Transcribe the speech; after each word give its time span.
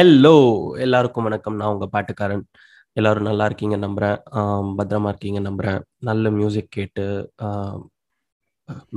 Hello 0.00 0.36
எல்லாருக்கும் 0.84 1.26
வணக்கம். 1.26 1.56
நான் 1.60 1.72
உங்கள் 1.72 1.90
பாட்டுக்காரன். 1.94 2.42
எல்லாரும் 2.98 3.26
நல்லா 3.28 3.44
இருக்கீங்க 3.48 3.76
நம்புகிறேன் 3.84 4.18
பத்திரமா 4.78 5.08
இருக்கீங்க 5.12 5.40
நம்புறேன். 5.46 5.80
நல்ல 6.08 6.30
மியூசிக் 6.36 6.70
கேட்டு 6.76 7.04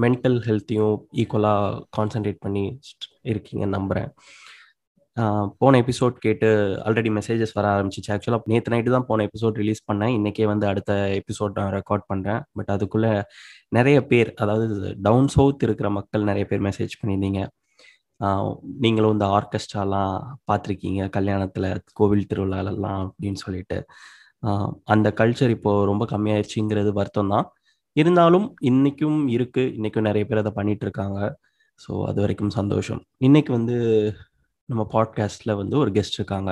மென்டல் 0.03 0.37
ஹெல்த்தையும் 0.47 0.95
ஈக்குவலாக 1.21 1.81
கான்சென்ட்ரேட் 1.97 2.39
பண்ணி 2.45 2.63
இருக்கீங்க 3.31 3.65
நம்புறேன். 3.77 4.11
போன 5.63 5.81
எபிசோட் 5.83 6.21
கேட்டு 6.27 6.51
ஆல்ரெடி 6.85 7.11
மெசேஜஸ் 7.17 7.55
வர 7.57 7.67
ஆரம்பிச்சிச்சு. 7.73 8.13
ஆக்சுவலாக 8.17 8.51
நேற்று 8.53 8.73
நைட்டு 8.75 8.95
தான் 8.95 9.09
போன 9.09 9.25
எபிசோட் 9.29 9.59
ரிலீஸ் 9.63 9.83
பண்ணேன். 9.91 10.15
இன்னைக்கே 10.19 10.47
வந்து 10.53 10.67
அடுத்த 10.71 10.93
எபிசோட் 11.19 11.59
நான் 11.61 11.75
ரெக்கார்ட் 11.79 12.07
பண்ணுறேன் 12.13 12.41
பட் 12.59 12.71
அதுக்குள்ளே 12.75 13.13
நிறைய 13.79 13.99
பேர் 14.13 14.31
அதாவது 14.45 14.95
டவுன் 15.09 15.29
சவுத் 15.35 15.67
இருக்கிற 15.69 15.91
மக்கள் 15.99 16.29
நிறைய 16.31 16.45
பேர் 16.53 16.65
மெசேஜ் 16.69 16.97
பண்ணியிருந்தீங்க. 17.01 17.43
நீங்களும் 18.83 19.13
இந்த 19.15 19.27
ஆர்கெஸ்ட்ராலாம் 19.37 20.13
பார்த்துருக்கீங்க 20.49 21.01
கல்யாணத்தில் 21.17 21.67
கோவில் 21.99 22.27
திருவிழாலெல்லாம் 22.31 23.01
அப்படின்னு 23.07 23.39
சொல்லிட்டு. 23.45 23.77
அந்த 24.93 25.07
கல்ச்சர் 25.19 25.55
இப்போ 25.57 25.71
ரொம்ப 25.91 26.03
கம்மியாயிருச்சுங்கிறது 26.13 26.91
வருத்தம் 26.99 27.31
தான். 27.33 27.47
இருந்தாலும் 27.95 28.47
இன்னைக்கும் 28.69 29.19
இருக்கு. 29.35 29.63
இன்னைக்கும் 29.77 30.07
நிறைய 30.09 30.23
பேர் 30.29 30.41
அதை 30.43 30.51
பண்ணிட்டு 30.59 30.85
இருக்காங்க 30.87 31.19
ஸோ 31.83 31.91
அது 32.09 32.19
வரைக்கும் 32.23 32.55
சந்தோஷம். 32.59 33.01
இன்னைக்கு 33.27 33.51
வந்து 33.57 33.77
நம்ம 34.69 34.83
பாட்காஸ்ட்ல 34.95 35.51
வந்து 35.61 35.75
ஒரு 35.83 35.91
கெஸ்ட் 35.97 36.17
இருக்காங்க. 36.19 36.51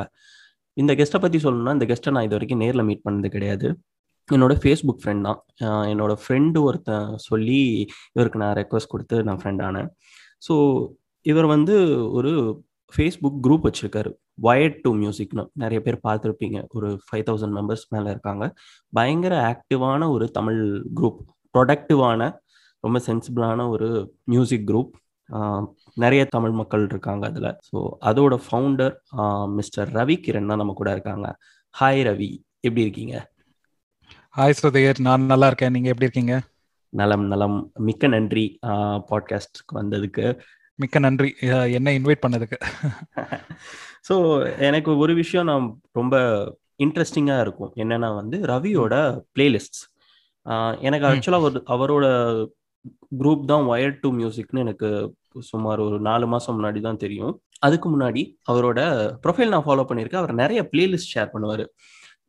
இந்த 0.81 0.91
கெஸ்ட்டை 0.99 1.19
பற்றி 1.23 1.37
சொல்லணும்னா 1.45 1.73
இந்த 1.77 1.85
கெஸ்ட்டை 1.89 2.13
நான் 2.15 2.27
இது 2.27 2.35
வரைக்கும் 2.37 2.61
நேரில் 2.63 2.87
மீட் 2.89 3.05
பண்ணது 3.07 3.29
கிடையாது. 3.35 3.67
என்னோட 4.29 4.53
ஃபேஸ்புக் 4.63 5.01
ஃப்ரெண்ட் 5.01 5.25
தான். 5.27 5.39
என்னோட 5.91 6.13
ஃப்ரெண்டு 6.23 6.59
ஒருத்தன் 6.67 7.07
சொல்லி 7.29 7.59
இவருக்கு 8.15 8.41
நான் 8.43 8.57
ரெக்வஸ்ட் 8.61 8.93
கொடுத்து 8.93 9.17
நான் 9.29 9.39
ஃப்ரெண்ட் 9.41 9.63
ஆனேன். 9.67 9.89
ஸோ 10.47 10.53
இவர் 11.25 11.47
வந்து 11.53 11.75
ஒரு 12.17 12.31
ஃபேஸ்புக் 12.93 13.41
குரூப் 13.45 13.65
வச்சிருக்காரு. 13.67 14.11
வயர்ட் 14.47 14.79
டு 14.83 14.89
மியூசிக்னு 15.01 15.43
நிறைய 15.61 15.79
பேர் 15.85 15.97
பார்த்துருப்பீங்க. 16.07 16.59
ஒரு 16.75 16.89
ஃபைவ் 17.05 17.25
தௌசண்ட் 17.27 17.55
மெம்பர்ஸ் 17.57 17.85
மேலே 17.93 18.09
இருக்காங்க. 18.13 18.45
பயங்கர 18.93 19.33
ஆக்டிவான 19.51 20.09
ஒரு 20.15 20.25
தமிழ் 20.37 20.61
குரூப் 20.97 21.19
ப்ரொடக்டிவான 21.53 22.21
ரொம்ப 22.83 22.99
சென்சிபிளான 23.07 23.67
ஒரு 23.75 23.89
மியூசிக் 24.33 24.67
குரூப் 24.69 24.91
நிறைய 26.03 26.21
தமிழ் 26.35 26.55
மக்கள் 26.59 26.85
இருக்காங்க 26.91 27.23
அதில். 27.31 27.49
ஸோ 27.67 27.77
அதோட 28.09 28.33
ஃபவுண்டர் 28.45 28.95
மிஸ்டர் 29.57 29.91
ரவி 29.97 30.17
கிரண் 30.25 30.49
தான் 30.51 30.61
நம்ம 30.61 30.73
கூட 30.79 30.89
இருக்காங்க. 30.95 31.27
ஹாய் 31.73 32.01
ரவி. 32.07 32.31
எப்படி 32.65 32.85
இருக்கீங்க? 32.85 33.15
ஹாய் 34.37 34.57
சுதீர் 34.61 34.99
நான் 35.07 35.29
நல்லா 35.31 35.47
இருக்கேன். 35.51 35.73
நீங்க 35.75 35.89
எப்படி 35.93 36.07
இருக்கீங்க? 36.07 36.35
நலம் 36.93 37.25
நலம். 37.31 37.59
மிக்க 37.87 38.07
நன்றி 38.15 38.45
பாட்காஸ்ட்க்கு 39.11 39.73
வந்ததுக்கு. 39.79 40.25
மிக்க 40.83 40.99
நன்றி. 41.05 41.29
என்ன 41.77 41.89
இன்வைட் 41.99 42.23
பண்ணதுக்கு? 42.25 42.57
ஸோ 44.09 44.15
எனக்கு 44.67 44.91
ஒரு 45.03 45.13
விஷயம் 45.21 45.49
நான் 45.51 45.65
ரொம்ப 45.99 46.15
இன்ட்ரெஸ்டிங்காக 46.83 47.43
இருக்கும். 47.45 47.71
என்னன்னா 47.83 48.09
வந்து 48.21 48.37
ரவியோட 48.51 48.95
பிளேலிஸ்ட்ஸ் 49.35 49.83
எனக்கு. 50.87 51.05
ஆக்சுவலாக 51.09 51.47
ஒரு 51.49 51.59
அவரோட 51.75 52.05
குரூப் 53.21 53.43
தான் 53.51 53.65
ஒயர் 53.73 53.99
டு 54.03 54.09
மியூசிக்னு 54.19 54.63
எனக்கு 54.65 54.89
சுமார் 55.49 55.81
ஒரு 55.87 55.97
நாலு 56.09 56.25
மாதம் 56.33 56.55
முன்னாடி 56.57 56.79
தான் 56.87 57.01
தெரியும். 57.03 57.33
அதுக்கு 57.67 57.87
முன்னாடி 57.93 58.21
அவரோட 58.51 58.79
ப்ரொஃபைல் 59.25 59.53
நான் 59.53 59.67
ஃபாலோ 59.67 59.85
பண்ணியிருக்கேன். 59.89 60.23
அவர் 60.23 60.39
நிறைய 60.43 60.61
பிளேலிஸ்ட் 60.71 61.13
ஷேர் 61.13 61.33
பண்ணுவார். 61.33 61.63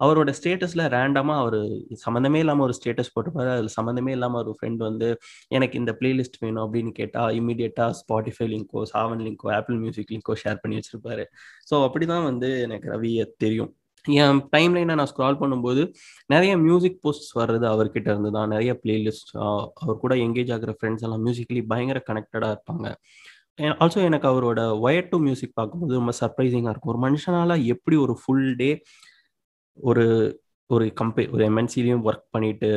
அவரோட 0.05 0.31
ஸ்டேட்டஸில் 0.39 0.84
ரேண்டமாக 0.95 1.42
அவர் 1.42 1.58
சம்மந்தமே 2.05 2.41
இல்லாமல் 2.45 2.67
ஒரு 2.69 2.75
ஸ்டேட்டஸ் 2.78 3.12
போட்டுப்பாரு 3.14 3.50
அதில் 3.55 3.75
சம்மந்தமே 3.78 4.12
இல்லாமல் 4.17 4.41
ஒரு 4.42 4.55
ஃப்ரெண்ட் 4.59 4.83
வந்து 4.89 5.09
எனக்கு 5.56 5.78
இந்த 5.83 5.94
பிளேலிஸ்ட் 6.00 6.41
வேணும் 6.44 6.64
அப்படின்னு 6.64 6.92
கேட்டால் 7.00 7.34
இமீடியட்டாக 7.41 7.99
ஸ்பாட்டிஃபை 8.00 8.49
லிங்கோ 8.54 8.82
சாவன் 8.94 9.22
லிங்கோ 9.27 9.50
ஆப்பிள் 9.59 9.78
மியூசிக் 9.84 10.12
லிங்கோ 10.16 10.37
ஷேர் 10.43 10.62
பண்ணி 10.65 10.78
வச்சிருப்பாரு. 10.81 11.27
ஸோ 11.71 11.84
அப்படி 11.88 12.06
தான் 12.15 12.27
வந்து 12.31 12.50
எனக்கு 12.66 12.88
ரவியை 12.94 13.27
தெரியும். 13.44 13.72
என் 14.04 14.38
டைம் 14.54 14.72
லைனை 14.77 14.94
நான் 15.00 15.10
ஸ்க்ரால் 15.10 15.38
பண்ணும்போது 15.41 15.82
நிறைய 16.32 16.53
மியூசிக் 16.65 16.97
போஸ்ட்ஸ் 17.04 17.34
வர்றது 17.41 17.66
அவர்கிட்ட 17.72 18.09
இருந்து 18.12 18.31
தான் 18.37 18.50
நிறைய 18.54 18.72
பிளேலிஸ்ட் 18.84 19.31
அவர் 19.82 20.00
கூட 20.04 20.15
எங்கேஜ் 20.25 20.50
ஆகிற 20.56 20.72
ஃப்ரெண்ட்ஸ் 20.78 21.04
எல்லாம் 21.06 21.22
மியூசிக்கலி 21.27 21.62
பயங்கர 21.72 22.00
கனெக்டடாக 22.09 22.54
இருப்பாங்க. 22.54 22.88
ஆல்சோ 23.82 24.00
எனக்கு 24.09 24.27
அவரோட 24.32 24.60
ஒயர் 24.87 25.09
டு 25.12 25.16
மியூசிக் 25.27 25.56
பார்க்கும்போது 25.60 25.94
ரொம்ப 26.00 26.12
சர்ப்ரைசிங்காக 26.21 26.72
இருக்கும். 26.72 26.93
ஒரு 26.94 27.00
மனுஷனால 27.06 27.56
எப்படி 27.75 27.97
ஒரு 28.04 28.15
ஃபுல் 28.22 28.48
டே 28.60 28.71
ஒரு 29.78 30.06
ஒரு 30.71 30.84
கம்பெனி 30.93 31.28
ஒரு 31.34 31.43
எம்என்சிலையும் 31.50 32.05
ஒர்க் 32.09 32.28
பண்ணிட்டு 32.31 32.71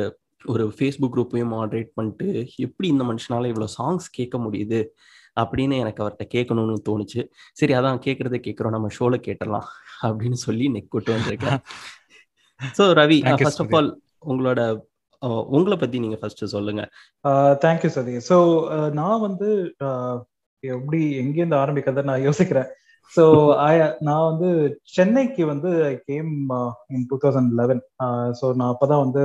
ஒரு 0.44 0.64
ஃபேஸ்புக் 0.76 1.14
குரூப்பையும் 1.14 1.52
மாடரேட் 1.54 1.92
பண்ணிட்டு 1.94 2.26
எப்படி 2.56 2.86
இந்த 2.88 3.04
மனுஷனால 3.04 3.50
இவ்வளோ 3.52 3.68
சாங்ஸ் 3.78 4.06
கேட்க 4.10 4.36
முடியுது 4.38 4.80
அப்படின்னு 5.36 5.76
எனக்கு 5.82 6.02
அவர்கிட்ட 6.02 6.26
கேட்கணும்னு 6.34 6.76
தோணுச்சு. 6.88 7.22
சரி 7.52 7.72
அதான் 7.74 8.02
கேட்கறதை 8.06 8.38
கேட்குறோம். 8.46 8.74
நம்ம 8.76 8.88
ஷோல 8.98 9.16
கேட்டலாம் 9.28 9.66
அப்படின்னு 10.02 10.38
சொல்லி 10.46 10.66
நெக் 10.68 10.94
கொண்டு 10.94 11.14
வந்திருக்கேன். 11.16 11.60
So 12.60 12.84
Ravi 13.00 13.18
Thank 13.18 13.40
you, 13.40 13.46
first 13.46 13.62
of 13.64 13.74
all 13.78 13.90
உங்களோட 14.30 14.60
உங்களை 15.56 15.76
பத்தி 15.76 15.96
நீங்க 15.98 16.16
ஃபர்ஸ்ட் 16.20 16.42
சொல்லுங்க. 16.54 16.82
தேங்க்யூ 17.64 17.90
சதி 17.96 18.16
ஸோ 18.30 18.38
நான் 19.00 19.24
வந்து 19.26 19.48
uh, 19.88 20.16
எப்படி 20.62 21.00
எங்கேருந்து 21.22 21.60
ஆரம்பிக்கிறத 21.62 22.04
நான் 22.10 22.26
யோசிக்கிறேன். 22.28 22.68
ஸோ 23.12 23.24
நான் 24.00 24.26
வந்து 24.30 24.48
சென்னைக்கு 24.94 25.42
வந்து 25.46 25.70
I 25.84 25.94
came 26.06 26.30
in 26.90 27.06
two 27.10 27.18
thousand 27.24 27.52
eleven 27.54 27.82
so 28.40 28.46
நான் 28.54 28.72
அப்பதான் 28.72 29.04
வந்து 29.04 29.24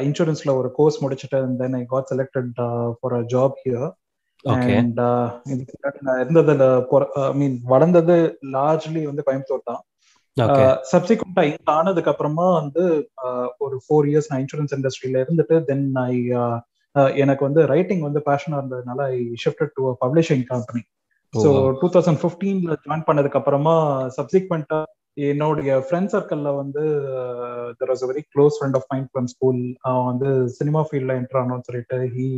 இன்சூரன்ஸ்ல 0.00 0.52
ஒரு 0.56 0.68
கோர்ஸ் 0.72 1.02
முடிச்சுட்டு 1.04 1.40
then 1.58 1.76
I 1.76 1.84
got 1.86 2.10
selected 2.12 2.50
for 2.98 3.14
a 3.14 3.22
job 3.34 3.56
here 3.64 3.88
and 4.74 5.00
இதுக்கு 5.52 5.76
நான் 6.00 6.20
இருந்ததுல 6.20 6.66
ஐ 7.24 7.34
மீன் 7.34 7.56
வளர்ந்தது 7.66 8.16
லார்ஜ்லி 8.52 9.02
வந்து 9.06 9.24
கோயம்புத்தூர் 9.26 9.62
தான். 9.64 9.82
சப்சிக்வெண்டா 10.90 11.42
இங்க 11.46 11.70
ஆனதுக்கு 11.72 12.10
அப்புறமா 12.12 12.46
வந்து 12.54 12.82
ஆஹ் 13.22 13.48
ஒரு 13.58 13.76
ஃபோர் 13.84 14.06
இயர்ஸ் 14.10 14.28
நான் 14.30 14.42
இன்சூரன்ஸ் 14.44 14.74
இண்டஸ்ட்ரியில 14.76 15.22
இருந்துட்டு 15.24 15.56
தென் 15.64 15.86
ஐ 16.04 16.12
எனக்கு 17.16 17.42
வந்து 17.44 17.62
ரைட்டிங் 17.66 18.00
வந்து 18.00 18.20
பேஷனா 18.26 18.58
இருந்ததுனால 18.60 19.00
I 19.14 19.18
shifted 19.44 19.74
to 19.76 19.82
publishing 20.00 20.44
company 20.44 20.82
so 21.34 21.50
two 21.80 21.88
thousand 21.94 22.20
ஃபிஃப்டீன்ல 22.22 22.74
join 22.84 23.06
பண்ணதுக்கு 23.08 23.40
அப்புறமா 23.40 23.74
சப்சிக்வெண்டா 24.16 24.78
என்னுடைய 25.28 25.72
ஃப்ரெண்ட் 25.86 26.12
சர்க்கிள்ல 26.12 26.48
வந்து 26.56 26.82
there 27.80 27.90
was 27.92 28.04
very 28.10 28.22
close 28.34 28.56
friend 28.58 28.76
of 28.76 28.88
mind 28.92 29.10
from 29.12 29.28
school 29.32 29.58
அவன் 29.88 30.06
வந்து 30.10 30.28
சினிமா 30.58 30.82
ஃபீல்ட்ல 30.88 31.16
என்டர் 31.20 31.40
ஆனோன்னு 31.42 31.66
சொல்லிட்டு 31.68 31.98
he 32.16 32.28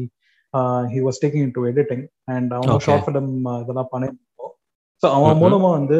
he 0.93 1.01
was 1.07 1.21
taking 1.25 1.45
in 1.47 1.57
to 1.59 1.65
editing 1.73 2.05
and 2.35 2.53
அவன். 2.57 2.73
ஷார்ட் 2.87 3.07
ஃபிலிம் 3.07 3.31
இதெல்லாம் 3.63 3.93
பண்ணிருந்தோம் 3.93 4.27
ஸோ 5.03 5.07
அவன் 5.17 5.35
Mhm. 5.35 5.43
மூலமா 5.43 5.69
வந்து 5.79 5.99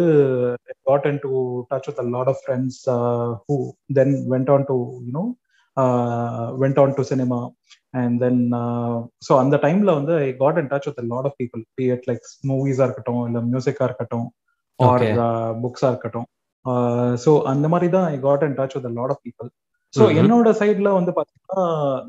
got 0.89 1.05
into 1.07 1.31
touch 1.71 1.87
with 1.89 1.99
a 1.99 2.09
lot 2.15 2.27
of 2.27 2.37
friends 2.47 2.75
uh, 2.89 3.27
who 3.45 3.57
then 3.91 4.11
went 4.33 4.49
on 4.55 4.63
to 4.67 4.77
you 5.07 5.13
know 5.17 5.27
uh, 5.77 6.47
went 6.63 6.79
on 6.83 6.91
then 7.95 8.53
uh, 8.53 9.07
so 9.19 9.39
அந்த 9.43 9.57
டைம்ல 9.63 9.95
வந்து 9.99 10.15
I 10.27 10.37
got 10.43 10.59
in 10.63 10.71
touch 10.73 10.87
with 10.91 11.01
lot 11.13 11.29
of 11.31 11.37
people 11.41 11.63
be 11.79 11.85
it 11.85 12.07
like 12.11 12.27
மூவிஸா 12.51 12.85
இருக்கட்டும் 12.89 13.23
இல்ல 13.29 13.41
மியூசிக்கா 13.53 13.85
இருக்கட்டும் 13.91 14.29
R 14.79 15.05
Okay. 15.07 15.13
புக்ஸா 15.63 15.89
இருக்கட்டும். 15.89 16.29
So 17.25 17.43
அந்த 17.53 17.69
மாதிரி 17.69 17.91
தான் 17.97 18.07
I 18.15 18.21
got 18.21 18.47
in 18.49 18.57
touch 18.61 18.77
with 18.79 18.89
lot 19.01 19.15
of 19.17 19.23
people 19.27 19.51
so. 19.95 20.05
என்னோட 20.23 20.49
சைட்ல 20.63 20.89
வந்து 20.99 21.13
பாத்தீங்கன்னா 21.19 21.63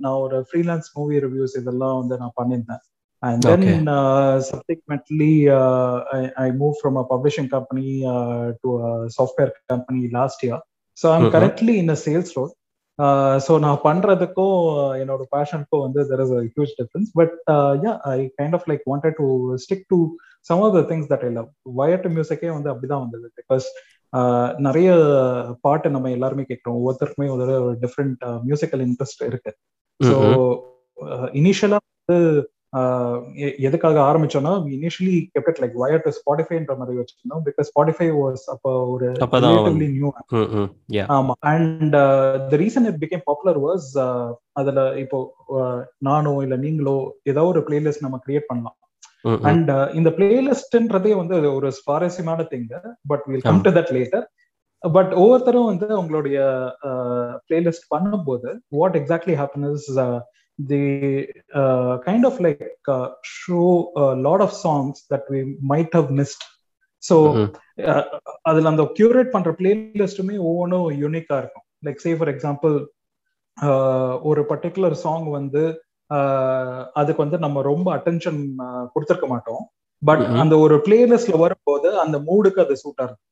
நான் 0.05 0.21
ஒரு 0.27 0.39
ஃப்ரீலான்ஸ் 0.49 0.89
மூவி 0.99 1.19
ரிவ்யூஸ் 1.27 1.57
இதெல்லாம் 1.63 1.99
வந்து 2.03 2.17
நான் 2.23 2.37
பண்ணியிருந்தேன். 2.41 2.83
And 3.23 3.41
then 3.43 3.63
Okay. 3.63 3.73
uh, 3.95 4.41
subsequently 4.41 5.47
uh, 5.47 5.95
I, 6.11 6.21
I 6.45 6.51
moved 6.51 6.77
from 6.83 6.95
a 6.97 7.03
publishing 7.03 7.47
company 7.49 8.03
uh, 8.13 8.53
to 8.61 8.69
a 8.87 9.09
software 9.09 9.51
company 9.69 10.09
last 10.09 10.41
year. 10.45 10.57
So 10.97 11.11
Mhm. 13.01 13.07
uh, 13.07 13.35
so 13.39 13.59
நான் 13.59 13.79
பண்றதுக்கும் 13.83 14.57
uh, 14.73 14.91
என்னோட 15.01 15.23
பேஷனுக்கும் 15.35 15.83
வந்து 15.85 16.01
there 16.09 16.21
is 16.25 16.31
a 16.31 16.43
huge 16.55 16.73
difference 16.79 17.09
but 17.19 17.31
uh, 17.53 17.73
yeah 17.83 17.95
i 18.05 18.31
kind 18.39 18.53
of 18.53 18.63
like 18.67 18.83
wanted 18.85 19.13
to 19.21 19.27
stick 19.57 19.81
to 19.93 19.97
some 20.49 20.61
of 20.67 20.71
the 20.77 20.83
things 20.83 21.07
that 21.07 21.23
i 21.23 21.31
love 21.37 21.49
wired 21.79 22.05
மியூசிக்கே 22.15 22.51
வந்து 22.57 22.71
அப்படிதான் 22.71 23.03
வந்தது 23.05 23.27
because 23.39 23.67
நிறைய 24.57 24.87
பாட்டு 25.61 25.89
நம்ம 25.89 26.09
எல்லாருமே 26.09 26.43
கேட்கிறோம் 26.43 26.77
ஒவ்வொருத்தருக்குமே 26.79 27.27
ஒரு 27.35 27.77
டிஃப்ரெண்ட் 27.83 28.23
மியூசிக்கல் 28.47 28.83
இன்ட்ரெஸ்ட் 28.87 29.23
இருக்கு 29.29 29.51
ஸோ 29.99 30.15
இனிஷியலா 31.33 31.79
வந்து 31.91 32.17
எதுக்காக 33.67 33.97
ஆரம்பிச்சோம்னா 34.09 34.51
initially 34.75 35.17
kept 35.33 35.59
like 35.61 35.75
wire 35.81 36.03
to 36.05 36.11
ஸ்பாட்டிஃபைன்ற 36.17 36.73
மாதிரி 36.81 36.97
வச்சிருந்தோம். 36.99 37.41
பிகாஸ் 37.47 37.69
ஸ்பாட்டிஃபை 37.71 38.07
வாஸ் 38.19 38.43
அப்போ 38.53 38.71
ஒரு 38.93 39.07
ரிலேட்டிவ்லி 39.33 39.89
நியூ 39.95 40.11
ஆமா. 41.17 41.35
And 41.53 41.95
the 42.51 42.59
reason 42.63 42.87
it 42.91 42.99
became 43.03 43.25
popular 43.29 43.59
was 43.67 43.87
அதுல 44.61 44.79
இப்போ 45.03 45.19
நானோ 46.09 46.33
இல்ல 46.45 46.57
நீங்களோ 46.65 46.95
ஏதோ 47.33 47.45
ஒரு 47.53 47.63
பிளேலிஸ்ட் 47.69 48.05
நம்ம 48.07 48.19
கிரியேட் 48.27 48.49
பண்ணலாம். 48.51 48.77
அண்ட் 49.49 49.71
இந்த 49.99 50.09
பிளேலிஸ்ட்ன்றதே 50.19 51.13
வந்து 51.21 51.35
ஒரு 51.57 51.69
சுவாரஸ்யமான 51.79 52.45
thing 52.53 52.69
but 53.13 53.25
will 53.31 53.47
come. 53.47 53.65
To 53.67 53.73
that 53.79 53.93
later 53.97 54.27
but 54.83 55.11
ஒவ்வொருத்தரும் 55.21 55.67
வந்து 55.71 55.87
அவங்களுடைய 55.95 56.37
பிளேலிஸ்ட் 57.47 57.85
பண்ணும்போது 57.93 58.49
what 58.77 58.95
exactly 58.99 59.35
happen 60.59 60.69
is 60.69 60.71
the 60.71 60.81
kind 62.07 62.25
of 62.25 62.39
like 62.41 62.89
show 63.43 63.61
lot 64.13 64.41
of 64.41 64.55
songs 64.63 64.99
that 65.13 65.27
we 65.31 65.41
might 65.69 65.95
have 65.95 66.09
missed 66.11 66.45
so 67.03 67.15
அதுல 68.41 68.69
அந்த 68.69 68.83
கியூரேட் 68.83 69.29
பண்ற 69.29 69.51
பிளேலிஸ்ட்டுமே 69.51 70.37
ஒவ்வொன்றும் 70.37 70.89
யூனிக்கா 70.89 71.37
இருக்கும். 71.37 71.65
லைக் 71.85 71.95
சே 71.95 72.11
ஃபார் 72.15 72.31
எக்ஸாம்பிள் 72.35 72.75
ஒரு 74.21 74.41
பர்டிகுலர் 74.41 74.91
சாங் 74.91 75.29
வந்து 75.29 75.83
அதுக்கு 76.93 77.21
வந்து 77.21 77.37
நம்ம 77.37 77.61
ரொம்ப 77.61 77.97
அட்டென்ஷன் 77.97 78.39
கொடுத்துருக்க 78.93 79.27
மாட்டோம். 79.27 79.71
பட் 80.01 80.19
அந்த 80.19 80.57
ஒரு 80.57 80.75
பிளேலிஸ்ட்ல 80.75 81.37
வரும்போது 81.37 81.99
அந்த 81.99 82.17
மூடுக்கு 82.17 82.59
அது 82.59 82.75
சூட்டா 82.83 83.03
இருக்கும். 83.07 83.27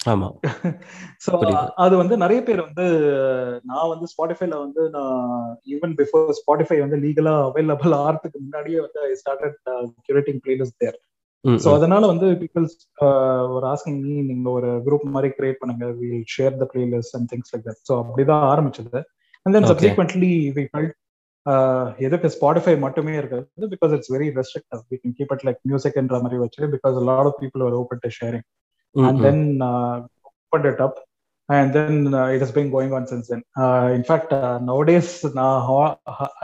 ஆமா. 0.00 0.26
சோ 1.24 1.30
அது 1.76 1.94
வந்து 1.96 2.14
நிறைய 2.16 2.40
பேர் 2.42 2.60
வந்து 2.66 2.84
நான் 3.64 3.88
வந்து 3.88 4.06
ஸ்பாட்டிஃபைல 4.12 4.54
வந்து 4.60 4.82
நான் 4.90 5.22
ஈவன் 5.66 5.94
பிஃபோர் 5.98 6.30
ஸ்பாட்டிஃபை 6.38 6.78
வந்து 6.80 6.96
லீகலா 6.96 7.34
அவைலபிள் 7.48 7.94
ஆகிறதுக்கு 7.98 8.38
முன்னாடியே 8.38 8.80
வந்து 8.80 9.00
I 9.08 9.12
started 9.22 9.56
curating 10.06 10.40
playlist 10.44 10.78
there 10.78 10.98
so 11.44 11.68
அதனால 11.74 12.06
வந்து 12.06 12.28
பீப்புள்ஸ் 12.40 12.76
ஒரு 13.56 13.64
ஆஸ்கிங் 13.66 14.00
மீ 14.04 14.14
நீங்க 14.22 14.48
ஒரு 14.50 14.70
குரூப் 14.86 15.04
மாதிரி 15.14 15.28
கிரியேட் 15.36 15.60
பண்ணுங்க. 15.60 15.86
Will 16.00 16.24
share 16.34 16.56
the 16.62 16.66
playlist 16.72 17.16
and 17.18 17.28
things 17.32 17.52
like 17.54 17.66
that 17.68 17.82
so 17.90 17.94
அப்படிதான் 18.02 18.46
ஆரம்பிச்சது. 18.52 19.00
And 19.46 19.54
then 19.56 19.68
subsequently 19.72 20.32
we 20.56 20.64
felt 20.72 20.94
எதுக்கு 22.06 22.28
ஸ்பாட்டிஃபை 22.36 22.74
மட்டுமே 22.78 23.14
இருக்காது? 23.16 23.44
Because 23.74 23.92
it's 23.96 24.12
very 24.16 24.28
restrictive 24.38 24.82
we 24.92 24.98
can 25.02 25.16
keep 25.18 25.34
it 25.36 25.44
like 25.48 25.60
மியூசிக்ன்ற 25.70 26.18
மாதிரி 26.24 26.38
வச்சு 26.44 26.70
because 26.76 26.96
lot 27.10 27.28
of 27.30 27.38
people 27.42 27.64
are 27.68 27.76
open 27.80 28.02
to 28.04 28.10
sharing 28.18 28.46
And 29.07 29.21
then 29.25 29.43
opened 30.29 30.67
it 30.71 30.79
up 30.85 30.95
and 31.49 31.69
then 31.77 31.93
uh, 32.19 32.27
it 32.35 32.39
has 32.43 32.51
been 32.57 32.69
going 32.75 32.91
on 32.97 33.03
since 33.11 33.27
then 33.31 33.41
uh, 33.61 33.87
in 33.97 34.03
fact 34.09 34.29
uh, 34.39 34.57
nowadays 34.69 35.09
uh, 35.45 35.95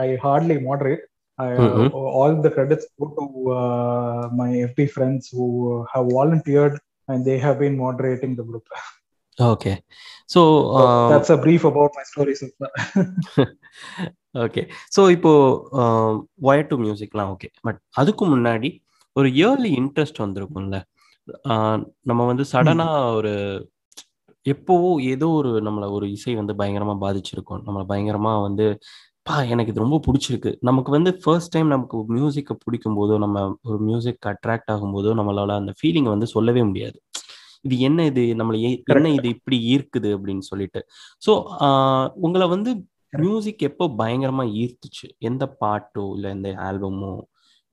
i 0.04 0.18
hardly 0.24 0.58
moderate 0.68 1.04
I, 1.38 1.50
mm-hmm. 1.64 1.86
all 2.18 2.32
the 2.46 2.50
credits 2.56 2.86
go 3.00 3.06
to 3.18 3.24
my 4.40 4.48
fb 4.70 4.88
friends 4.96 5.22
who 5.36 5.46
have 5.92 6.06
volunteered 6.18 6.74
and 7.08 7.24
they 7.28 7.38
have 7.44 7.56
been 7.64 7.76
moderating 7.84 8.32
the 8.40 8.46
group 8.50 8.66
okay 9.38 9.76
so, 10.34 10.40
so 10.76 10.82
that's 11.12 11.30
a 11.36 11.40
brief 11.46 11.64
about 11.72 11.92
my 12.00 12.06
story 12.12 12.34
so 12.42 12.48
far 12.58 12.70
okay 14.44 14.62
so 14.94 15.02
இப்போ 15.14 15.30
wire 16.48 16.68
to 16.70 16.76
மியூசிக்லாம் 16.82 17.30
okay 17.34 17.48
but 17.66 17.78
அதுக்கு 18.00 18.24
முன்னாடி 18.32 18.68
ஒரு 19.18 19.28
yearly 19.38 19.70
interest 19.80 20.20
வந்திருக்கும்ல 20.24 20.78
நம்ம 22.09 22.21
வந்து 22.31 22.43
சடனா 22.53 22.87
ஒரு 23.19 23.33
எப்போவோ 24.45 24.89
ஏதோ 25.13 25.27
ஒரு 25.39 25.51
நம்மளை 25.67 25.87
ஒரு 25.97 26.05
இசை 26.15 26.33
வந்து 26.39 26.53
பயங்கரமா 26.59 26.95
பாதிச்சிருக்கோம். 27.03 27.61
நம்மளை 27.67 27.85
பயங்கரமா 27.91 28.33
வந்து 28.47 28.65
பா 29.27 29.35
எனக்கு 29.53 29.71
இது 29.73 29.83
ரொம்ப 29.83 29.97
பிடிச்சிருக்கு. 30.07 30.51
நமக்கு 30.69 30.91
வந்து 30.95 31.11
ஃபர்ஸ்ட் 31.21 31.53
டைம் 31.53 31.69
நமக்கு 31.73 31.97
மியூசிக்கை 32.15 32.55
பிடிக்கும் 32.63 32.97
போதோ 32.99 33.15
நம்ம 33.23 33.45
ஒரு 33.69 33.77
மியூசிக் 33.87 34.27
அட்ராக்ட் 34.31 34.71
ஆகும்போதோ 34.73 35.13
நம்மளால 35.19 35.55
அந்த 35.61 35.73
ஃபீலிங்கை 35.79 36.11
வந்து 36.15 36.27
சொல்லவே 36.35 36.63
முடியாது. 36.69 36.97
இது 37.67 37.75
என்ன 37.87 37.99
இது? 38.11 38.23
நம்மளை 38.39 38.59
என்ன 38.95 39.11
இது 39.17 39.27
இப்படி 39.35 39.57
ஈர்க்குது 39.73 40.09
அப்படின்னு 40.17 40.45
சொல்லிட்டு. 40.51 40.81
ஸோ 41.25 41.31
உங்களை 42.25 42.47
வந்து 42.55 42.71
மியூசிக் 43.23 43.67
எப்போ 43.69 43.85
பயங்கரமா 44.01 44.45
ஈர்த்துச்சு? 44.61 45.07
எந்த 45.29 45.43
பாட்டோ 45.61 46.05
இல்லை 46.15 46.29
எந்த 46.37 46.49
ஆல்பமோ 46.67 47.13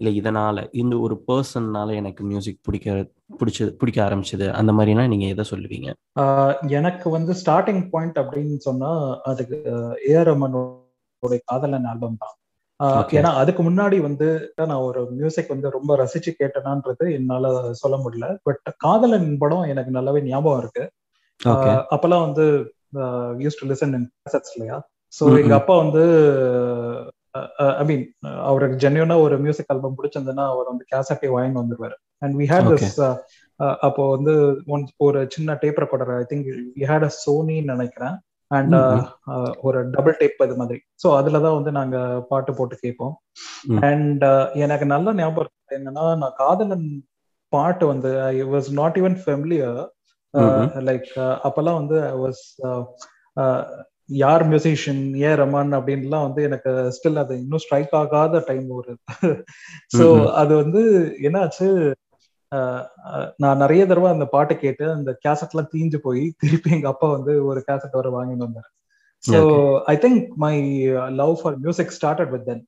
இல்லை 0.03 0.13
இதனால 0.21 0.65
இந்த 0.73 0.95
ஒரு 0.99 1.15
பர்சன்னால 1.29 1.95
எனக்கு 2.01 2.23
மியூசிக் 2.31 2.65
பிடிக்க 2.67 2.95
பிடிச்சது 3.41 3.71
பிடிக்க 3.81 3.99
ஆரம்பிச்சது 4.07 4.47
அந்த 4.61 4.71
மாதிரினா 4.73 5.05
நீங்க 5.13 5.27
எதை 5.27 5.45
சொல்லுவீங்க? 5.51 5.91
எனக்கு 6.79 7.09
வந்து 7.11 7.33
ஸ்டார்டிங் 7.41 7.83
பாயிண்ட் 7.93 8.19
அப்படின்னு 8.23 8.57
சொன்னா 8.69 8.91
அதுக்கு 9.31 9.59
ஏஆர் 10.13 10.31
ரமனோட 10.31 11.39
காதலன் 11.51 11.89
ஆல்பம் 11.93 12.23
தான். 12.25 12.35
ஏன்னா 13.19 13.31
அதுக்கு 13.41 13.63
முன்னாடி 13.63 13.97
வந்து 14.01 14.29
நான் 14.71 14.85
ஒரு 14.89 15.01
மியூசிக் 15.19 15.53
வந்து 15.55 15.69
ரொம்ப 15.71 15.97
ரசிச்சு 16.03 16.31
கேட்டேனான்றது 16.41 17.05
என்னால 17.19 17.53
சொல்ல 17.83 17.97
முடியல. 18.05 18.29
பட் 18.47 18.63
காதலன் 18.87 19.31
படம் 19.43 19.71
எனக்கு 19.73 19.97
நல்லாவே 19.99 20.23
ஞாபகம் 20.31 20.61
இருக்கு. 20.63 20.85
அப்பெல்லாம் 21.95 22.27
வந்து 22.27 22.47
யூஸ் 23.45 23.61
டு 23.61 23.69
லிசன் 23.73 23.95
இன் 23.99 24.09
இல்லையா? 24.55 24.79
ஸோ 25.15 25.25
எங்க 25.43 25.55
அப்பா 25.61 25.77
வந்து 25.85 26.03
ஐ 27.81 27.85
மீன் 27.91 28.05
அவருக்கு 28.49 28.77
ஜென்யூனா 28.85 29.17
ஒரு 29.27 29.37
மியூசிக் 29.45 29.71
ஆல்பம் 29.75 29.97
பிடிச்சிருந்ததுன்னா 29.99 30.47
அவர் 30.55 30.71
வந்து 30.73 30.85
கேசட்டே 30.93 31.31
வாங்கி 31.35 31.59
வந்துருவாரு. 31.61 31.97
அண்ட் 32.25 32.35
வி 32.41 32.47
ஹேட் 32.53 32.69
திஸ் 32.73 32.99
அப்போ 33.87 34.03
வந்து 34.15 34.33
ஒன்ஸ் 34.75 34.93
ஒரு 35.07 35.19
சின்ன 35.35 35.57
tape 35.63 35.81
recorder 35.83 36.13
I 36.19 36.25
think 36.33 36.47
we 36.77 36.85
had 36.91 37.07
a 37.09 37.13
சோனின்னு 37.25 37.73
நினைக்கிறேன். 37.75 38.17
அண்ட் 38.51 38.75
ஒரு 39.67 39.79
டபுள் 39.95 40.19
டேப் 40.21 40.43
அது 40.47 40.57
மாதிரி. 40.61 40.79
ஸோ 41.03 41.09
அதுலதான் 41.19 41.57
வந்து 41.59 41.73
நாங்க 41.79 41.97
பாட்டு 42.31 42.53
போட்டு 42.59 42.77
கேட்போம். 42.85 43.15
அண்ட் 43.89 44.25
எனக்கு 44.65 44.89
நல்ல 44.95 45.15
ஞாபகம் 45.21 45.45
இருக்கு 45.45 45.79
என்னன்னா 45.79 46.05
நான் 46.23 46.39
காதலன் 46.43 46.89
பாட்டு 47.53 47.85
வந்து 47.93 48.11
I 48.29 48.35
was 48.55 48.69
not 48.81 48.99
even 49.01 49.17
familiar 49.25 49.81
like 50.89 51.09
அப்பெல்லாம் 51.47 51.79
வந்து 51.81 51.97
ஐ 52.11 52.15
வாஸ் 52.25 52.43
யார் 54.09 54.43
மியூசிஷியன் 54.45 55.03
ஏ 55.21 55.31
ரமான் 55.35 55.73
அப்படின்லாம் 55.79 56.27
வந்து 56.27 56.43
எனக்கு 56.43 56.71
ஸ்டில் 56.97 57.21
அது 57.23 57.35
இன்னும் 57.39 57.59
ஸ்ட்ரைக் 57.59 57.95
ஆகாத 57.95 58.43
டைம் 58.47 58.69
ஒரு. 58.71 58.93
ஸோ 59.99 60.07
அது 60.33 60.53
வந்து 60.57 60.83
என்னாச்சு? 61.23 61.69
நான் 63.37 63.57
நிறைய 63.57 63.83
தடவை 63.87 64.09
அந்த 64.11 64.27
பாட்டை 64.27 64.55
கேட்டு 64.57 64.85
அந்த 64.91 65.11
கேசட் 65.25 65.53
எல்லாம் 65.55 65.71
தீஞ்சு 65.75 65.99
போய் 66.03 66.23
திருப்பி 66.39 66.71
எங்க 66.71 66.89
அப்பா 66.89 67.09
வந்து 67.09 67.35
ஒரு 67.45 67.61
கேசட் 67.69 67.99
வர 68.01 68.11
வாங்கிட்டு 68.11 68.47
வந்தாரு. 68.47 68.71
So 69.25 69.41
I 69.87 69.95
think 69.97 70.25
my 70.37 70.55
love 71.13 71.35
for 71.41 71.57
music 71.59 71.95
started 71.99 72.31
with 72.31 72.47
then 72.47 72.63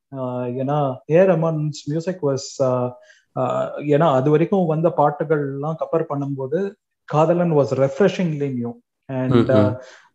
ஏன்னா 0.63 0.79
ஏ 1.11 1.21
ரமான்ஸ் 1.25 1.81
மியூசிக் 1.87 2.23
வாஸ் 2.23 2.49
ஏன்னா 3.95 4.09
அது 4.15 4.29
வரைக்கும் 4.31 4.67
வந்த 4.67 4.89
பாட்டுகள்லாம் 4.97 5.79
கம்பேர் 5.83 6.11
பண்ணும்போது 6.13 6.59
காதலன் 7.09 7.55
வாஸ் 7.59 7.73
ரெஃப்ரெஷிங்லி 7.81 8.51
நியூ 8.55 8.73
அண்ட் 9.09 9.51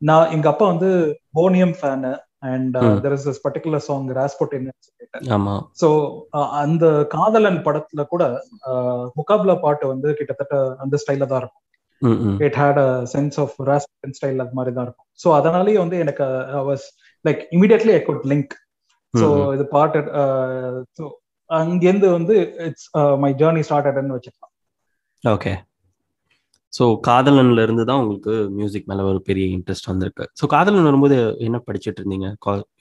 நான் 0.02 0.32
எங்க 0.36 0.48
அப்பா 0.52 0.66
வந்து 0.74 0.90
Boney M 1.38 1.76
fan 1.80 2.12
and 2.50 2.76
there 3.04 3.16
is 3.16 3.26
this 3.30 3.42
particular 3.46 3.84
song 3.88 4.06
Rasputin 4.20 4.68
so 5.82 5.88
அந்த 6.64 6.86
காதலன் 7.16 7.60
படத்துல 7.66 8.04
கூட 8.14 8.24
முகாப்லா 9.20 9.56
பாட்டு 9.66 9.86
வந்து 9.94 10.10
கிட்டத்தட்ட 10.20 10.56
அந்த 10.84 10.98
ஸ்டைல 11.04 11.28
தான் 11.32 11.42
இருக்கும். 11.42 11.66
It 12.48 12.58
had 12.62 12.80
a 12.86 12.90
sense 13.14 13.38
of 13.44 13.56
Rasputin 13.70 14.16
style 14.20 14.44
அது 14.44 14.58
மாதிரி 14.60 14.74
தான் 14.78 14.88
இருக்கும். 14.88 15.10
ஸோ 15.24 15.28
அதனாலேயே 15.40 15.80
வந்து 15.84 15.98
எனக்கு 16.06 16.26
was 16.70 16.86
like 17.26 17.42
immediately 17.58 17.94
I 17.98 18.02
could 18.10 18.28
link 18.34 18.54
so 19.14 19.28
இது 19.56 19.66
பாட்டு 19.76 20.02
ஸோ 21.00 21.04
அங்கேருந்து 21.50 22.10
வந்து 22.18 22.36
இட்ஸ் 22.68 22.88
மை 23.24 23.32
ஜேர்னி 23.42 23.64
ஸ்டார்டட்னு 23.70 24.16
வச்சுக்கலாம். 24.18 24.54
ஓகே 25.24 25.54
ஸோ 26.74 26.84
காதலன்ல 27.08 27.64
இருந்து 27.66 27.84
தான் 27.90 28.00
உங்களுக்கு 28.02 28.34
மியூசிக் 28.58 28.88
மேல 28.92 29.06
ஒரு 29.12 29.20
பெரிய 29.30 29.46
இன்ட்ரெஸ்ட் 29.58 29.90
வந்திருக்கு. 29.92 30.26
ஸோ 30.40 30.46
காதலன் 30.54 30.88
வரும்போது 30.90 31.18
என்ன 31.48 31.58
படிச்சுட்டு 31.68 32.02
இருந்தீங்க? 32.02 32.30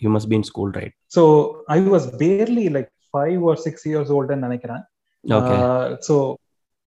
You 0.05 0.11
must 0.17 0.31
been 0.33 0.47
school 0.51 0.73
right 0.81 0.95
so 1.17 1.25
I 1.77 1.79
was 1.95 2.09
barely 2.23 2.67
like 2.77 2.91
five 3.13 3.43
or 3.51 3.61
six 3.67 3.87
years 3.91 4.13
ஓல்டுன்னு 4.19 4.47
நினைக்கிறேன். 4.49 4.83
ஸோ 6.09 6.17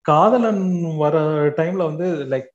காதலன் 0.06 0.64
வர 1.04 1.16
டைம்ல 1.60 1.84
வந்து 1.92 2.08
லைக் 2.34 2.52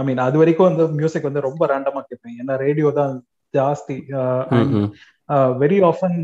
ஐ 0.00 0.02
மீன் 0.08 0.20
அது 0.26 0.36
வரைக்கும் 0.40 0.68
வந்து 0.70 0.84
மியூசிக் 1.00 1.28
வந்து 1.28 1.46
ரொம்ப 1.48 1.66
ரேண்டமா 1.72 2.02
கேட்பேன். 2.08 2.36
ஏன்னா 2.42 2.56
ரேடியோ 2.66 2.88
தான் 3.00 3.14
ஜாஸ்தி 3.54 3.96
வெரி 5.62 5.78
ஆஃபன் 5.88 6.18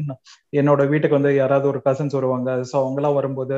என்னோட 0.60 0.82
வீட்டுக்கு 0.92 1.18
வந்து 1.18 1.32
யாராவது 1.40 1.66
ஒரு 1.72 1.80
கசின்ஸ் 1.86 2.16
வருவாங்க. 2.18 2.50
ஸோ 2.70 2.74
அவங்களாம் 2.82 3.18
வரும்போது 3.18 3.56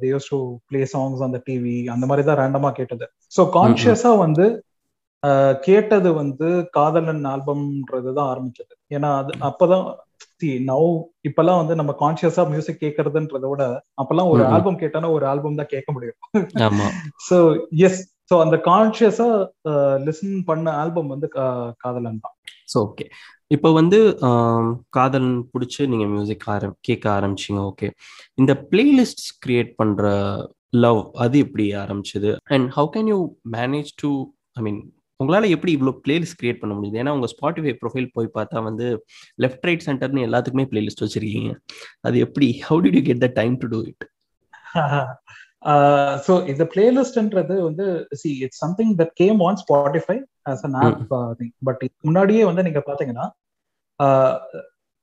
they 0.00 0.10
use 0.12 0.30
to 0.32 0.38
play 0.70 0.80
songs 0.92 1.26
அந்த 1.28 1.40
டிவி 1.48 1.76
அந்த 1.94 2.06
மாதிரி 2.10 2.24
தான் 2.28 2.40
ரேண்டமா 2.42 2.70
கேட்டது. 2.78 3.06
ஸோ 3.36 3.44
கான்சியஸா 3.58 4.12
வந்து 4.24 4.46
கேட்டது 5.66 6.08
வந்து 6.22 6.48
காதலன் 6.76 7.22
ஆல்பம்ன்றது 7.34 8.10
தான் 8.16 8.30
ஆரம்பிச்சது. 8.32 8.74
ஏன்னா 8.96 9.10
அது 9.20 9.32
அப்பதான் 9.50 9.86
நவ் 10.70 10.88
இப்பெல்லாம் 11.28 11.60
வந்து 11.60 11.74
நம்ம 11.80 11.92
கான்சியஸா 12.00 12.42
மியூசிக் 12.50 12.82
கேட்கறதுன்றத 12.82 13.46
விட 13.50 13.64
அப்பெல்லாம் 14.00 14.30
ஒரு 14.32 14.42
ஆல்பம் 14.54 14.80
கேட்டானா 14.82 15.10
ஒரு 15.18 15.24
ஆல்பம் 15.30 15.60
தான் 15.60 15.72
கேட்க 15.74 15.88
முடியும். 15.96 16.18
ஸோ 17.28 17.36
எஸ் 17.86 18.02
ஸோ 18.30 18.34
அந்த 18.44 18.56
கான்சியஸா 18.68 19.28
லிசன் 20.06 20.36
பண்ண 20.50 20.66
ஆல்பம் 20.82 21.12
வந்து 21.14 21.28
காதலன் 21.84 22.22
தான். 22.26 22.36
ஸோ 22.72 22.76
ஓகே 22.88 23.06
இப்போ 23.50 23.68
வந்து 23.78 23.98
காதலன் 24.96 25.36
பிடிச்சி 25.52 25.82
நீங்கள் 25.92 26.10
மியூசிக் 26.14 26.46
ஆரம் 26.54 26.76
கேட்க 26.86 27.06
ஆரம்பிச்சிங்க 27.16 27.60
ஓகே 27.70 27.88
இந்த 28.40 28.52
பிளேலிஸ்ட் 28.70 29.24
கிரியேட் 29.44 29.72
பண்ணுற 29.80 30.06
லவ் 30.84 31.00
அது 31.24 31.38
எப்படி 31.44 31.66
ஆரம்பிச்சது? 31.82 32.30
And 32.54 32.66
how 32.76 32.88
can 32.94 33.10
you 33.12 33.18
manage 33.56 33.90
to 34.02 34.10
I 34.58 34.62
mean 34.66 34.80
உங்களால் 35.20 35.52
எப்படி 35.54 35.72
இவ்வளோ 35.76 35.92
பிளேலிஸ்ட் 36.04 36.38
கிரியேட் 36.40 36.60
பண்ண 36.62 36.72
முடியுது? 36.76 36.98
ஏன்னா 37.02 37.12
உங்கள் 37.16 37.32
ஸ்பாட்டிஃபை 37.34 37.74
ப்ரொஃபைல் 37.82 38.08
போய் 38.16 38.34
பார்த்தா 38.38 38.62
வந்து 38.68 38.86
லெஃப்ட் 39.44 39.66
ரைட் 39.68 39.86
சென்டர்னு 39.88 40.26
எல்லாத்துக்குமே 40.28 40.66
பிளேலிஸ்ட் 40.72 41.04
வச்சிருக்கீங்க. 41.04 41.52
அது 42.06 42.16
எப்படி? 42.26 42.48
How 42.68 42.80
did 42.86 42.98
you 42.98 43.04
get 43.10 43.24
the 43.26 43.30
time 43.40 43.56
to 43.62 43.68
do 43.74 43.80
it 43.90 44.06
so 46.26 46.32
இந்த 46.46 46.64
பிளேலிஸ்ட்ன்றது 46.74 47.54
வந்து 47.62 47.84
see 48.12 48.30
it's 48.38 48.58
something 48.58 48.92
that 48.96 49.14
came 49.14 49.40
on 49.40 49.58
Spotify 49.62 50.16
as 50.42 50.64
an 50.64 50.76
app 50.80 51.14
but 51.64 51.82
முன்னாடியே 52.00 52.44
வந்து 52.44 52.62
நீங்க 52.62 52.82
பாத்தீங்கன்னா 52.86 53.26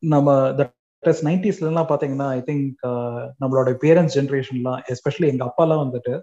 நம்ம 0.03 0.29
தட் 0.59 1.21
நைன்டிஸ்ல 1.23 1.69
எல்லாம் 1.69 1.89
பாத்தீங்கன்னா 1.89 2.27
ஐ 2.29 2.41
திங்க் 2.41 2.83
நம்மளோட 3.39 3.69
பேரண்ட்ஸ் 3.81 4.17
ஜென்ரேஷன்லாம் 4.17 4.81
எஸ்பெஷலி 4.87 5.29
எங்க 5.29 5.43
அப்பாலாம் 5.45 5.83
வந்துட்டு 5.85 6.13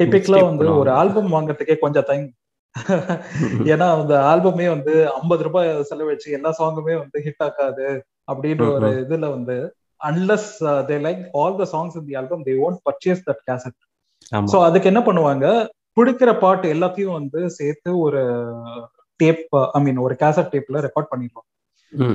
டிபிக்கலா 0.00 0.40
வந்து 0.44 0.66
ஒரு. 0.78 0.90
ஆல்பம் 0.92 1.30
வாங்குறதுக்கே 1.32 1.78
கொஞ்சம் 1.78 2.08
டைம் 2.08 2.24
ஏன்னா 3.72 3.86
அந்த 3.96 4.14
ஆல்பமே 4.30 4.64
வந்து 4.68 4.92
ஐம்பது 5.18 5.42
ரூபாய் 5.42 5.68
செலவழிச்சு 5.90 6.28
எல்லா 6.28 6.50
சாங்குமே 6.58 6.94
வந்து 6.98 7.18
ஹிட் 7.22 7.44
ஆகாது 7.44 7.86
அப்படின்ற 8.32 8.64
ஒரு 8.72 8.88
இதுல 9.02 9.26
வந்து 9.30 9.56
unless 10.04 10.50
they 10.90 10.96
like 11.06 11.22
all 11.34 11.56
the 11.62 11.66
songs 11.74 11.96
in 12.00 12.06
the 12.08 12.16
album 12.20 12.44
they 12.48 12.54
won't 12.66 12.80
purchase 12.88 13.22
that 13.28 13.42
cassette 13.48 13.78
so 14.52 14.58
அதுக்கு 14.66 14.90
என்ன 14.92 15.00
பண்ணுவாங்க? 15.00 15.46
பிடிக்கிற 15.96 16.30
பாட்டு 16.38 16.66
எல்லாத்தையும் 16.74 17.16
வந்து 17.18 17.40
சேர்த்து 17.58 17.90
ஒரு 17.98 18.20
டேப் 19.20 19.42
ஐ 19.74 19.80
மீன் 19.82 19.98
ஒரு 19.98 20.14
கேசட் 20.22 20.52
டேப்ல 20.54 20.80
ரெக்கார்ட் 20.86 21.12
பண்ணிடுவாங்க. 21.12 21.50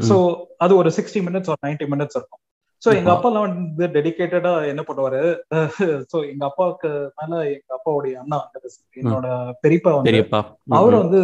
சோ 0.10 0.16
அது 0.58 0.74
ஒரு 0.76 0.90
சிக்ஸ்டி 0.90 1.20
மினிட்ஸ் 1.28 1.52
ஒரு 1.54 1.62
நைன்டி 1.68 1.86
மினிட்ஸ் 1.86 2.18
இருக்கும். 2.18 2.42
சோ 2.84 2.90
எங்க. 2.96 3.10
அப்பா 3.14 3.30
எல்லாம் 3.30 3.46
வந்து 3.48 3.86
டெடிகேட்டடா 3.96 4.52
என்ன 4.72 4.82
பண்ணுவாரு? 4.88 5.22
சோ 6.12 6.18
எங்க 6.32 6.44
அப்பாவுக்கு 6.46 6.90
மேல 7.20 7.40
எங்க 7.56 7.72
அப்பாவுடைய 7.78 8.14
அண்ணா 8.24 8.40
என்னோட 8.98 9.28
பெரியப்பா 9.64 9.94
வந்து 9.94 10.14
அவர். 10.80 10.98
வந்து 11.04 11.22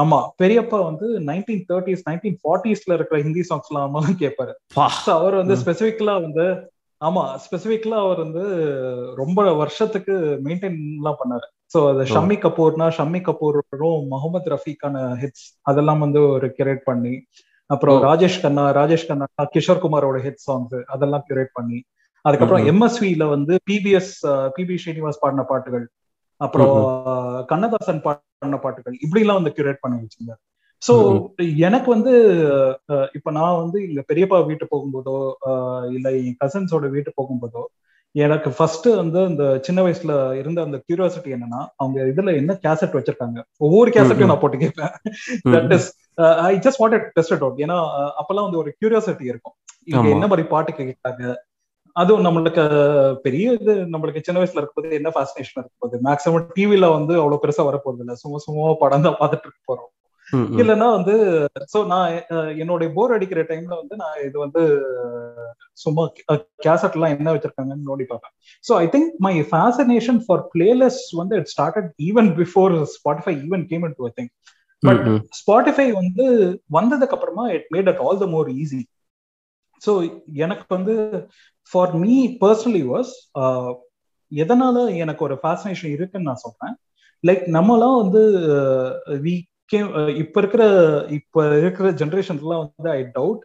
ஆமா 0.00 0.18
பெரியப்பா 0.40 0.78
வந்து 0.84 1.06
நைன்டீன் 1.28 1.64
தேர்ட்டிஸ் 1.70 2.04
நைன்டீன் 2.08 2.38
ஃபார்ட்டிஸ்ல 2.42 2.94
இருக்கிற 2.94 3.18
ஹிந்தி 3.22 3.42
சாங்ஸ் 3.48 3.70
எல்லாம் 3.70 3.92
கேட்பாரு 4.22 4.52
அவர் 5.16 5.34
வந்து. 5.34 5.54
ஸ்பெசிபிக்கலா 5.62 6.14
வந்து 6.20 6.46
ஆமா 7.00 7.22
ஸ்பெசிபிக்கலா 7.44 7.98
அவர் 8.04 8.20
வந்து 8.24 8.44
ரொம்ப 9.14 9.40
வருஷத்துக்கு 9.52 10.14
மெயின்டைன் 10.46 10.78
எல்லாம் 11.00 11.18
பண்ணாரு 11.22 11.46
சோ 11.74 11.78
அது. 11.90 12.04
ஷம்மி 12.12 12.36
கபூர்னா 12.44 12.86
ஷம்மி 12.98 13.20
கபூரும் 13.28 13.66
முகமது 14.12 14.50
ரஃபீக்கான 14.54 15.02
ஹிட்ஸ் 15.22 15.46
அதெல்லாம் 15.62 15.98
வந்து 15.98 16.20
ஒரு 16.28 16.48
கியூரேட் 16.56 16.82
பண்ணி 16.84 17.14
அப்புறம். 17.70 17.98
ராஜேஷ் 18.08 18.40
கண்ணா 18.42 18.64
ராஜேஷ் 18.70 19.08
கண்ணா 19.08 19.26
கிஷோர் 19.54 19.82
குமாரோட 19.84 20.18
ஹிட் 20.26 20.42
சாங்ஸ் 20.46 20.76
அதெல்லாம் 20.94 21.24
கியூரேட் 21.28 21.52
பண்ணி 21.52 21.78
அதுக்கப்புறம். 22.24 22.64
எம்எஸ்வில 22.72 23.24
வந்து 23.28 23.54
பிபிஎஸ் 23.68 24.14
பிபி 24.56 24.76
ஸ்ரீனிவாஸ் 24.84 25.20
பாடின 25.20 25.44
பாட்டுகள் 25.50 25.86
அப்புறம் 26.40 26.76
கண்ணதாசன் 27.50 28.00
பாடின 28.42 28.60
பாட்டுகள். 28.64 28.96
இப்படி 29.04 29.22
எல்லாம் 29.24 29.40
வந்து 29.40 29.54
கியூரேட் 29.56 29.82
பண்ணி 29.84 29.96
வச்சிருந்தாரு. 30.02 30.40
சோ 30.82 30.94
எனக்கு 31.68 31.88
வந்து 31.94 32.12
இப்ப 33.16 33.30
நான் 33.38 33.60
வந்து 33.62 33.78
எங்க 33.88 34.02
பெரியப்பா 34.10 34.38
வீட்டு 34.50 34.64
போகும்போதோ 34.72 35.16
இல்ல 35.96 36.06
என் 36.18 36.38
கசின்ஸோட 36.44 36.88
வீட்டு 36.96 37.12
போகும்போதோ 37.20 37.62
எனக்கு 38.14 38.48
ஃபர்ஸ்ட் 38.56 38.86
வந்து 39.00 39.18
அந்த 39.30 39.44
சின்ன 39.66 39.80
வயசுல 39.84 40.12
இருந்த 40.40 40.60
அந்த 40.66 40.76
கியூரியாசிட்டி 40.84 41.30
என்னன்னா 41.36 41.60
அவங்க 41.80 41.98
இதுல 42.12 42.34
என்ன 42.40 42.52
கேசட் 42.62 42.96
வச்சிருக்காங்க. 42.98 43.38
ஒவ்வொரு 43.66 43.90
கேசட்டையும் 43.96 44.32
நான் 44.32 44.42
போட்டு 44.44 44.62
கேட்பேன். 44.62 44.94
That 45.54 45.74
is 45.76 45.88
I 46.50 46.52
just 46.66 46.80
wanted 46.82 47.06
test 47.16 47.34
out 47.36 47.60
ஏன்னா 47.66 47.76
அப்பெல்லாம் 48.20 48.46
வந்து 48.48 48.62
ஒரு 48.62 48.70
கியூரியாசிட்டி 48.78 49.26
இருக்கும். 49.32 49.56
இவங்க 49.90 50.08
ஆமா. 50.08 50.14
என்ன 50.16 50.26
மாதிரி 50.26 50.44
பாட்டு 50.54 50.72
கேட்காங்க 50.78 51.34
அதுவும் 51.96 52.24
நம்மளுக்கு 52.26 52.62
பெரிய 53.26 53.52
இது 53.58 53.74
நம்மளுக்கு 53.92 54.24
சின்ன 54.26 54.40
வயசுல 54.40 54.60
இருக்கும்போது 54.60 54.98
என்ன 55.00 55.10
ஃபேசினேஷன் 55.14 55.60
இருக்கும்போது 55.60 55.98
மேக்ஸிமம் 56.06 56.48
டிவில 56.56 56.88
வந்து 56.96 57.14
அவ்வளவு 57.20 57.42
பெருசா 57.44 57.64
வரப்போறது 57.68 58.02
இல்ல 58.04 58.16
சும்மா 58.22 58.40
சும்மா 58.46 58.72
படம் 58.82 59.06
தான் 59.06 59.20
பார்த்துட்டு 59.20 59.46
இருக்க 59.48 59.62
போறோம். 59.70 59.90
இல்லைன்னா 60.60 60.88
வந்து 60.96 61.14
சோ 61.72 61.78
நான் 61.90 62.14
என்னுடைய 62.62 62.88
போர் 62.96 63.14
அடிக்கிற 63.16 63.40
டைம்ல 63.50 63.74
வந்து 63.80 63.94
நான் 64.00 64.16
இது 64.28 64.36
வந்து 64.44 64.62
சும்மா 65.84 66.04
கேசட் 66.64 66.96
எல்லாம் 66.96 67.14
என்ன 67.16 67.32
வச்சிருக்காங்கன்னு 67.34 67.88
நோண்டி 67.90 68.06
பார்ப்பேன். 68.10 68.34
So 68.64 68.72
I 68.84 68.86
think 68.94 69.12
my 69.26 69.34
fascination 69.52 70.20
for 70.24 70.42
playlist 70.54 71.12
வந்து 71.20 71.38
it 71.40 71.50
started 71.54 71.88
even 72.08 72.30
before 72.40 72.74
Spotify 72.96 73.34
even 73.46 73.64
came 73.70 73.86
in 73.88 73.96
to 74.00 74.10
thing 74.18 74.30
but. 74.82 75.04
Spotify 75.40 75.88
வந்து 76.00 76.26
வந்ததுக்கு 76.78 77.16
அப்புறமா 77.18 77.46
it 77.58 77.70
made 77.76 77.90
at 77.92 78.02
all 78.06 78.20
the 78.24 78.28
more 78.34 78.50
easy 78.62 78.82
so 79.82 79.92
எனக்கு 80.44 80.66
வந்து 80.74 80.94
ஃபார் 81.72 81.92
மீ 82.02 82.14
பர்சனலி 82.40 82.82
வாஸ் 82.90 83.12
எதனால 84.32 84.76
எனக்கு 85.02 85.22
ஒரு 85.24 85.36
fascination 85.42 85.92
இருக்குன்னு 85.92 86.28
நான் 86.28 86.44
சொல்றேன். 86.44 86.74
லைக் 87.24 87.44
நம்மலாம் 87.54 87.98
வந்து 88.02 88.22
வி 89.24 89.34
கேம் 89.72 89.90
இப்ப 90.22 90.36
இருக்கிற 90.42 90.64
இப்ப 91.16 91.36
இருக்கிற 91.60 91.86
ஜென்ரேஷன்ஸ்லாம் 92.00 92.62
வந்து 92.64 92.90
ஐ 92.92 93.02
டவுட் 93.14 93.42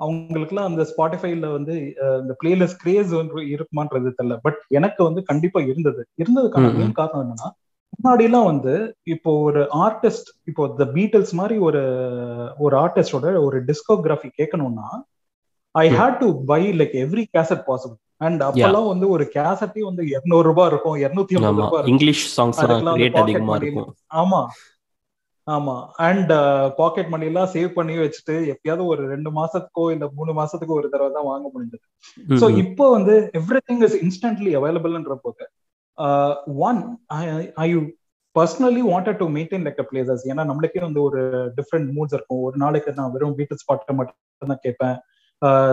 அவங்களுக்குலாம் 0.00 0.68
அந்த 0.68 0.82
ஸ்பாட்டிஃபைல 0.90 1.48
வந்து 1.52 1.74
அஹ், 2.04 2.20
இந்த 2.22 2.32
பிளேலிஸ்ட் 2.40 2.80
கிரேஸ் 2.80 3.10
வந்து 3.14 3.42
இருக்குமான்றது 3.52 4.08
தெரியல. 4.12 4.36
பட் 4.44 4.58
எனக்கு 4.70 5.00
வந்து 5.04 5.20
கண்டிப்பா 5.28 5.60
இருந்தது. 5.66 6.02
இருந்ததுக்கான. 6.18 6.70
மெயின் 6.78 6.98
காரணம் 6.98 7.22
என்னன்னா 7.24 7.50
முன்னாடிலாம் 7.94 8.48
வந்து 8.48 8.74
இப்போ 9.12 9.30
ஒரு 9.46 9.62
ஆர்டிஸ்ட் 9.82 10.28
இப்போ 10.46 10.62
த 10.76 10.86
பீட்டில்ஸ் 10.94 11.32
மாதிரி 11.38 11.56
ஒரு 11.66 11.82
ஒரு 12.58 12.74
ஆர்டிஸ்டோட 12.78 13.26
ஒரு 13.42 13.58
டிஸ்கோகிராஃபி 13.68 14.30
கேட்கணும்னா 14.38 14.86
I. 15.74 15.86
Had 15.98 16.18
to 16.20 16.28
buy 16.44 16.62
like 16.80 16.96
every 17.04 17.24
cassette 17.34 17.64
possible 17.68 17.98
and 18.20 18.40
அப்பெல்லாம் 18.48 18.88
வந்து 18.88 19.06
ஒரு 19.14 19.24
கேசட்டே 19.34 19.82
வந்து 19.86 20.02
200 20.10 20.42
ரூபாய் 20.48 20.68
இருக்கும் 20.70 20.98
இருநூத்தி 21.02 21.36
ஐம்பது 21.38 21.62
ரூபாய் 21.64 21.88
இங்கிலீஷ் 21.92 22.24
சாங்ஸ் 22.36 22.60
அதிகமா 23.22 23.48
money 23.50 23.62
இருக்கும். 23.62 23.88
ஆமா. 24.22 24.40
ஆமா. 25.46 25.74
அண்ட் 26.08 26.32
பாக்கெட் 26.76 27.08
மணி 27.08 27.26
எல்லாம் 27.30 27.48
சேவ் 27.54 27.70
பண்ணி 27.78 27.94
வச்சுட்டு 27.98 28.34
எப்பயாவது 28.52 28.84
ஒரு 28.86 29.02
ரெண்டு 29.08 29.30
மாசத்துக்கோ 29.38 29.84
இல்ல 29.94 30.04
மூணு 30.18 30.32
மாசத்துக்கோ 30.38 30.76
ஒரு 30.80 30.88
தடவை 30.88 31.10
தான் 31.12 31.28
வாங்க 31.30 31.46
முடிஞ்சது. 31.54 31.84
சோ. 32.36 32.46
இப்போ 32.62 32.84
வந்து 32.90 33.14
எவ்ரி 33.40 33.62
திங் 33.68 33.82
இஸ் 33.88 33.96
இன்ஸ்டன்ட்லி 34.04 34.52
அவைலபிள்ன்ற 34.60 35.16
போது 35.24 35.44
one 36.66 36.80
I 37.58 37.68
personally 38.36 38.82
wanted 38.90 39.18
to 39.18 39.26
maintain 39.34 39.64
like 39.66 39.82
places 39.88 40.22
ஏன்னா 40.30 40.42
நம்மளுக்கே 40.50 40.82
வந்து 40.84 41.02
ஒரு 41.02 41.22
டிஃப்ரெண்ட் 41.58 41.90
மூட்ஸ் 41.96 42.14
இருக்கும். 42.16 42.42
ஒரு 42.46 42.56
நாளைக்கு 42.56 42.94
நான் 43.00 43.12
வெறும் 43.16 43.34
பீட்டில்ஸ் 43.38 43.66
பாட்டை 43.66 43.94
மட்டும் 43.98 44.18
தான் 44.42 44.62
கேட்பேன். 44.62 44.96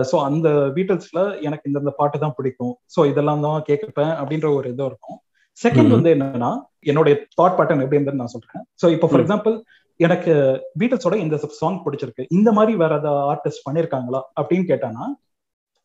ஸோ 0.08 0.16
அந்த 0.28 0.48
பீட்டில்ஸ்ல 0.76 1.20
எனக்கு 1.40 1.68
இந்த 1.68 1.78
இந்த 1.78 1.92
பாட்டு 1.98 2.18
தான் 2.18 2.36
பிடிக்கும் 2.36 2.72
ஸோ 2.94 3.00
இதெல்லாம் 3.10 3.44
தான் 3.46 3.60
கேட்பேன் 3.68 4.14
அப்படின்ற 4.20 4.48
ஒரு 4.54 4.68
இது 4.68 4.84
இருக்கும் 4.86 5.18
செகண்ட். 5.60 5.92
வந்து 5.94 6.10
என்னன்னா 6.14 6.50
என்னுடைய 6.84 7.14
தாட் 7.38 7.56
பேட்டர்ன் 7.56 7.82
எப்படி 7.82 7.98
இருந்ததுன்னு 7.98 8.22
நான் 8.22 8.34
சொல்றேன் 8.34 8.62
ஸோ 8.82 8.86
இப்போ 8.94 9.06
ஃபார். 9.08 9.22
எக்ஸாம்பிள் 9.22 9.56
எனக்கு 10.00 10.32
பீட்டில்ஸோட 10.80 11.16
இந்த 11.20 11.36
சாங் 11.56 11.80
பிடிச்சிருக்கு 11.84 12.26
இந்த 12.30 12.50
மாதிரி 12.52 12.74
வேற 12.76 12.92
ஏதாவது 12.96 13.26
ஆர்டிஸ்ட் 13.32 13.66
பண்ணிருக்காங்களா 13.66 14.20
அப்படின்னு 14.36 14.66
கேட்டானா 14.70 15.06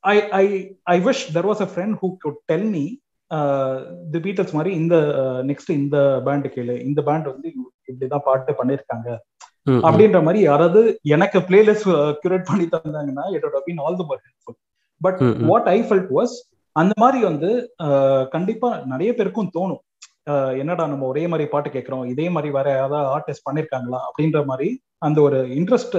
I 0.03 0.15
I 0.33 0.45
I 0.87 0.97
wish 1.01 1.23
there 1.35 1.47
was 1.49 1.61
a 1.61 1.69
friend 1.71 1.97
who 2.01 2.09
could 2.23 2.39
tell 2.45 2.67
me 2.71 2.85
the 4.13 4.19
Beatles 4.25 4.53
மாதிரி 4.53 4.71
இந்த 4.75 4.95
நெக்ஸ்ட் 5.49 5.71
இந்த 5.75 5.97
பேண்ட் 6.25 6.47
கேளு 6.55 6.75
இந்த 6.83 7.01
பேண்ட் 7.01 7.27
வந்து 7.31 7.47
இப்படிதான் 7.89 8.25
பாட்டு 8.25 8.53
ம். 8.53 9.19
அப்படின்ற 9.87 10.19
மாதிரி 10.23 10.39
யாராவது 10.43 10.81
எனக்கு 11.09 11.39
பிளேலிஸ்ட் 11.47 11.87
கியூரேட் 12.21 12.49
பண்ணி 12.49 12.65
தந்தாங்கன்னா 12.73 13.25
it 13.35 13.45
have 13.49 13.65
been 13.67 13.79
all 13.85 13.99
the 13.99 14.05
more 14.09 14.21
helpful 14.25 14.57
but. 15.01 15.19
What 15.49 15.69
I 15.69 15.79
felt 15.87 16.11
was 16.11 16.35
அந்த 16.75 16.93
மாதிரி 16.97 17.19
வந்து 17.23 17.49
கண்டிப்பா 18.31 18.69
நிறைய 18.85 19.09
பேருக்கும் 19.13 19.51
தோணும். 19.55 19.81
என்னடா 20.61 20.83
நம்ம 20.87 21.05
ஒரே 21.05 21.23
மாதிரி 21.27 21.45
பாட்டு 21.49 21.69
கேட்கறோம் 21.69 22.05
இதே 22.11 22.27
மாதிரி 22.29 22.49
வேற 22.51 22.67
யாராவது 22.73 23.09
ஆர்டிஸ்ட் 23.15 23.47
பண்ணிருக்காங்களா 23.47 23.99
அப்படின்ற 24.07 24.39
மாதிரி 24.45 24.69
அந்த 24.99 25.19
ஒரு 25.21 25.39
இன்ட்ரெஸ்ட் 25.57 25.97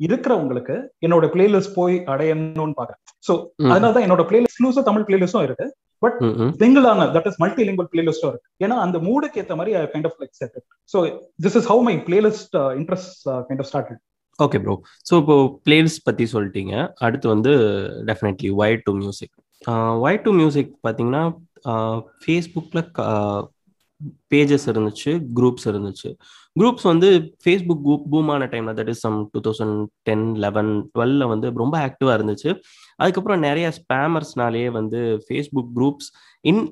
இருக்கிறவங்களுக்கு 0.00 0.76
என்னோட 1.04 1.26
பிளேலிஸ்ட் 1.34 1.74
போய் 1.74 1.96
அடையணும்னு 2.06 2.78
பாக்குறேன் 2.78 3.02
சோ 3.26 3.32
ம், 3.58 3.70
அதனால 3.72 3.92
தான் 3.92 4.06
என்னோட 4.06 4.24
பிளேலிஸ்ட் 4.30 4.88
தமிழ் 4.88 5.06
பிளேலிஸ்டும் 5.08 5.46
இருக்கு. 5.46 5.66
ம். 6.02 6.50
சிங்கிளான 6.58 7.06
தட் 7.12 7.26
இஸ் 7.26 7.38
மல்டி 7.38 7.64
லிங்குவல் 7.64 7.90
பிளேலிஸ்டும் 7.92 8.30
இருக்கு 8.30 8.64
ஏன்னா 8.64 8.76
அந்த 8.76 8.98
மூடுக்கு 8.98 9.40
ஏத்த 9.42 9.56
மாதிரி 9.56 9.72
kind 9.92 10.06
of 10.06 10.18
like 10.20 10.32
set 10.32 10.56
so 10.90 10.98
this 11.42 11.56
is 11.56 11.68
how 11.68 11.82
my 11.82 11.94
playlist 12.06 12.56
interest 12.76 13.24
kind 13.48 13.60
of 13.60 13.70
started 13.70 14.00
okay 14.38 14.58
bro 14.58 14.74
so 15.10 15.16
இப்போ 15.18 15.36
பிளேலிஸ்ட் 15.66 16.04
பற்றி 16.04 16.24
சொல்லிட்டீங்க. 16.32 16.72
அடுத்து 16.98 17.28
வந்து 17.28 17.52
definitely 18.06 18.50
why 18.56 18.76
to 18.84 18.92
music 18.92 19.34
why 20.00 20.22
to 20.22 20.32
music 20.32 20.72
பார்த்தீங்கன்னா 20.86 21.22
ஃபேஸ்புக்கில் 22.20 22.84
பேஜஸ் 24.32 24.66
இருந்துச்சு 24.70 25.10
குரூப்ஸ் 25.38 25.66
இருந்துச்சு. 25.70 26.08
குரூப்ஸ் 26.60 26.86
வந்து 26.90 27.08
ஃபேஸ்புக் 27.42 27.82
குரூப் 27.86 28.06
பூமான 28.12 28.46
டைமில் 28.52 28.76
that 28.78 28.90
is 28.92 29.02
some 29.06 29.18
two 29.32 29.40
thousand 29.46 29.78
ten 30.08 30.26
eleven 30.44 30.72
டுவெல்ல 30.94 31.28
வந்து 31.32 31.46
ரொம்ப 31.62 31.76
ஆக்டிவா 31.86 32.12
இருந்துச்சு. 32.18 32.50
அதுக்கப்புறம் 33.02 33.44
நிறைய 33.48 33.68
ஸ்பேமர்ஸ்னாலேயே 33.78 34.70
வந்து 34.78 35.00
ஃபேஸ்புக் 35.26 35.70
குரூப்ஸ் 35.78 36.10
இன் 36.50 36.62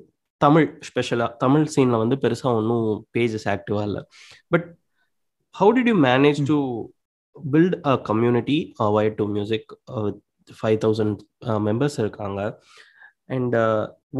தமிழ் 0.41 0.67
ஸ்பெஷலாக 0.87 1.37
தமிழ் 1.43 1.65
சீனில் 1.75 2.01
வந்து 2.03 2.15
பெருசாக 2.23 2.59
ஒன்றும் 2.59 2.87
பேஜஸ் 3.17 3.47
ஆக்டிவாக 3.53 3.87
இல்லை. 3.89 4.03
But 4.53 4.67
how 5.55 5.73
did 5.77 5.89
you 5.91 5.97
manage 6.09 6.41
to 6.51 6.57
build 7.35 7.77
a 7.91 7.93
community 8.09 8.57
why 8.97 9.09
to 9.19 9.25
music 9.37 9.71
five 10.59 10.77
thousand 10.83 11.21
members 11.67 11.97
இருக்காங்க? 12.03 12.41
And 13.35 13.55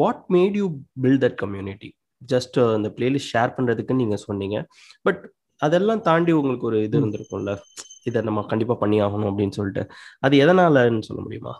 what 0.01 0.23
made 0.35 0.57
you 0.61 0.67
build 1.03 1.23
that 1.25 1.37
community 1.43 1.89
just 2.33 2.57
அந்த 2.77 2.89
பிளேலிஸ்ட் 2.97 3.31
ஷேர் 3.33 3.55
பண்ணுறதுக்கு 3.57 3.99
நீங்கள் 4.01 4.23
சொன்னீங்க. 4.27 4.57
பட் 5.07 5.21
அதெல்லாம் 5.61 6.01
தாண்டி 6.07 6.31
உங்களுக்கு 6.39 6.67
ஒரு 6.71 6.79
இது. 6.87 6.95
இருந்திருக்கும்ல. 7.01 7.53
இதை 8.09 8.19
நம்ம 8.27 8.45
கண்டிப்பாக 8.51 8.77
பண்ணி 8.81 8.97
ஆகணும் 9.05 9.29
அப்படின்னு 9.29 9.57
சொல்லிட்டு. 9.59 9.83
அது 10.25 10.35
எதனாலன்னு 10.45 11.07
சொல்ல 11.09 11.21
முடியுமா? 11.27 11.53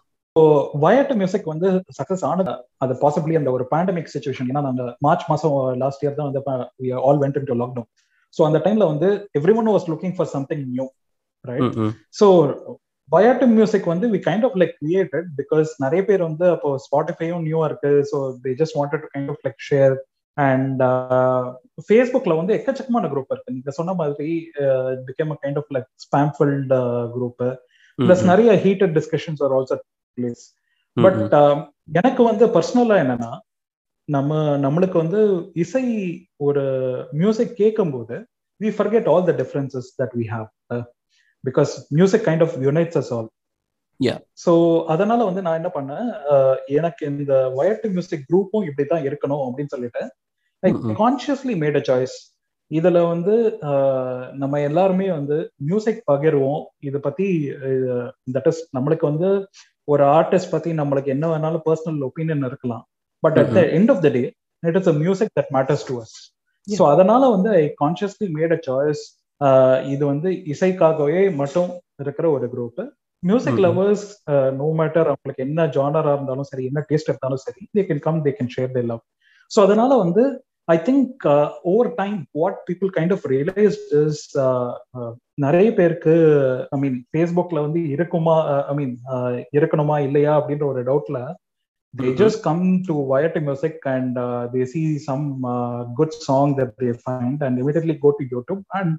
வயட்டு 0.84 1.14
மியூசிக் 1.20 1.52
வந்து 1.52 1.68
சக்சஸ் 1.98 2.24
ஆனது 2.30 2.54
அது 2.84 2.94
பாசிபிளி 3.04 3.36
அந்த 3.40 3.50
ஒரு 3.58 3.66
பேண்டமிக் 3.74 4.10
சுச்சுவேஷன் 4.14 4.50
ஏன்னா 4.52 4.64
நாங்க 4.66 4.86
மார்ச் 5.06 5.24
மாசம் 5.32 5.54
லாஸ்ட் 5.84 6.02
இயர் 6.04 6.18
தான் 6.18 6.30
வந்து 6.30 6.42
all 7.10 7.22
went 7.22 7.38
into 7.50 7.56
lockdown 7.62 7.88
so 8.34 8.42
அந்த 8.48 8.60
டைம்ல 8.66 8.86
வந்து 8.92 9.10
everyone 9.60 9.70
was 9.76 9.88
looking 9.92 10.16
for 10.18 10.30
something 10.34 10.66
new 10.74 10.86
right. 11.46 11.78
So 12.20 12.28
பயாட்டு 13.10 13.48
music 13.54 13.88
வந்து 13.94 14.06
we 14.14 14.20
kind 14.28 14.46
of 14.48 14.58
like 14.62 14.76
created 14.82 15.28
because 15.40 15.72
நிறைய 15.86 16.02
பேர் 16.10 16.22
வந்து 16.30 16.46
அப்போ 16.56 16.70
ஸ்பாட்டிஃபையும் 16.86 17.44
நியூவா 17.48 17.66
இருக்கு. 17.70 17.92
So 18.12 18.20
they 18.44 18.54
just 18.62 18.78
wanted 18.80 19.04
to 19.06 19.10
kind 19.16 19.32
of 19.34 19.44
like 19.48 19.60
share 19.70 19.96
and 20.38 20.82
ஃபேஸ்புக்ல 21.88 22.36
வந்து 22.38 22.54
எக்கச்சக்கமான 22.56 23.10
குரூப் 23.12 23.32
இருக்கு. 23.32 23.54
நீங்க 23.54 23.72
சொன்ன 23.72 23.94
மாதிரி 23.94 24.30
became 25.08 25.32
a 25.32 25.38
kind 25.44 25.58
of 25.58 25.72
like 25.76 25.90
spam filled 26.06 26.74
group 27.16 27.44
plus 28.00 28.24
நிறைய 28.24 28.52
heated 28.66 28.96
discussions 29.00 29.42
are 29.44 29.54
also 29.54 29.78
place 30.18 30.44
but 30.98 31.20
எனக்கு 31.92 32.24
வந்து 32.24 32.46
பர்சனலா 32.56 32.98
என்னன்னா 33.04 33.32
நம்ம 34.10 34.34
நம்மளுக்கு 34.58 34.98
வந்து 34.98 35.22
இசை 35.56 35.84
ஒரு 36.38 36.64
மியூசிக் 37.14 37.56
கேட்கும் 37.56 37.92
போது 37.92 38.16
we 38.62 38.70
forget 38.78 39.08
all 39.10 39.26
the 39.26 39.34
differences 39.34 39.88
that 40.02 40.14
we 40.16 40.26
have 40.28 40.48
because 41.44 41.72
music 41.90 42.26
kind 42.28 42.44
of 42.44 42.56
unites 42.62 42.98
us 42.98 43.12
all 43.14 43.30
so 44.44 44.52
அதனால 44.86 45.20
வந்து 45.24 45.42
நான் 45.42 45.60
என்ன 45.60 45.70
பண்ணேன் 45.74 46.08
எனக்கு 46.70 47.04
இந்த 47.12 47.34
வயட்டு 47.58 47.90
மியூசிக் 47.90 48.28
குரூப்பும் 48.30 48.68
இப்படிதான் 48.70 49.06
இருக்கணும் 49.06 49.44
அப்படின்னு 49.46 49.74
சொல்லிட்டு 49.76 50.04
I 50.68 50.72
consciously 51.00 51.56
made 51.64 51.78
a 51.82 51.84
choice 51.90 52.16
இதுல 52.72 53.00
வந்து 53.12 53.34
நம்ம 54.42 54.60
எல்லாருமே 54.70 55.08
வந்து 55.18 55.36
மியூசிக் 55.70 56.02
பகிர்வோம். 56.12 56.62
இதை 56.88 57.00
பத்தி 57.08 57.28
தட் 58.36 58.50
இஸ் 58.52 58.62
நம்மளுக்கு 58.78 59.06
வந்து 59.12 59.30
ஒரு 59.88 60.04
ஆர்டிஸ்ட் 60.18 60.54
பத்தி 60.54 60.70
நம்மளுக்கு 60.80 61.10
என்ன 61.16 61.26
வேணாலும் 61.34 61.66
பர்சனல் 61.68 62.06
ஒப்பீனியன் 62.10 62.48
இருக்கலாம். 62.50 62.84
But 63.24 63.38
at 63.42 63.54
the 63.58 63.64
end 63.78 63.92
of 63.94 64.02
the 64.06 64.12
day 64.18 64.24
it 64.64 64.80
is 64.82 64.90
a 64.94 64.96
music 65.04 65.34
that 65.40 65.52
matters 65.58 65.86
to 65.90 65.96
us 66.04 66.16
so 66.68 66.84
அதனால 66.94 67.24
வந்து 67.36 67.50
I 67.62 67.66
consciously 67.84 68.28
made 68.38 68.56
a 68.58 68.60
choice 68.70 69.04
இது 69.94 70.04
வந்து 70.12 70.30
இசைக்காகவே 70.54 71.24
மட்டும் 71.42 71.72
இருக்கிற 72.00 72.26
ஒரு 72.32 72.48
group 72.54 72.82
music 73.24 73.62
lovers 73.66 74.06
no 74.60 74.68
matter 74.80 75.08
அவங்களுக்கு 75.12 75.46
என்ன 75.48 75.62
ஜானரா 75.76 76.12
இருந்தாலும் 76.16 76.50
சரி 76.50 76.64
என்ன 76.70 76.80
டேஸ்ட் 76.90 77.10
இருந்தாலும் 77.12 77.44
சரி 77.46 77.62
they 77.76 77.84
can 77.88 78.02
come 78.08 78.20
they 78.26 78.32
can 78.38 78.52
share 78.56 78.74
they 78.76 78.84
love 78.92 79.04
so 79.52 79.60
அதனால 79.66 79.92
வந்து 80.04 80.24
I 80.74 80.76
think 80.88 81.26
over 81.72 81.90
time 82.02 82.20
what 82.42 82.60
people 82.68 82.92
kind 82.98 83.14
of 83.16 83.26
realise 83.34 83.80
is 84.02 84.22
நிறைய 85.46 85.70
பேருக்கு 85.80 86.14
ஐ 86.76 86.80
மீன் 86.84 87.00
ஃபேஸ்புக்ல 87.12 87.62
வந்து 87.66 87.82
இருக்குமா 87.96 88.38
ஐ 88.72 88.76
மீன் 88.80 88.94
இருக்கணுமா 89.58 89.98
இல்லையா 90.10 90.34
அப்படின்ற 90.42 90.68
ஒரு 90.74 90.84
டவுட்ல 90.92 91.20
they 91.98 92.08
mm-hmm. 92.08 92.22
just 92.22 92.44
come 92.44 92.84
to 92.88 92.94
Wyatt 92.94 93.36
Music 93.42 93.76
and 93.86 94.18
uh, 94.18 94.48
they 94.54 94.66
see 94.72 95.00
some 95.00 95.26
uh, 95.46 95.84
good 96.00 96.14
song 96.26 96.56
that 96.58 96.72
they 96.78 96.92
find 97.06 97.42
and 97.42 97.58
immediately 97.58 97.94
go 98.06 98.12
to 98.18 98.24
YouTube 98.32 98.64
and 98.80 98.90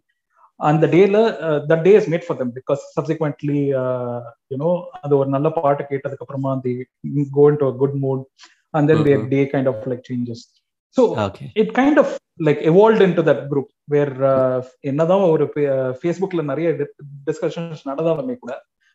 and 0.60 0.82
the 0.82 0.88
day 0.94 1.04
uh, 1.14 1.58
that 1.70 1.82
day 1.86 1.94
is 2.00 2.06
made 2.08 2.24
for 2.28 2.34
them 2.38 2.50
because 2.58 2.82
subsequently 2.94 3.60
uh, 3.82 4.20
you 4.52 4.58
know 4.62 4.74
அது 5.02 5.14
ஒரு 5.18 5.28
நல்ல 5.34 5.48
பாட்டு 5.58 5.84
கேட்டதுக்கு 5.90 6.24
அப்புறமா 6.26 6.52
they 6.66 6.76
go 7.38 7.44
into 7.52 7.66
a 7.72 7.76
good 7.82 7.94
mood 8.04 8.22
and 8.74 8.84
then 8.88 8.98
mm-hmm. 8.98 9.08
their 9.08 9.22
day 9.34 9.44
kind 9.54 9.68
of 9.72 9.76
like 9.92 10.02
changes 10.10 10.40
so 10.96 11.02
okay. 11.26 11.48
it 11.62 11.68
kind 11.80 11.96
of 12.02 12.08
like 12.46 12.60
evolved 12.70 13.02
into 13.06 13.22
that 13.28 13.40
group 13.52 13.68
where 13.92 14.14
என்னதான் 14.90 15.26
ஒரு 15.34 15.46
ஃபேஸ்புக்ல 16.00 16.42
நிறைய 16.52 16.68
டிஸ்கஷன்ஸ் 17.28 17.82
நடந்தாலுமே 17.90 18.36
கூட 18.44 18.54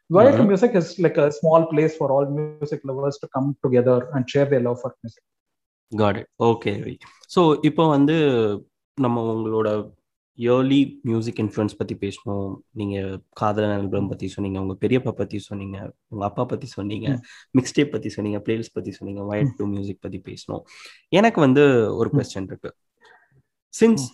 Wyatt 0.10 0.34
mm-hmm. 0.34 0.48
Music 0.52 0.72
is 0.80 0.88
like 1.04 1.18
a 1.26 1.32
small 1.32 1.62
place 1.72 1.94
for 2.00 2.08
all 2.14 2.26
music 2.38 2.80
lovers 2.90 3.18
to 3.22 3.28
come 3.36 3.46
together 3.66 3.98
and 4.14 4.30
share 4.32 4.48
their 4.54 4.64
love 4.66 4.80
for 4.82 4.92
music. 5.04 5.24
Got 5.92 6.16
it. 6.22 6.28
Okay. 6.50 6.76
So 7.34 7.42
இப்போ 7.68 7.84
வந்து 7.96 8.18
நம்ம 9.04 9.24
உங்களோட 9.34 9.70
yearly 10.44 10.80
music 11.10 11.40
influence 11.44 11.78
பற்றி 11.80 11.96
பேசணும். 12.04 12.52
நீங்கள் 12.80 13.18
காதல 13.40 13.66
நண்பரம் 13.74 14.10
பற்றி 14.12 14.28
சொன்னீங்க 14.36 14.60
உங்கள் 14.64 14.80
பெரியப்பா 14.84 15.12
பற்றி 15.22 15.40
சொன்னீங்க 15.48 15.78
உங்கள் 16.12 16.28
அப்பா 16.30 16.44
பற்றி 16.52 16.68
சொன்னீங்க 16.78 17.08
மிக்ஸ் 17.58 17.76
டேப் 17.78 17.94
பற்றி 17.96 18.12
சொன்னீங்க 18.16 18.40
பிளேலிஸ்ட் 18.46 18.76
பற்றி 18.78 18.94
சொன்னீங்க 19.00 19.24
வயட் 19.32 19.52
டு 19.60 19.66
மியூசிக் 19.74 20.04
பற்றி 20.06 20.20
பேசணும். 20.30 20.64
எனக்கு 21.20 21.42
வந்து 21.46 21.66
ஒரு 22.00 22.12
கொஸ்டின் 22.18 22.50
இருக்கு. 22.52 22.72
சின்ஸ் 23.74 24.06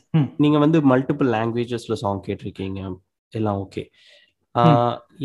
நீங்கள் 0.44 0.64
வந்து 0.64 0.80
மல்டிபிள் 0.94 1.30
லாங்குவேஜஸில் 1.36 2.02
சாங் 2.04 2.26
கேட்டிருக்கீங்க 2.28 2.82
எல்லாம் 3.34 3.60
ஓகே 3.66 3.84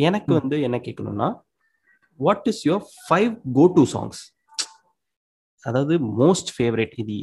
எனக்கு 0.08 0.30
வந்து 0.40 0.56
என்ன 0.66 0.76
கேட்கணும்னா 0.86 1.28
what 2.20 2.46
is 2.52 2.62
your 2.68 2.86
five 3.06 3.32
go 3.58 3.64
to 3.76 3.82
songs 3.94 4.20
அதாவது 5.66 5.94
மோஸ்ட் 6.20 6.52
ஃபேவரட் 6.54 6.94
இது 7.02 7.16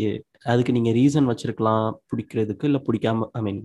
அதுக்கு 0.51 0.75
நீங்க 0.77 0.91
ரீசன் 0.99 1.29
வச்சிருக்கலாம் 1.31 1.87
பிடிக்கிறதுக்கு 2.11 2.67
இல்ல 2.69 2.79
பிடிக்காம 2.87 3.27
ஐ 3.39 3.41
மீன் 3.47 3.61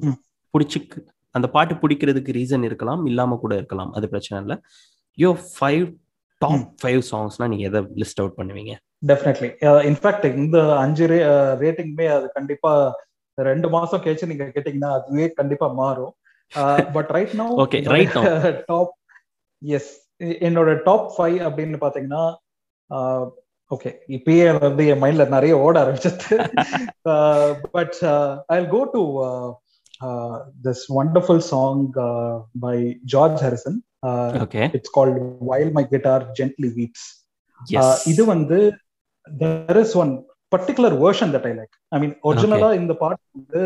பிடிச்சிக்கு 0.55 1.01
அந்த 1.35 1.47
பாட்டு 1.55 1.75
பிடிக்கிறதுக்கு 1.83 2.37
ரீசன் 2.39 2.67
இருக்கலாம் 2.69 3.03
இல்லாம 3.11 3.37
கூட 3.45 3.53
இருக்கலாம் 3.61 3.93
அது 3.97 4.07
பிரச்சனை 4.13 4.37
இல்லை. 4.45 4.57
யோ 5.19 5.31
ஃபைவ் 5.55 5.85
டாப் 6.41 6.67
ஃபைவ் 6.83 7.01
சாங்ஸ்னா 7.11 7.47
நீங்க 7.53 7.65
எதை 7.71 7.81
லிஸ்ட் 8.03 8.21
அவுட் 8.23 8.37
பண்ணுவீங்க? 8.41 8.73
டெஃபினெட்லி 9.11 9.49
இன்ஃபேக்ட் 9.91 10.27
இந்த 10.43 10.59
அஞ்சு 10.83 11.07
ரே 11.13 11.19
ரேட்டிங்குமே 11.63 12.07
அது 12.17 12.27
கண்டிப்பா 12.39 12.73
ரெண்டு 13.39 13.69
மாசம் 13.77 14.03
கழிச்சு 14.05 14.31
நீங்க 14.33 14.45
கேட்டீங்கன்னா 14.57 14.91
அதுவே 14.99 15.27
கண்டிப்பா 15.41 15.69
மாறும். 15.83 16.13
But 16.97 17.11
right 17.17 17.35
no 17.41 17.47
okay 17.65 17.79
right 17.95 18.17
top 18.71 18.93
yes 19.63 19.93
என்னோட 20.49 20.71
டாப் 20.89 21.09
ஃபைவ் 21.15 21.39
அப்படின்னு 21.47 21.79
பாத்தீங்கன்னா 21.85 22.25
ஓகே 23.75 23.91
இப்பயே 24.17 24.47
வந்து 24.67 24.83
என் 24.93 25.03
மைண்ட்ல 25.05 25.25
நிறைய 25.37 25.55
ஓட 25.67 25.75
ஆரம்பிச்சது. 25.85 26.37
But 27.77 27.99
I 28.57 28.59
go 28.75 28.81
to 28.95 29.03
this 30.67 30.85
wonderful 31.01 31.43
song 31.53 31.83
by 32.65 32.77
George 33.15 33.41
Harrison 33.47 33.79
it's 34.77 34.95
called 34.99 35.19
while 35.51 35.73
my 35.79 35.85
guitar 35.95 36.25
gently 36.41 36.71
weeps 36.79 37.07
இது 38.13 38.23
வந்து 38.35 38.59
there 39.27 39.81
is 39.85 39.97
one 40.03 40.13
particular 40.53 40.97
version 41.05 41.33
that 41.35 41.49
I 41.51 41.55
like 41.61 41.75
I 41.97 42.01
mean 42.05 42.15
ஒரிஜினலா 42.31 42.71
இந்த 42.81 42.93
பாட்டு 43.03 43.23
வந்து 43.39 43.63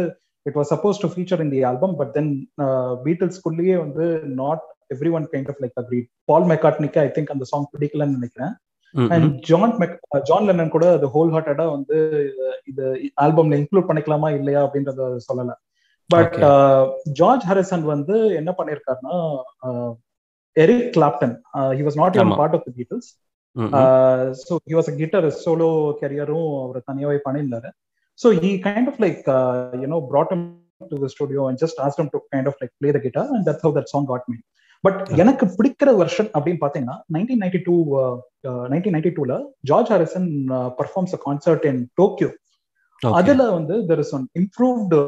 it 0.46 0.58
was 0.58 0.70
suppose 0.74 1.02
to 1.04 1.08
feature 1.14 1.42
in 1.44 1.52
the 1.54 1.62
album 1.70 1.94
but 2.00 2.12
then 2.16 2.30
பீட்டில்ஸ்குள்ளேயே 3.06 3.76
வந்து 3.84 4.04
not 4.42 4.64
everyone 5.18 5.26
kind 5.32 5.50
of 5.52 5.60
like 5.64 5.76
agree 5.82 6.00
Paul 6.30 6.46
மெக்காட்னிக்கு 6.52 7.00
I 7.06 7.08
think 7.16 7.34
அந்த 7.34 7.46
song 7.52 7.68
பிடிக்கலன்னு 7.74 8.18
நினைக்கிறேன். 8.18 8.54
And 8.94 9.31
John 9.48 9.74
Meg 9.81 9.96
John 10.29 10.46
Lennon 10.48 10.74
கூட 10.74 10.87
அது 10.96 11.07
ஹோல் 11.14 11.33
ஹார்ட்டடா 11.35 11.66
வந்து 11.77 11.96
இது 12.70 12.85
ஆல்பம்ல 13.24 13.59
இன்க்ளூட் 13.62 13.88
பண்ணிக்கலாமா 13.88 14.31
இல்லையா 14.38 14.61
அப்படின்றத 14.66 15.09
சொல்லல. 15.29 15.55
பட் 16.11 16.37
ஜார்ஜ் 17.20 17.46
ஹாரிசன் 17.48 17.87
வந்து 17.94 18.14
என்ன 18.40 18.51
பண்ணிருக்காருன்னா 18.59 19.16
Eric 20.57 20.92
Clapton 20.96 21.35
he 21.79 21.83
was 21.88 21.98
not 22.03 22.16
even 22.20 22.38
part 22.40 22.57
of 22.59 22.64
the 22.68 22.72
Beatles 22.79 23.11
so 24.46 24.55
he 24.70 24.74
was 24.79 24.90
a 24.92 24.96
guitar 25.03 25.29
solo 25.44 25.70
கெரியரும் 26.01 26.48
அவர் 26.64 26.87
தனியாவே 26.90 27.18
பண்ணியிருந்தாரு. 27.27 27.70
So 28.22 28.31
he 28.44 28.53
kind 28.68 28.88
of 28.92 29.03
like 29.07 29.20
you know 29.83 29.98
brought 30.12 30.33
him 30.35 30.42
to 30.90 30.96
the 31.03 31.09
studio 31.12 31.40
and 31.48 31.57
just 31.62 31.77
asked 31.85 32.01
him 32.01 32.09
to 32.14 32.18
kind 32.35 32.46
of 32.51 32.55
like 32.62 32.72
play 32.81 32.90
the 32.96 33.01
guitar 33.07 33.24
and 33.37 33.42
that's 33.46 33.62
how 33.66 33.70
that 33.79 33.88
song 33.92 34.05
got 34.11 34.22
made. 34.33 34.44
But 34.84 35.00
எனக்கு 35.22 35.44
பிடிக்கிற 35.56 35.90
version 35.96 36.28
அப்படின்னு 36.34 36.60
பாத்தீங்கன்னா 36.60 36.96
nineteen 37.14 37.42
ninety 37.44 37.60
two 37.64 37.74
nineteen 38.72 38.94
ninety 38.96 39.12
டூல 39.16 39.36
George 39.70 39.90
Harrison 39.94 40.28
performs 40.80 41.14
a 41.14 41.20
concert 41.26 41.66
in 41.66 41.82
Tokyo 41.94 42.30
அதுல 43.02 43.42
வந்து 43.50 43.74
there 43.88 44.02
is 44.04 44.14
one 44.14 44.26
improved 44.40 44.98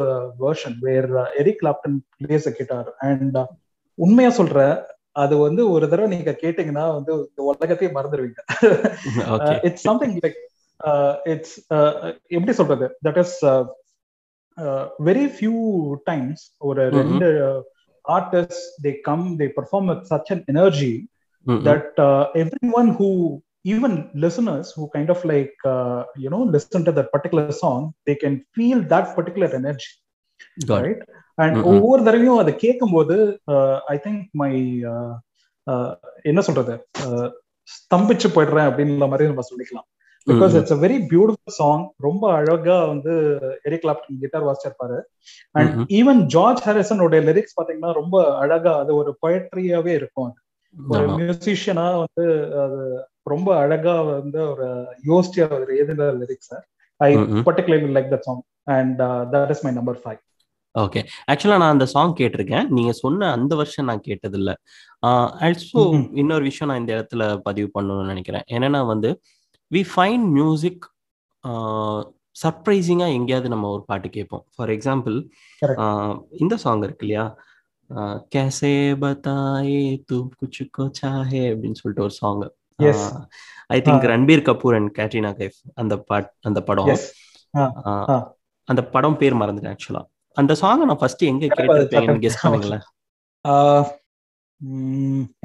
version 0.42 0.76
where 0.82 1.08
Eric 1.42 1.60
Clapton 1.62 1.96
plays 2.18 2.48
a 2.48 2.54
guitar 2.60 2.90
and 3.08 3.38
உண்மையா 3.98 4.32
சொல்ற 4.38 4.58
அது 5.22 5.34
வந்து 5.38 5.62
ஒரு 5.70 5.84
தடவை 5.88 6.08
நீங்க 6.08 6.32
கேட்டீங்கன்னா 6.42 6.84
வந்து 6.94 7.12
இந்த 7.22 7.40
உலகத்தையே 7.48 7.90
மறந்துடுவீங்க. 7.96 8.40
இட்ஸ் 9.66 9.86
சம்திங் 9.88 10.14
லைக் 10.24 10.38
இட்ஸ் 11.32 11.56
எப்படி 12.30 12.52
சொல்றது? 12.52 12.86
That 13.06 13.18
is 13.18 13.36
very 15.08 15.26
few 15.36 15.56
times 16.04 16.42
ஒரு 16.68 16.82
ரெண்டு 16.98 17.28
artists 18.04 18.60
they 18.82 19.00
come 19.04 19.36
they 19.36 19.48
perform 19.48 19.86
with 19.86 20.06
such 20.06 20.30
an 20.30 20.44
energy 20.48 21.08
mm-hmm. 21.46 21.64
that 21.64 21.98
uh, 21.98 22.24
everyone 22.34 22.88
who 22.88 23.42
even 23.62 24.10
listeners 24.14 24.72
who 24.72 24.88
kind 24.88 25.10
of 25.10 25.24
like 25.24 25.54
uh, 25.64 26.04
you 26.16 26.30
know 26.30 26.42
listen 26.42 26.84
to 26.84 26.92
that 26.92 27.12
particular 27.12 27.52
song 27.52 27.92
they 28.06 28.14
can 28.14 28.44
feel 28.54 28.80
that 28.82 29.14
particular 29.14 29.54
energy 29.54 29.92
Got 30.66 30.82
right 30.82 31.02
and 31.36 31.56
ஒவ்வொரு 31.62 32.04
தடவையும் 32.04 32.38
அதை 32.38 32.56
கேட்கும் 32.56 32.90
போது 32.90 33.40
ஐ 33.86 33.96
think 33.96 34.24
my 34.32 34.52
என்ன 36.22 36.40
சொல்றது 36.40 36.74
ஸ்தம்பிச்சு 37.64 38.28
போயிடுறேன் 38.28 38.68
அப்படின்ற 38.70 39.08
மாதிரி 39.08 39.28
நம்ம 39.28 39.42
சொல்லிக்கலாம் 39.50 39.88
because 40.26 40.54
it's 40.58 40.74
a 40.76 40.78
very 40.82 40.98
beautiful 41.10 41.56
song 41.58 41.84
ரொம்ப 42.06 42.24
அழகா 42.38 42.76
வந்து 42.92 43.12
எரிக் 43.68 43.82
கிளாப்டன் 43.84 44.20
கிட்டார் 44.22 44.46
வாசிச்சிருப்பாரு. 44.48 44.98
அண்ட் 45.56 45.72
ஈவன் 45.98 46.20
ஜார்ஜ் 46.34 46.62
ஹாரிசனோட 46.66 47.20
லிரிக்ஸ் 47.28 47.56
பாத்தீங்கன்னா 47.58 47.92
ரொம்ப 48.00 48.16
அழகா 48.42 48.72
அது 48.82 48.92
ஒரு 49.02 49.12
பொயட்ரியாவே 49.24 49.94
இருக்கும் 50.00 50.32
ஒரு 50.74 51.06
மியூசிஷியனா 51.18 51.86
வந்து 52.02 52.24
அது 52.64 52.80
ரொம்ப 53.32 53.48
அழகா 53.62 53.94
வந்து 54.08 54.40
ஒரு 54.52 54.66
யோசிச்சு 55.10 55.40
அவர் 55.46 55.72
எழுதின 55.74 56.10
lyrics 56.22 56.52
I 57.00 57.10
particularly 57.48 57.92
like 57.96 58.10
that 58.14 58.26
song 58.28 58.42
and 58.76 59.00
that 59.34 59.52
is 59.54 59.64
my 59.66 59.72
number 59.78 60.00
five 60.02 60.20
okay 60.74 61.00
ஆக்சுவலா 61.30 61.56
நான் 61.60 61.74
அந்த 61.74 61.86
சாங் 61.92 62.12
கேட்டிருக்கேன். 62.18 62.66
நீங்க 62.76 62.92
சொன்ன 63.02 63.30
அந்த 63.36 63.52
வருஷம் 63.60 63.88
நான் 63.90 64.06
கேட்டது 64.08 64.36
இல்ல 64.40 64.50
ஆல்சோ 65.46 65.82
இன்னொரு 66.20 66.44
விஷயம் 66.48 66.70
நான் 66.70 66.80
இந்த 66.82 66.92
இடத்துல 66.96 67.22
பதிவு 67.46 67.68
பண்ணணும்னு 67.76 68.12
நினைக்கிறேன். 68.12 68.44
என்னன்னா 68.56 68.80
வந்து 68.92 69.10
வி 69.70 69.84
ஃபைண்ட் 69.94 70.30
மியூசிக் 70.30 70.84
சர்ப்ரைசிங்கா 72.36 73.12
எங்கேயாவது 73.12 73.48
நம்ம 73.48 73.68
ஒரு 73.68 73.84
பாட்டு 73.84 74.08
கேட்போம். 74.08 74.44
For 74.56 74.68
example 74.68 75.16
Correct. 75.66 75.80
இந்த 76.30 76.56
சாங் 76.56 76.82
இருக்கு 76.82 77.06
இல்லையா? 77.06 77.36
கேசே 78.34 78.72
பத்தாயே 79.02 80.02
தூ 80.06 80.28
குச்சுக்கோ 80.38 80.90
சாஹே 81.00 81.42
அப்படின்னு 81.50 81.74
சொல்லிட்டு 81.74 82.02
ஒரு 82.02 82.10
song. 82.10 82.42
I 83.66 83.80
think 83.80 84.06
Ranbir 84.06 84.44
Kapoor 84.48 84.74
and 84.74 84.96
Katrina 84.98 85.32
Kaif 85.40 85.58
அந்த 85.74 85.96
பாட் 85.98 86.32
அந்த 86.40 86.62
படம். 86.62 86.86
ஆ, 87.56 87.72
ஆ. 87.86 88.34
அந்த 88.68 88.84
படம் 88.84 89.16
பேர் 89.16 89.34
மறந்துட்டேன் 89.34 89.74
ஆக்சுவலா 89.74 90.02
அந்த 90.36 90.52
சாங்கை 90.52 90.84
நான் 90.84 90.96
ஃபர்ஸ்ட் 90.96 91.22
எங்க 91.22 91.46
கேட்டிருப்பேன் 91.46 92.22
கெஸ். 92.26 92.40
பண்ணுங்களேன். 92.42 92.84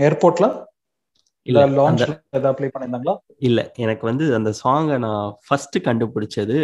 ஏர்போர்ட்ல 0.01 0.45
இல்ல 1.45 1.57
இல்ல 1.59 1.63
அந்த 1.63 1.79
லான்ச்ல 1.79 2.13
ஏதாவது 2.37 2.57
ப்ளே 2.57 2.67
பண்ணிருந்தாங்களா 2.73 3.15
இல்ல 3.47 3.59
எனக்கு 3.77 4.05
வந்து 4.09 4.25
அந்த 4.37 4.51
சாங்கை 4.61 4.97
நான் 5.05 5.33
ஃபர்ஸ்ட் 5.45 5.77
கண்டுபிடிச்சது 5.87 6.57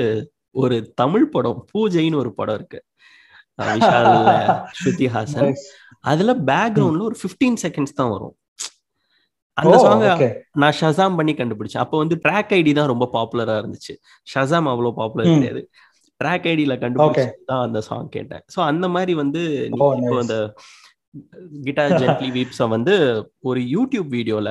ஒரு 0.55 0.77
தமிழ் 1.01 1.27
படம் 1.35 1.59
பூஜைன்னு 1.71 2.21
ஒரு 2.23 2.31
படம் 2.39 2.57
இருக்கு. 2.59 2.79
விஷால் 3.71 4.07
ஸ்ருதி 4.79 5.07
ஹாசன். 5.13 5.51
அதுல 6.03 6.31
பேக்ரவுண்ட்ல 6.49 7.03
ஒரு 7.09 7.17
15 7.23 7.57
செகண்ட்ஸ் 7.63 7.97
தான் 7.99 8.11
வரும். 8.13 8.35
அந்த 9.57 9.75
சாங்க 9.85 10.27
நான் 10.61 10.77
ஷசாம் 10.79 11.17
பண்ணி 11.19 11.33
கண்டுபிடிச்சேன். 11.33 11.83
அப்போ 11.83 11.97
வந்து 12.03 12.15
ட்ராக் 12.25 12.53
ஐடி 12.57 12.71
தான் 12.79 12.91
ரொம்ப 12.93 13.05
பாப்புலரா 13.15 13.55
இருந்துச்சு. 13.61 13.93
ஷசாம் 14.27 14.69
அவ்வளோ 14.73 14.91
பாப்புலர். 14.99 15.33
கிடையாது. 15.35 15.61
ட்ராக் 16.21 16.47
ஐடியில 16.51 16.73
கண்டுபிடிச்சு 16.81 17.27
தான் 17.51 17.63
அந்த 17.67 17.79
சாங் 17.87 18.09
கேட்டேன். 18.15 18.43
ஸோ 18.53 18.59
அந்த 18.71 18.85
மாதிரி 18.95 19.13
வந்து 19.21 19.41
இப்போ 19.69 19.87
அந்த 20.23 20.37
கிட்டார் 21.65 21.95
ஜென்ட்லி 22.01 22.29
வீப்ஸை 22.35 22.67
வந்து 22.75 22.93
ஒரு 23.49 23.61
யூடியூப் 23.75 24.09
வீடியோல 24.17 24.49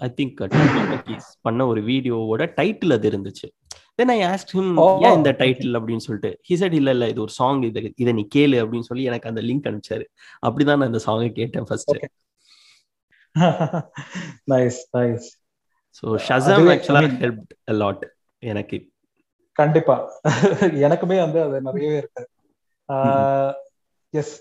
ஐ 0.00 0.08
திங்க் 0.16 0.40
பண்ண 1.40 1.66
ஒரு 1.66 1.80
வீடியோவோட 1.82 2.42
டைட்டில் 2.56 2.92
அது 2.92 3.10
இருந்துச்சு. 3.10 3.48
தென் 3.94 4.08
ஐ 4.08 4.18
ஆஸ்ட் 4.22 4.52
ஹிம் 4.52 4.70
ஏன் 5.02 5.12
இந்த 5.12 5.32
டைட்டில் 5.38 5.76
அப்படின்னு 5.78 6.04
சொல்லிட்டு. 6.06 6.30
ஹி 6.48 6.54
said 6.62 6.72
இல்ல 6.72 6.90
இல்ல 6.90 7.08
இது 7.08 7.20
ஒரு 7.20 7.30
சாங் 7.30 7.62
இது 7.62 7.92
இதை 7.96 8.12
நீ 8.12 8.24
கேளு 8.34 8.56
அப்படின்னு 8.62 8.88
சொல்லி 8.90 9.04
எனக்கு 9.04 9.28
அந்த 9.28 9.42
லிங்க் 9.42 9.68
அனுப்பிச்சாரு. 9.70 10.04
அப்படிதான் 10.46 10.80
நான் 10.80 10.90
அந்த 10.92 11.00
சாங்கை 11.06 11.32
கேட்டேன் 11.32 11.64
first 11.64 11.94
nice 14.50 14.80
nice 14.98 15.28
so 16.02 16.06
Shazam 16.28 16.68
ஆக்சுவலா 16.74 17.02
ஹெல்ப் 17.24 17.44
லாட் 17.64 18.04
எனக்கு. 18.42 18.78
கண்டிப்பா. 19.52 19.96
எனக்குமே 20.86 21.18
வந்து 21.24 21.42
அது 21.42 21.60
நிறையவே 21.62 21.96
இருக்கு. 21.96 22.22
எஸ் 24.14 24.32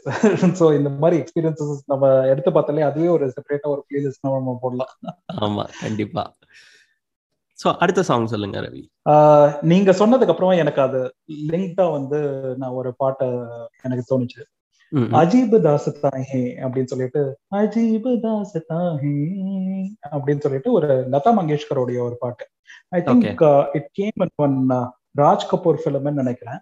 ஸோ 0.60 0.66
இந்த 0.78 0.90
மாதிரி 1.04 1.16
எக்ஸ்பீரியன்சஸ் 1.22 1.84
நம்ம 1.92 2.10
எடுத்து 2.32 2.50
பார்த்தாலே 2.56 2.86
அதுவே 2.90 3.10
ஒரு 3.16 3.26
செப்பரேட்டா 3.36 3.68
ஒரு 3.76 3.82
பிளேலிஸ்ட் 3.88 4.26
நம்ம 4.28 4.58
போடலாம். 4.64 4.94
ஆமா 5.46 5.64
கண்டிப்பா. 5.82 6.24
ஸோ 7.60 7.70
அடுத்த 7.84 8.02
சாங் 8.04 8.32
சொல்லுங்க 8.32 8.58
ரவி. 8.62 8.82
நீங்க 9.72 9.92
சொன்னதுக்கு 10.02 10.34
அப்புறமா 10.34 10.56
எனக்கு 10.64 10.82
அது 10.82 11.00
லிங்க்டா 11.52 11.86
வந்து 11.98 12.20
நான் 12.62 12.78
ஒரு 12.80 12.90
பாட்டை 13.02 13.28
எனக்கு 13.84 14.04
தோணுச்சு. 14.12 14.42
அஜீப் 15.20 15.56
தாசத்தாஹே 15.68 16.42
அப்படின்னு 16.64 16.92
சொல்லிட்டு 16.92 17.22
அஜீப் 17.60 18.10
தாசத்தாஹே 18.26 19.16
அப்படின்னு 20.12 20.44
சொல்லிட்டு 20.46 20.72
ஒரு 20.72 20.90
லதா 21.14 21.32
மங்கேஷ்கருடைய 21.40 22.00
ஒரு 22.08 22.18
பாட்டு. 22.20 22.46
I 22.92 23.02
think 23.08 23.44
it 23.80 23.90
came 23.94 24.26
on 24.46 24.58
Raj 25.16 25.48
Kapoor 25.54 25.82
ஃபிலிம்னு 25.84 26.22
நினைக்கிறேன். 26.22 26.60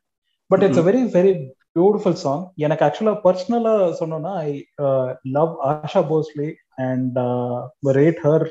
But 0.52 0.64
it's 0.68 0.86
very 0.88 1.02
very 1.18 1.34
beautiful 1.76 2.18
song 2.24 2.44
எனக்கு 2.56 2.86
ஆக்சுவலா 2.86 3.16
பர்சனலா 3.26 3.74
சொன்னோம்னா 4.00 4.34
I 4.48 4.52
love 5.38 5.54
Asha 5.70 6.02
Bhosle 6.10 6.50
and 6.88 7.20
rate 8.00 8.22
her 8.24 8.46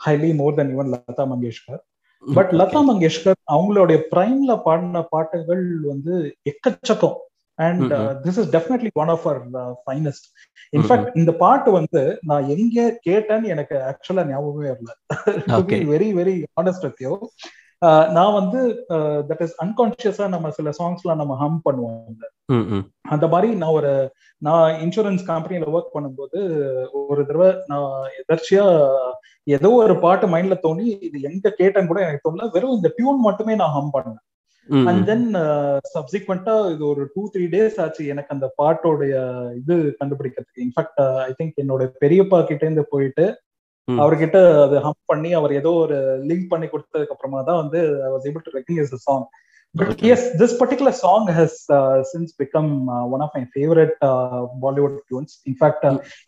highly 0.00 0.30
more 0.34 0.54
then 0.54 0.72
even 0.74 0.90
Lata 0.94 1.26
Mangeshkar 1.34 1.82
but 2.24 2.52
Lata 2.52 2.80
Mangeshkar 2.88 3.38
அவங்களுடைய 3.54 3.98
பிரைம்ல 4.12 4.52
பாடின 4.62 5.02
பாட்டுகள் 5.10 5.64
வந்து 5.82 6.14
எக்கச்சக்கம். 6.50 7.16
And 7.58 7.92
this 8.24 8.38
is 8.38 8.50
definitely 8.56 8.90
one 8.94 9.08
of 9.08 9.26
our 9.26 9.42
finest. 9.84 10.26
In fact 10.72 11.16
இந்த 11.16 11.32
பாட்டு 11.32 11.70
வந்து 11.70 12.00
நான் 12.22 12.48
எங்க 12.54 12.86
கேட்டேன்னு 13.08 13.52
எனக்கு 13.54 13.76
ஆக்சுவலா 13.90 14.24
ஞாபகமே 14.32 14.72
okay 15.60 15.78
very 15.92 16.08
very 16.20 16.34
honest 16.60 16.86
with 16.86 17.02
நான் 18.12 18.32
வந்து 18.32 18.60
தட் 19.28 19.42
இஸ் 19.42 19.56
அன்கான்சியஸா 19.62 20.26
நம்ம 20.28 20.50
சில 20.50 20.70
சாங்ஸ்லாம் 20.78 21.20
நம்ம 21.20 21.34
ஹம் 21.36 21.60
பண்ணுவோம் 21.64 21.98
அந்த 23.10 23.26
மாதிரி 23.28 23.48
நான் 23.54 23.76
ஒரு 23.76 23.90
நான் 24.42 24.66
இன்சூரன்ஸ் 24.84 25.24
கம்பெனில 25.26 25.72
ஒர்க் 25.72 25.94
பண்ணும்போது 25.94 26.38
ஒரு 27.04 27.22
தடவை 27.24 27.48
நான் 27.66 27.90
எதர்ச்சியா 28.20 28.64
ஏதோ 29.46 29.70
ஒரு 29.80 29.94
பாட்டு 30.00 30.26
மைண்ட்ல 30.26 30.56
தோணி 30.62 30.86
இது 31.06 31.18
எங்க 31.22 31.52
கேட்டேன்னு 31.58 31.86
கூட 31.86 32.00
எனக்கு 32.02 32.24
தோணல 32.24 32.48
வெறும் 32.54 32.76
இந்த 32.76 32.90
டியூன் 32.96 33.20
மட்டுமே 33.26 33.56
நான் 33.56 33.74
ஹம் 33.74 33.92
பண்ணேன் 33.96 34.22
அண்ட். 34.86 35.02
தென் 35.06 35.26
சப்சிக்வெண்டா 35.92 36.54
இது 36.70 36.82
ஒரு 36.86 37.02
டூ 37.12 37.22
த்ரீ 37.32 37.44
டேஸ் 37.50 37.76
ஆச்சு 37.82 38.04
எனக்கு 38.12 38.34
அந்த 38.34 38.46
பாட்டோடைய 38.60 39.14
இது 39.60 39.74
கண்டுபிடிக்கிறதுக்கு 40.00 40.64
இன்ஃபேக்ட் 40.64 40.98
ஐ 41.26 41.32
திங்க் 41.38 41.60
என்னோட 41.62 41.84
பெரியப்பா 42.02 42.38
கிட்ட 42.44 42.62
இருந்து 42.66 42.84
போயிட்டு. 42.90 43.26
அவர்கிட்ட 43.88 44.38
அது 44.62 44.76
ஹம் 44.80 45.00
பண்ணி 45.06 45.32
அவர் 45.34 45.52
ஏதோ 45.54 45.72
ஒரு 45.82 45.98
லிங்க் 46.28 46.52
பண்ணி 46.52 46.68
கொடுத்ததுக்கு 46.68 47.14
அப்புறமா 47.14 47.42
தான் 47.42 47.60
வந்து 47.62 47.80
I 48.06 48.12
was 48.14 48.28
able 48.28 48.46
to 48.46 48.56
recognise 48.56 48.94
the 48.94 49.00
song 49.06 49.26
but 49.74 50.02
as 50.10 50.26
this 50.40 50.54
particular 50.60 50.96
song 51.00 51.26
has 51.36 51.56
since 52.10 52.32
become 52.38 52.70
one 53.14 53.22
of 53.24 53.34
my 53.34 53.42
favourite 53.52 53.94
Bollywood 54.62 54.96
tunes 55.08 55.34
in fact. 55.46 55.84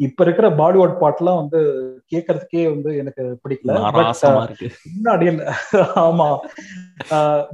இப்ப 0.07 0.25
இருக்கிற 0.27 0.49
பாலிவுட் 0.59 0.95
பாட்டுலாம் 1.03 1.41
வந்து 1.43 1.61
கேட்கறதுக்கே 2.13 2.65
வந்து 2.75 2.91
எனக்கு 3.03 3.25
பிடிக்கல. 3.45 3.77
இருக்கு. 4.45 4.69
முன்னாடி 4.97 5.29
ஆமா. 6.07 6.29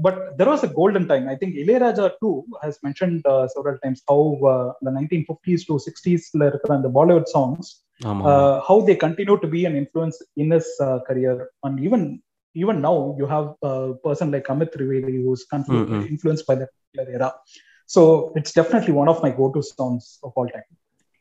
But 0.07 0.21
there 0.39 0.51
was 0.53 0.67
a 0.69 0.73
golden 0.81 1.09
time 1.13 1.27
I 1.27 1.37
think 1.43 1.57
Ilaiyaraaja 1.63 2.09
too 2.23 2.33
has 2.65 2.81
mentioned 2.83 3.25
several 3.55 3.81
times 3.85 4.05
how 4.11 4.27
அந்த 4.73 4.91
நைன்டீன் 4.99 5.27
ஃபிஃப்டிஸ் 5.29 5.67
டு 5.71 5.77
சிக்ஸ்டீஸ்ல 5.87 6.51
இருக்கிற 6.51 6.73
அந்த 6.75 6.91
Bollywood 6.99 7.31
songs 7.35 7.71
how 8.69 8.77
they 8.81 8.97
continue 8.97 9.37
to 9.37 9.49
be 9.49 9.65
an 9.65 9.77
influence 9.77 10.17
in 10.37 10.51
his 10.51 10.69
uh, 10.81 10.99
career 11.01 11.35
and 11.63 11.81
even 11.81 12.03
even 12.57 12.81
now 12.81 12.97
you 13.19 13.27
have 13.27 13.47
a 13.63 13.75
person 14.05 14.31
like 14.31 14.49
amit 14.49 14.71
trivedi 14.75 15.19
who's 15.25 15.43
conflu- 15.55 15.85
ம், 15.85 15.95
ம். 15.97 16.05
influenced 16.13 16.47
by 16.47 16.55
that 16.55 16.71
particular 16.73 17.07
era 17.17 17.31
so 17.91 18.03
it's 18.35 18.53
definitely 18.53 18.95
one 19.03 19.09
of 19.09 19.21
my 19.25 19.31
go-to 19.31 19.63
songs 19.71 20.05
of 20.23 20.33
all 20.37 20.51
time 20.57 20.69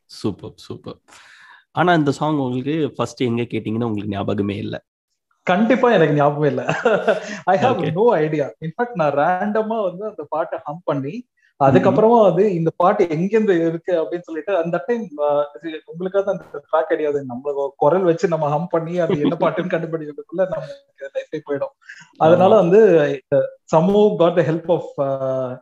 super 0.10 0.54
super 0.66 0.98
ஆனா 1.72 1.92
இந்த 1.94 2.12
song 2.12 2.40
உங்களுக்கு 2.40 2.76
first 2.96 3.22
எங்க 3.28 3.44
கேட்டீங்கன்னு 3.54 3.88
உங்களுக்கு 3.90 4.16
ஞாபகமே 4.16 4.58
இல்ல 4.58 4.76
கண்டிப்பா 5.48 5.88
எனக்கு 5.92 6.14
ஞாபகம் 6.14 6.50
இல்ல 6.52 6.64
I 7.52 7.56
have 7.58 7.80
no 7.98 8.06
idea 8.26 8.46
in fact 8.66 9.00
நான் 9.02 9.16
ரேண்டமா 9.22 9.78
வந்து 9.84 10.04
அந்த 10.12 10.24
பாட்டை 10.30 10.58
ஹம் 10.68 10.84
பண்ணி 10.86 11.16
அதுக்கப்புறமா 11.60 12.20
வந்து 12.22 12.44
இந்த 12.54 12.70
பாட்டு 12.76 13.04
எங்கிருந்து 13.16 13.54
இருக்கு 13.68 13.94
அப்படின்னு 14.02 14.28
சொல்லிட்டு 14.28 14.54
அந்த 14.62 14.78
டைம் 14.88 15.04
உங்களுக்காக 15.92 16.32
அந்த 16.32 16.62
ட்ராக் 16.66 16.90
கிடையாது. 16.92 17.20
நம்ம 17.26 17.54
குரல் 17.84 18.08
வச்சு 18.10 18.28
நம்ம 18.28 18.50
ஹம் 18.50 18.72
பண்ணி 18.72 18.94
அது 19.00 19.18
என்ன 19.26 19.36
பாட்டுன்னு 19.44 19.74
கண்டுபிடிக்கிறதுக்குள்ள 19.74 20.46
நமக்கு 20.54 21.12
லைஃபே 21.16 21.40
போயிடும். 21.48 21.74
அதனால 22.18 22.52
வந்து 22.62 22.80
somehow 23.74 24.16
got 24.18 24.38
the 24.40 24.44
help 24.50 24.72
of 24.78 24.90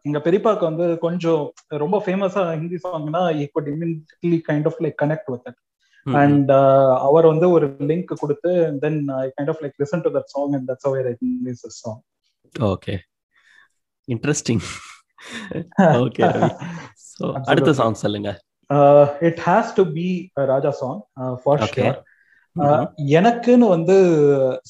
எங்க 0.04 0.22
பெரியப்பாக்கு 0.28 0.66
வந்து 0.70 0.88
கொஞ்சம் 1.00 1.44
ரொம்ப 1.84 2.00
ஃபேமஸா 2.06 2.44
Hindi 2.54 2.80
சாங்னா 2.86 3.24
I 3.42 3.46
could 3.52 3.70
immediately 3.74 4.40
kind 4.50 4.70
of 4.72 4.80
like 4.86 4.98
connect 5.04 5.30
with 5.34 5.48
it. 5.48 5.60
And 6.06 6.52
அவர் 7.08 7.26
வந்து 7.26 7.50
ஒரு 7.52 7.68
லிங்க் 7.90 8.14
கொடுத்து 8.20 8.52
then 8.80 9.02
I 9.18 9.26
kind 9.36 9.50
of 9.50 9.62
like 9.64 9.78
listen 9.84 10.04
to 10.06 10.12
that 10.18 10.32
song 10.36 10.56
and 10.60 10.70
that's 10.72 10.88
how 10.88 10.96
I 10.96 11.04
this 11.50 11.78
song 11.82 12.02
okay 12.56 12.96
interesting 14.08 14.64
okay 16.02 16.24
so 17.10 17.24
அடுத்த. 17.44 17.72
சாங் 17.80 18.00
சொல்லுங்க 18.04 18.30
it 19.28 19.42
has 19.48 19.72
to 19.78 19.84
be 19.94 20.08
Raja 20.52 20.72
song 20.80 21.00
for 21.42 21.62
sure 21.70 22.00
எனக்குன்னு 23.16 23.68
வந்து 23.74 23.96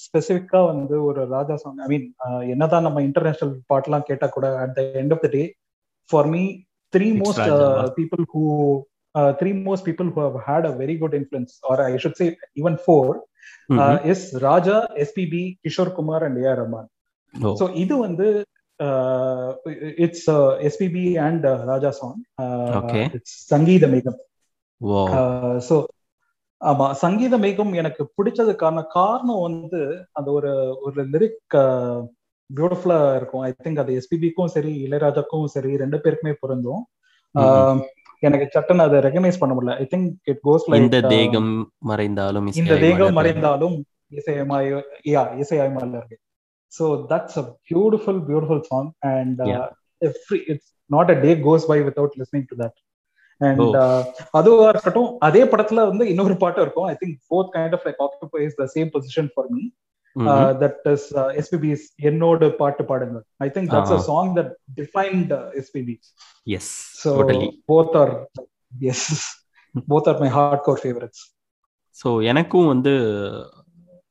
ஸ்பெசிஃபிக்கா 0.02 0.60
வந்து 0.68 0.96
ஒரு 1.06 1.22
ராஜா 1.32 1.56
சாங் 1.62 1.80
ஐ 1.80 1.90
மீன் 1.92 2.06
என்னதான் 2.52 2.86
நம்ம 2.88 3.02
இன்டர்நேஷனல் 3.08 3.56
பாட்லாம் 3.72 4.08
கேட்டா 4.10 4.28
கூட 4.30 4.48
at 4.62 4.76
the 4.78 4.84
end 5.02 5.14
of 5.16 5.24
the 5.26 5.30
day 5.36 5.44
for 6.10 6.30
me 6.34 6.44
three 6.94 7.08
most 7.20 7.50
people 7.98 8.24
who 8.32 8.44
three 9.40 9.52
most 9.62 9.86
people 9.88 10.10
who 10.14 10.22
have 10.22 10.38
had 10.48 10.68
a 10.70 10.74
very 10.80 10.96
good 11.02 11.16
influence 11.20 11.54
or 11.70 11.82
I 11.86 11.92
should 11.98 12.20
say 12.22 12.28
even 12.62 12.78
four 12.84 13.14
is 14.12 14.26
Raja 14.46 14.76
SPB 15.04 15.44
Kishore 15.66 15.94
Kumar 15.98 16.26
and 16.28 16.40
AR 16.44 16.60
Rahman 16.62 16.90
so 17.60 17.68
இது 17.84 17.96
வந்து 18.06 18.28
it's 20.06 20.30
SPB 20.68 21.06
and 21.20 21.48
Raja 21.72 21.92
song 21.92 22.22
okay 22.80 23.02
it's 23.18 23.38
Sangeetha 23.54 23.88
Megam 23.88 24.20
O 24.82 25.02
so 25.70 25.78
ஆமா 26.62 26.88
சங்கீத 27.04 27.36
மேகம் 27.38 27.72
எனக்கு 27.74 28.04
பிடிச்சதுக்கான 28.18 28.84
காரணம் 28.98 29.46
வந்து 29.48 29.80
அந்த 30.12 30.30
ஒரு 30.32 30.52
ஒரு 30.82 31.04
லிரிக் 31.14 31.56
பியூட்டிஃபுல்லா 32.50 32.98
இருக்கும். 33.16 33.44
ஐ 33.44 33.52
திங்க் 33.66 33.82
அது 33.84 33.92
எஸ்பிபிக்கும் 34.00 34.52
சரி 34.56 34.72
இளையராஜாக்கும் 34.88 35.54
சரி 35.54 35.72
ரெண்டு 35.78 35.98
பேருக்குமே 35.98 36.34
பொருந்தும். 36.40 36.82
எனக்கு 38.24 38.46
சட்டுன்னு 38.56 38.86
அதை 38.88 38.98
ரெகனைஸ் 39.00 39.40
பண்ண 39.42 39.54
முடியல. 39.56 39.76
ஐ 39.84 39.86
திங்க் 39.94 40.10
இட் 40.24 40.42
கோஸ் 40.48 40.66
இந்த 40.80 40.98
லைக் 40.98 41.14
தேகம் 41.16 41.52
மறைந்தாலும் 41.92 42.50
இந்த 42.62 42.76
தேகம் 42.86 43.18
மறைந்தாலும் 43.20 43.78
இசையமாய் 44.20 44.70
யா 45.14 45.24
இசையாய் 45.44 45.74
மலர் 45.76 45.98
இருக்கு 46.02 46.18
so 46.72 46.84
that's 47.08 47.36
a 47.38 47.46
beautiful 47.70 48.18
beautiful 48.22 48.62
song. 48.64 48.86
And 49.12 49.36
uh, 49.42 49.48
Yeah. 49.48 49.66
every 50.02 50.40
it's 50.46 50.68
not 50.90 51.10
a 51.10 51.20
day 51.26 51.36
goes 51.42 51.66
by 51.66 51.80
without 51.82 52.12
listening 52.16 52.46
to 52.48 52.58
that. 52.62 52.76
And 53.42 53.62
Oh. 53.62 53.72
uh, 53.82 54.00
அதுவா 54.40 54.66
இருக்கட்டும் 54.70 55.12
அதே 55.28 55.44
படத்துல 55.52 55.86
வந்து 55.88 56.06
இன்னொரு 56.10 56.36
பாட்டு 56.38 56.62
இருக்கும். 56.62 56.88
I 56.88 56.96
think 57.00 57.18
both 57.32 57.52
kind 57.56 57.76
of 57.78 57.86
like 57.88 58.02
occupies 58.06 58.56
the 58.60 58.68
same 58.76 58.92
position 58.96 59.30
for 59.34 59.50
me 59.56 59.64
that 60.62 60.88
is 60.94 61.08
SPB's 61.42 61.86
என்னோட 62.10 62.50
பாட்டு 62.58 62.84
பாடுங்க 62.92 63.20
I 63.40 63.50
think 63.56 63.70
that's 63.74 63.96
a. 63.98 64.02
Song 64.10 64.32
that 64.38 64.52
defined 64.80 65.32
SPB 65.62 65.96
yes 66.48 66.72
so 67.02 67.12
totally 67.20 67.50
both 67.68 67.94
are 68.02 68.12
yes 68.82 69.02
both 69.92 70.08
are 70.12 70.18
my 70.24 70.32
hardcore 70.38 70.80
favorites. 70.86 71.22
So 71.98 72.10
எனக்கும் 72.32 72.68
வந்து 72.68 72.94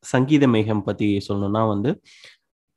சங்கீத 0.04 0.44
மேகம் 0.46 0.84
பத்தி 0.84 1.08
சொல்லணும்னா 1.26 1.62
வந்து 1.68 1.90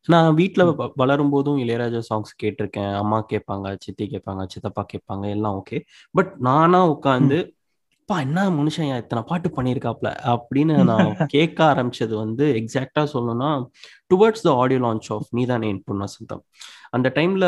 நான் 0.07 0.29
வீட்டில் 0.33 0.63
வளரும் 1.01 1.33
போதும் 1.33 1.59
இளையராஜா 1.63 2.01
சாங்ஸ் 2.09 2.31
கேட்டிருக்கேன். 2.43 2.93
அம்மா 3.01 3.19
கேட்பாங்க 3.31 3.67
சித்தி 3.85 4.05
கேட்பாங்க 4.13 4.43
சித்தப்பா 4.53 4.83
கேட்பாங்க 4.93 5.25
எல்லாம் 5.35 5.57
ஓகே 5.59 5.77
பட் 6.15 6.31
நானா 6.47 6.81
உட்காந்து 6.95 7.37
பா 8.09 8.15
என்ன 8.19 8.39
மனுஷன் 8.57 8.89
இத்தனை 8.93 9.21
பாட்டு 9.29 9.49
பண்ணியிருக்காப்ல 9.57 10.09
அப்படின்னு 10.33 10.75
நான் 10.89 11.11
கேட்க 11.33 11.59
ஆரம்பிச்சது 11.69 12.15
வந்து 12.23 12.45
எக்ஸாக்டா 12.59 13.03
சொல்லணும்னா 13.13 13.51
towards 14.11 14.45
the 14.47 14.49
audio 14.61 14.79
launch 14.85 15.07
of 15.15 15.29
Neethane 15.31 15.67
En 15.73 15.83
Ponnu 15.85 16.05
Vasantham 16.07 16.43
அந்த 16.95 17.07
டைம்ல. 17.15 17.45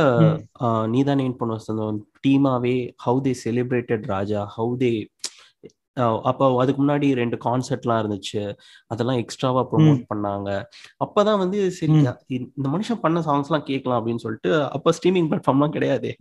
நீதானே 0.94 1.26
என் 1.30 1.38
பொண்ணு 1.40 1.58
Vasantham 1.58 1.98
டீமாவே 2.24 2.76
how 3.06 3.20
they 3.26 3.34
celebrated 3.44 4.06
Raja. 4.14 4.42
How 4.56 4.74
they 4.84 4.92
அப்போ 6.30 6.46
அதுக்கு 6.62 6.80
முன்னாடி 6.82 7.08
ரெண்டு 7.20 7.38
கான்சர்ட்லாம் 7.46 8.00
இருந்துச்சு. 8.04 8.42
அதெல்லாம் 8.94 9.20
எக்ஸ்ட்ராவா 9.24 9.62
ப்ரொமோட் 9.72 10.02
பண்ணாங்க. 10.12 10.50
அப்பதான் 11.06 11.40
வந்து 11.44 11.60
சரி 11.78 11.94
இந்த 12.58 12.68
மனுஷன் 12.74 13.02
பண்ண 13.06 13.22
சாங்ஸ்லாம் 13.30 13.68
கேட்கலாம் 13.70 14.00
அப்படின்னு 14.00 14.24
சொல்லிட்டு 14.26 14.52
அப்போ 14.78 14.92
ஸ்ட்ரீமிங் 14.98 15.30
பிளாட்ஃபார்ம்லாம் 15.32 15.76
கிடையாது. 15.78 16.12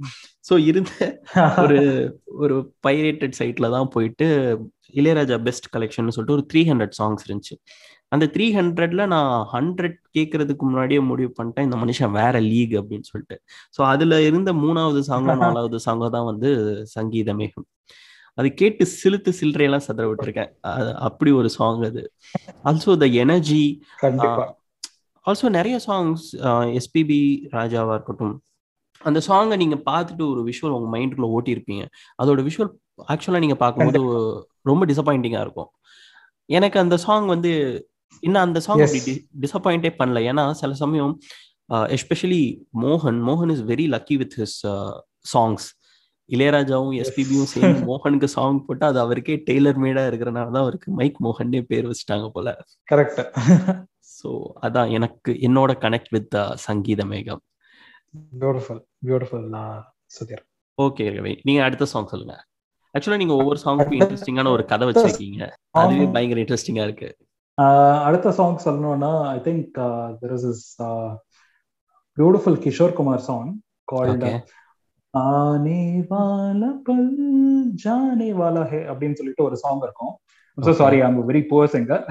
ஸோ 0.48 0.56
இருந்த 0.70 0.92
ஒரு 1.64 1.80
ஒரு 2.44 2.56
பைரேட்டட் 2.88 3.36
சைட்ல 3.40 3.68
தான் 3.76 3.92
போயிட்டு 3.96 4.28
இளையராஜா 5.00 5.36
பெஸ்ட் 5.48 5.68
கலெக்ஷன் 5.74 6.14
சொல்லிட்டு 6.16 6.38
ஒரு 6.38 6.46
த்ரீ 6.50 6.62
ஹண்ட்ரட் 6.70 6.96
சாங்ஸ் 7.00 7.24
இருந்துச்சு. 7.26 7.56
அந்த 8.14 8.24
த்ரீ 8.34 8.46
ஹண்ட்ரட்ல 8.56 9.04
நான் 9.12 9.32
ஹண்ட்ரட் 9.52 9.96
கேட்கறதுக்கு 10.16 10.64
முன்னாடியே 10.68 11.00
முடிவு 11.10 11.30
பண்ணிட்டேன் 11.38 11.66
இந்த 11.68 11.78
மனுஷன் 11.82 12.12
வேற 12.20 12.34
லீக் 12.50 12.74
அப்படின்னு 12.80 13.06
சொல்லிட்டு. 13.12 13.36
ஸோ 13.76 13.80
அதுல 13.92 14.20
இருந்த 14.28 14.50
மூணாவது 14.64 15.00
சாங்கோ 15.10 15.34
நாலாவது 15.44 15.78
சாங்கோ 15.86 16.10
தான் 16.16 16.28
வந்து 16.30 16.50
சங்கீத 16.96 17.34
மேகம். 17.40 17.66
அது 18.38 18.48
கேட்டு 18.60 18.84
சிலுத்து 19.00 19.30
சில்லறையெல்லாம் 19.40 19.84
சதற 19.86 20.04
விட்டுருக்கேன். 20.10 20.50
அப்படி 21.08 21.30
ஒரு 21.40 21.48
சாங் 21.56 21.84
அது. 21.88 22.02
ஆல்சோ 22.68 22.96
த 23.02 23.06
எனர்ஜி 23.24 23.64
ஆல்சோ 25.26 25.48
நிறைய 25.58 25.76
சாங்ஸ் 25.86 26.24
எஸ்பிபி 26.78 27.20
ராஜாவா 27.56 27.92
இருக்கட்டும். 27.98 28.34
அந்த 29.02 29.20
சாங்கை 29.28 29.56
நீங்க 29.62 29.76
பார்த்துட்டு 29.90 30.24
ஒரு 30.32 30.42
விஷுவல் 30.48 30.74
உங்க 30.76 30.88
மைண்டுக்குள்ள 30.94 31.28
ஓட்டியிருப்பீங்க. 31.36 31.84
அதோட 32.22 32.42
விஷுவல் 32.48 32.72
ஆக்சுவலா 33.12 33.42
நீங்க 33.44 33.56
பார்க்கும்போது 33.62 34.00
ரொம்ப 34.70 34.82
டிசப்பாயிண்டிங்கா 34.90 35.40
இருக்கும். 35.46 35.70
எனக்கு 36.48 36.78
அந்த 36.84 36.96
சாங் 37.06 37.26
வந்து 37.34 37.52
இன்னும் 38.22 38.44
அந்த 38.46 38.60
சாங். 38.66 38.82
அப்படி 38.86 39.14
டிசப்பாயிண்டே 39.44 39.90
பண்ணல. 40.00 40.20
ஏன்னா 40.30 40.44
சில 40.60 40.74
சமயம் 40.82 41.14
எஸ்பெஷலி 41.96 42.42
மோகன் 42.82 43.18
மோகன் 43.28 43.52
is 43.54 43.64
very 43.72 43.86
lucky 43.94 44.16
with 44.22 44.36
his 44.40 44.58
songs 45.34 45.66
இளையராஜாவும் 46.30 46.94
எஸ்பிபியும் 47.02 47.50
சேர்ந்து 47.52 47.80
மோகனுக்கு 47.90 48.28
சாங் 48.34 48.60
போட்டு 48.66 48.84
அது 48.90 48.98
அவருக்கே 49.04 49.34
டெய்லர் 49.48 49.80
மேடா 49.84 50.02
இருக்கிறனால 50.10 50.52
தான் 50.54 50.64
அவருக்கு 50.66 50.88
மைக் 51.00 51.18
மோகன்னே 51.26 51.60
பேர் 51.70 51.88
வச்சுட்டாங்க 51.90 52.28
போல. 52.36 52.48
கரெக்ட் 52.92 53.20
ஸோ 54.16 54.30
அதான் 54.66 54.90
எனக்கு 54.98 55.32
என்னோட 55.48 55.72
connect 55.84 56.12
with 56.16 56.36
Sangeetha 56.66 57.04
Megam. 57.12 57.42
Beautiful 58.42 58.80
beautiful 59.06 59.46
Sudheer. 60.16 60.42
Okay 60.78 61.04
Ravi. 61.16 61.34
நீங்க 61.48 61.60
அடுத்த 61.66 61.88
சாங் 61.92 62.10
சொல்லுங்க. 62.12 62.36
ஆக்சுவலா 62.94 63.20
நீங்க 63.22 63.34
ஒவ்வொரு 63.40 63.58
சாங்குக்கும் 63.64 64.00
இன்ட்ரெஸ்டிங்கான 64.00 64.50
ஒரு 64.56 64.64
கதை 64.72 64.84
வச்சிருக்கீங்க. 64.88 65.44
அதுவே 65.80 66.06
பயங்கர 66.16 66.42
இன்ட்ரெஸ்டிங்கா 66.44 66.84
இருக்கு. 66.88 67.08
அடுத்த 68.06 68.28
சாங் 68.38 68.58
சொல்லணும்னா 68.66 69.12
I 69.36 69.38
think 69.46 69.78
there 70.20 70.34
is 70.38 70.46
is 70.52 70.66
beautiful 72.16 72.58
Kishore 72.66 72.96
Kumar 73.00 73.24
song 73.28 73.50
called. 73.92 74.26
Aane 75.14 75.80
Wala 76.10 76.70
Pal 76.86 77.08
ஜானே 77.84 78.28
வாலா 78.40 78.62
ஹே 78.68 78.80
அப்படின்னு 78.92 79.12
சொல்லிட்டு 79.12 79.44
ஒரு 79.44 79.56
சாங் 79.56 79.82
இருக்கும். 79.82 80.12
Sorry 80.78 80.98
I'm 81.02 81.16
very 81.28 81.40
poor 81.50 81.70
singer 81.72 82.02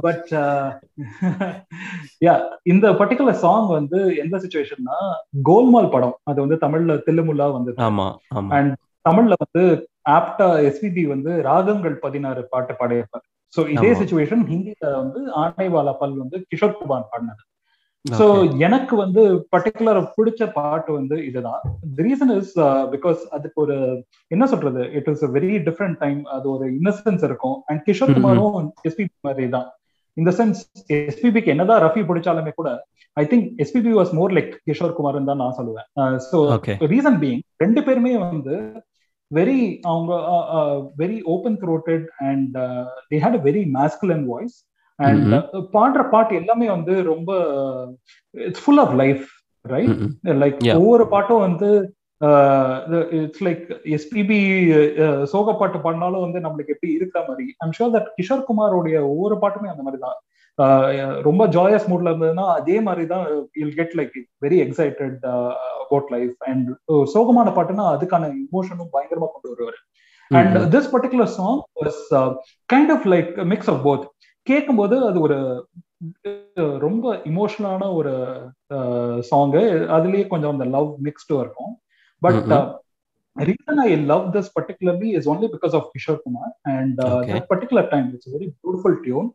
but 0.00 0.32
yeah 2.26 2.34
இந்த 2.62 2.86
பர்டிகுலர் 2.92 3.42
சாங் 3.44 3.68
வந்து 3.68 3.98
எந்த 4.16 4.36
சுச்சுவேஷன்னா 4.38 4.96
கோல்மால் 5.42 5.92
படம். 5.94 6.16
அது 6.24 6.38
வந்து 6.40 6.58
தமிழ்ல 6.66 6.98
தில்லுமுல்லா 7.06 7.46
ஆமா 7.88 8.06
And 8.58 8.70
தமிழ்ல 9.08 9.34
வந்து 9.44 9.64
ஆப்டா 10.10 10.48
எஸ்பிபி 10.68 11.06
வந்து 11.06 11.42
ராகங்கள் 11.42 11.96
பதினாறு 11.98 12.42
பாட்டு 12.48 12.72
பாடியிருப்பார். 12.80 13.24
சோ 13.56 13.60
இதே. 13.74 13.90
சுச்சுவேஷன் 14.00 14.42
ஹிந்தில 14.52 14.86
வந்து 14.96 15.20
ஆனைவாலா 15.42 15.92
பல் 16.00 16.16
வந்து 16.22 16.38
கிஷோர் 16.50 16.78
குமார் 16.78 17.10
பாடினது. 17.12 17.42
சோ. 18.06 18.26
எனக்கு 18.58 18.96
வந்து 18.96 19.22
பர்டிகுலர் 19.54 20.00
பிடிச்ச 20.16 20.52
பாட்டு 20.52 20.92
வந்து 20.92 21.16
இதுதான். 21.26 21.62
ரீசன் 21.96 22.32
இஸ் 22.36 22.52
பிகாஸ் 22.94 23.20
அதுக்கு 23.30 23.60
ஒரு 23.60 23.76
என்ன 24.28 24.46
சொல்றது? 24.46 24.92
It 24.92 25.08
is 25.08 25.24
very 25.36 25.52
different 25.68 25.98
time 25.98 26.24
அது 26.24 26.50
ஒரு 26.50 26.66
இன்னசென்ஸ் 26.78 27.24
இருக்கும். 27.24 27.56
அண்ட் 27.66 27.82
கிஷோர். 27.88 28.14
குமாரும் 28.18 28.56
எஸ்பிபி 28.90 29.14
மாதிரி 29.20 29.48
தான் 29.48 29.68
இந்த 30.16 30.30
சென்ஸ் 30.30 30.60
எஸ்பிபிக்கு 31.10 31.52
என்னதான் 31.54 31.82
ரஃபி 31.82 32.02
பிடிச்சாலுமே 32.10 32.52
கூட 32.54 32.68
I 33.16 33.24
think 33.24 33.46
SPB 33.64 33.92
was 33.98 34.12
more 34.12 34.32
like 34.32 34.52
Kishore 34.70 34.92
Kumar 34.92 35.18
தான் 35.24 35.42
நான் 35.42 35.56
சொல்லுவேன். 35.60 35.88
ஸோ. 36.30 36.38
ரீசன் 36.94 37.18
பீயிங் 37.22 37.42
ரெண்டு 37.56 37.82
பேருமே 37.82 38.16
வந்து 38.18 38.54
வெரி 39.30 39.60
அவங்க 39.82 40.12
very 40.98 41.22
open 41.34 41.58
throated 41.62 42.06
and 42.28 42.56
they 43.10 43.18
had 43.24 43.38
a 43.40 43.42
very 43.48 43.62
masculine 43.78 44.24
voice 44.24 44.56
and 44.96 45.32
பாடுற 45.72 46.08
பாட்டு 46.08 46.34
எல்லாமே 46.34 46.68
வந்து 46.68 47.02
ரொம்ப 47.02 47.32
it's 48.30 48.64
full 48.64 48.78
of 48.78 48.94
life 48.94 49.28
right. 49.60 49.88
Like. 50.24 50.74
ஒவ்வொரு 50.76 51.08
பாட்டும் 51.08 51.40
வந்து 51.40 51.94
இட்ஸ் 53.10 53.44
லைக் 53.44 53.76
எஸ்பிபி 53.84 55.22
சோக 55.22 55.54
பாட்டு 55.54 55.80
பாடினாலும் 55.80 56.20
வந்து 56.20 56.38
நம்மளுக்கு 56.38 56.66
எப்படி 56.66 56.92
இருக்கிற 56.92 57.24
மாதிரி. 57.28 57.54
ஐம் 57.58 57.72
ஷோர் 57.78 57.96
தட் 57.96 58.06
கிஷோர் 58.22 58.42
குமாரோடைய 58.48 59.00
ஒவ்வொரு 59.00 59.34
பாட்டுமே 59.34 59.68
அந்த 59.68 59.82
மாதிரி 59.82 60.02
தான். 60.02 60.14
ஆஹ் 60.62 61.22
ரொம்ப 61.22 61.46
ஜாயஸ் 61.46 61.88
மூட்ல 61.90 62.08
இருந்ததுன்னா 62.08 62.46
அதே 62.46 62.80
மாதிரி 62.80 63.06
தான் 63.06 63.26
you'll 63.60 63.74
get 63.74 63.92
like 63.94 64.46
very 64.46 64.54
excited 64.54 65.50
about 65.80 66.10
life 66.10 66.34
and 66.38 66.70
சோகமான 66.92 67.48
பாட்டுனா 67.48 67.96
அதுக்கான 67.96 68.24
இமோஷனும் 68.24 68.88
பயங்கரமா 68.92 69.26
கொண்டு 69.32 69.56
வருவாரு. 69.58 69.94
And. 70.28 70.74
This 70.74 70.88
particular 70.92 71.24
song 71.24 71.62
was 71.82 72.36
kind 72.72 72.88
of 72.88 73.06
like 73.06 73.44
mix 73.44 73.70
of 73.70 73.88
both 73.88 74.04
கேட்கும்போது 74.46 74.96
அது 75.08 75.18
ஒரு 75.20 75.38
ரொம்ப 76.78 77.04
இமோஷனலான 77.30 77.84
ஒரு 77.98 78.12
சாங்கு 79.30 79.62
அதுலயே 79.96 80.24
கொஞ்சம் 80.32 80.54
அந்த 80.54 80.66
லவ் 80.76 80.90
மிக்ஸ்டு 81.06 81.40
இருக்கும் 81.44 81.72
but 82.22 82.42
Mhm. 82.46 82.74
reason 83.36 83.78
I 83.80 83.94
love 84.10 84.22
this 84.34 84.46
particularly 84.58 85.08
is 85.18 85.24
only 85.26 85.48
because 85.54 85.74
of 85.74 85.82
Kishore 85.92 86.18
Kumar 86.22 86.46
and 86.74 86.94
uh, 87.00 87.08
Okay. 87.16 87.32
that 87.32 87.46
particular 87.48 87.82
time. 87.90 88.06
It's 88.14 88.28
a 88.30 88.34
very 88.36 88.46
beautiful 88.60 88.94
tune. 89.04 89.26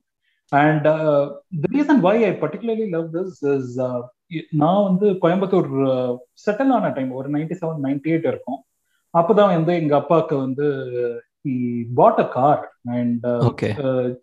And 0.52 0.86
uh, 0.88 1.20
the 1.64 1.70
reason 1.76 1.98
why 2.02 2.14
I 2.30 2.32
particularly 2.44 2.88
love 2.96 3.08
this 3.18 3.34
is 3.54 3.68
uh, 3.80 4.00
நான் 4.62 4.84
வந்து 4.88 5.08
Coimbatore 5.24 5.70
settle 6.44 6.74
ஆன 6.76 6.90
time 6.98 7.12
ஒரு 7.20 7.30
ninety 7.34 7.56
seven 7.62 7.86
ninety 7.86 8.12
eight 8.14 8.28
இருக்கும் 8.32 8.60
அப்பதான் 9.14 9.54
வந்து 9.56 9.74
எங்க 9.82 9.94
அப்பாவுக்கு 9.96 10.36
வந்து 10.38 10.68
பாட் 11.94 12.20
அ 12.20 12.28
கார் 12.36 12.64
அண்ட். 12.96 13.26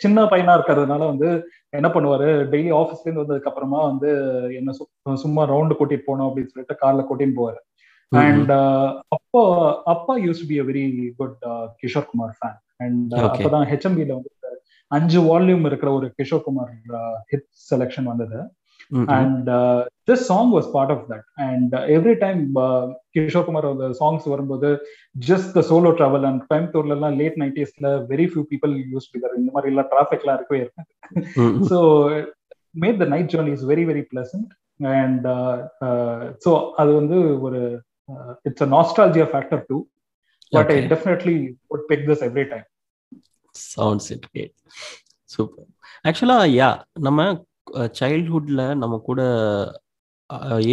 சின்ன 0.02 0.24
பையனா 0.24 0.52
இருக்கிறதுனால 0.56 1.02
வந்து 1.12 1.28
என்ன 1.70 1.88
பண்ணுவாரு 1.88 2.28
டெய்லி 2.52 2.70
ஆஃபீஸ்ல 2.76 3.06
இருந்து 3.06 3.22
வந்ததுக்கு 3.24 3.50
அப்புறமா 3.50 3.80
வந்து 3.84 4.10
என்ன 4.58 4.74
சும்மா 5.24 5.44
ரவுண்டு 5.44 5.78
கூட்டிட்டு 5.78 6.08
போனோம் 6.08 6.28
அப்படின்னு 6.28 6.52
சொல்லிட்டு 6.52 6.80
கார்ல 6.82 7.04
கூட்டிட்டு 7.08 7.38
போவாரு. 7.40 7.60
அண்ட் 8.12 8.52
அப்பா 9.16 9.42
அப்பா 9.84 10.12
use 10.26 10.42
be 10.48 10.58
a 10.58 10.64
very 10.64 10.84
good 11.16 11.38
Kishore 11.82 12.10
Kumar 12.10 12.36
fan 12.38 12.58
and. 12.78 13.14
அப்பதான் 13.28 13.66
ஹெச்எம்பில 13.72 14.16
வந்து 14.18 14.32
அஞ்சு 14.90 15.20
வால்யூம் 15.20 15.66
இருக்கிற 15.66 15.88
ஒரு 15.92 16.06
கிஷோர் 16.18 16.46
குமார் 16.46 16.70
ஹிட் 17.32 17.48
செலெக்ஷன் 17.70 18.04
வந்தது 18.04 18.38
ம்ம். 18.90 19.06
And 19.14 19.48
this 20.08 20.24
song 20.28 20.50
was 20.54 20.68
part 20.74 20.92
of 20.94 21.02
that 21.10 21.26
and 21.46 21.72
every 21.96 22.14
time 22.22 22.40
Kishore 23.16 23.46
Kumar 23.48 23.68
அந்த 23.70 23.88
சாங்ஸ் 24.00 24.26
வரும்போது 24.32 24.68
just 25.28 25.50
the 25.56 25.62
solo 25.70 25.92
travel 25.98 26.26
and 26.28 26.42
கோயம்புத்தூர்ல 26.48 26.96
எல்லாம் 26.98 27.18
late 27.20 27.38
நைன்டிஸ்ல 27.42 27.90
very 28.12 28.28
few 28.30 28.44
people 28.52 28.74
use 28.94 29.10
to 29.12 29.20
இந்த 29.40 29.52
மாதிரி 29.56 29.72
எல்லாம் 29.74 29.90
டிராஃபிக் 29.92 30.24
எல்லாம் 30.24 30.38
இருக்கவே 30.38 30.62
இருக்காது. 30.64 30.88
So 31.70 31.78
made 32.74 32.98
the 33.02 33.08
night 33.14 33.30
journey 33.34 33.52
is 33.58 33.66
very 33.72 33.84
very 33.90 34.04
pleasant 34.12 34.50
and 34.98 35.26
so 36.44 36.50
அது 36.76 36.90
வந்து 37.00 37.18
ஒரு 37.46 37.60
it's 38.44 38.66
a 38.66 38.70
nostalgia 38.76 39.28
factor 39.32 39.62
too 39.70 39.78
but 40.52 40.72
I. 40.74 40.78
Definitely 40.92 41.36
would 41.70 41.84
pick 41.90 42.02
this 42.10 42.20
every 42.28 42.46
time. 42.52 42.66
Sounds 43.54 44.08
it 44.14 44.26
gate 44.36 44.54
super 45.30 45.66
ஆக்சுவலா 46.04 46.38
யா 46.54 46.70
நம்ம 47.06 47.20
சைல்ட்ஹுட்ல 47.98 48.62
நம்ம 48.82 48.94
கூட 49.08 49.20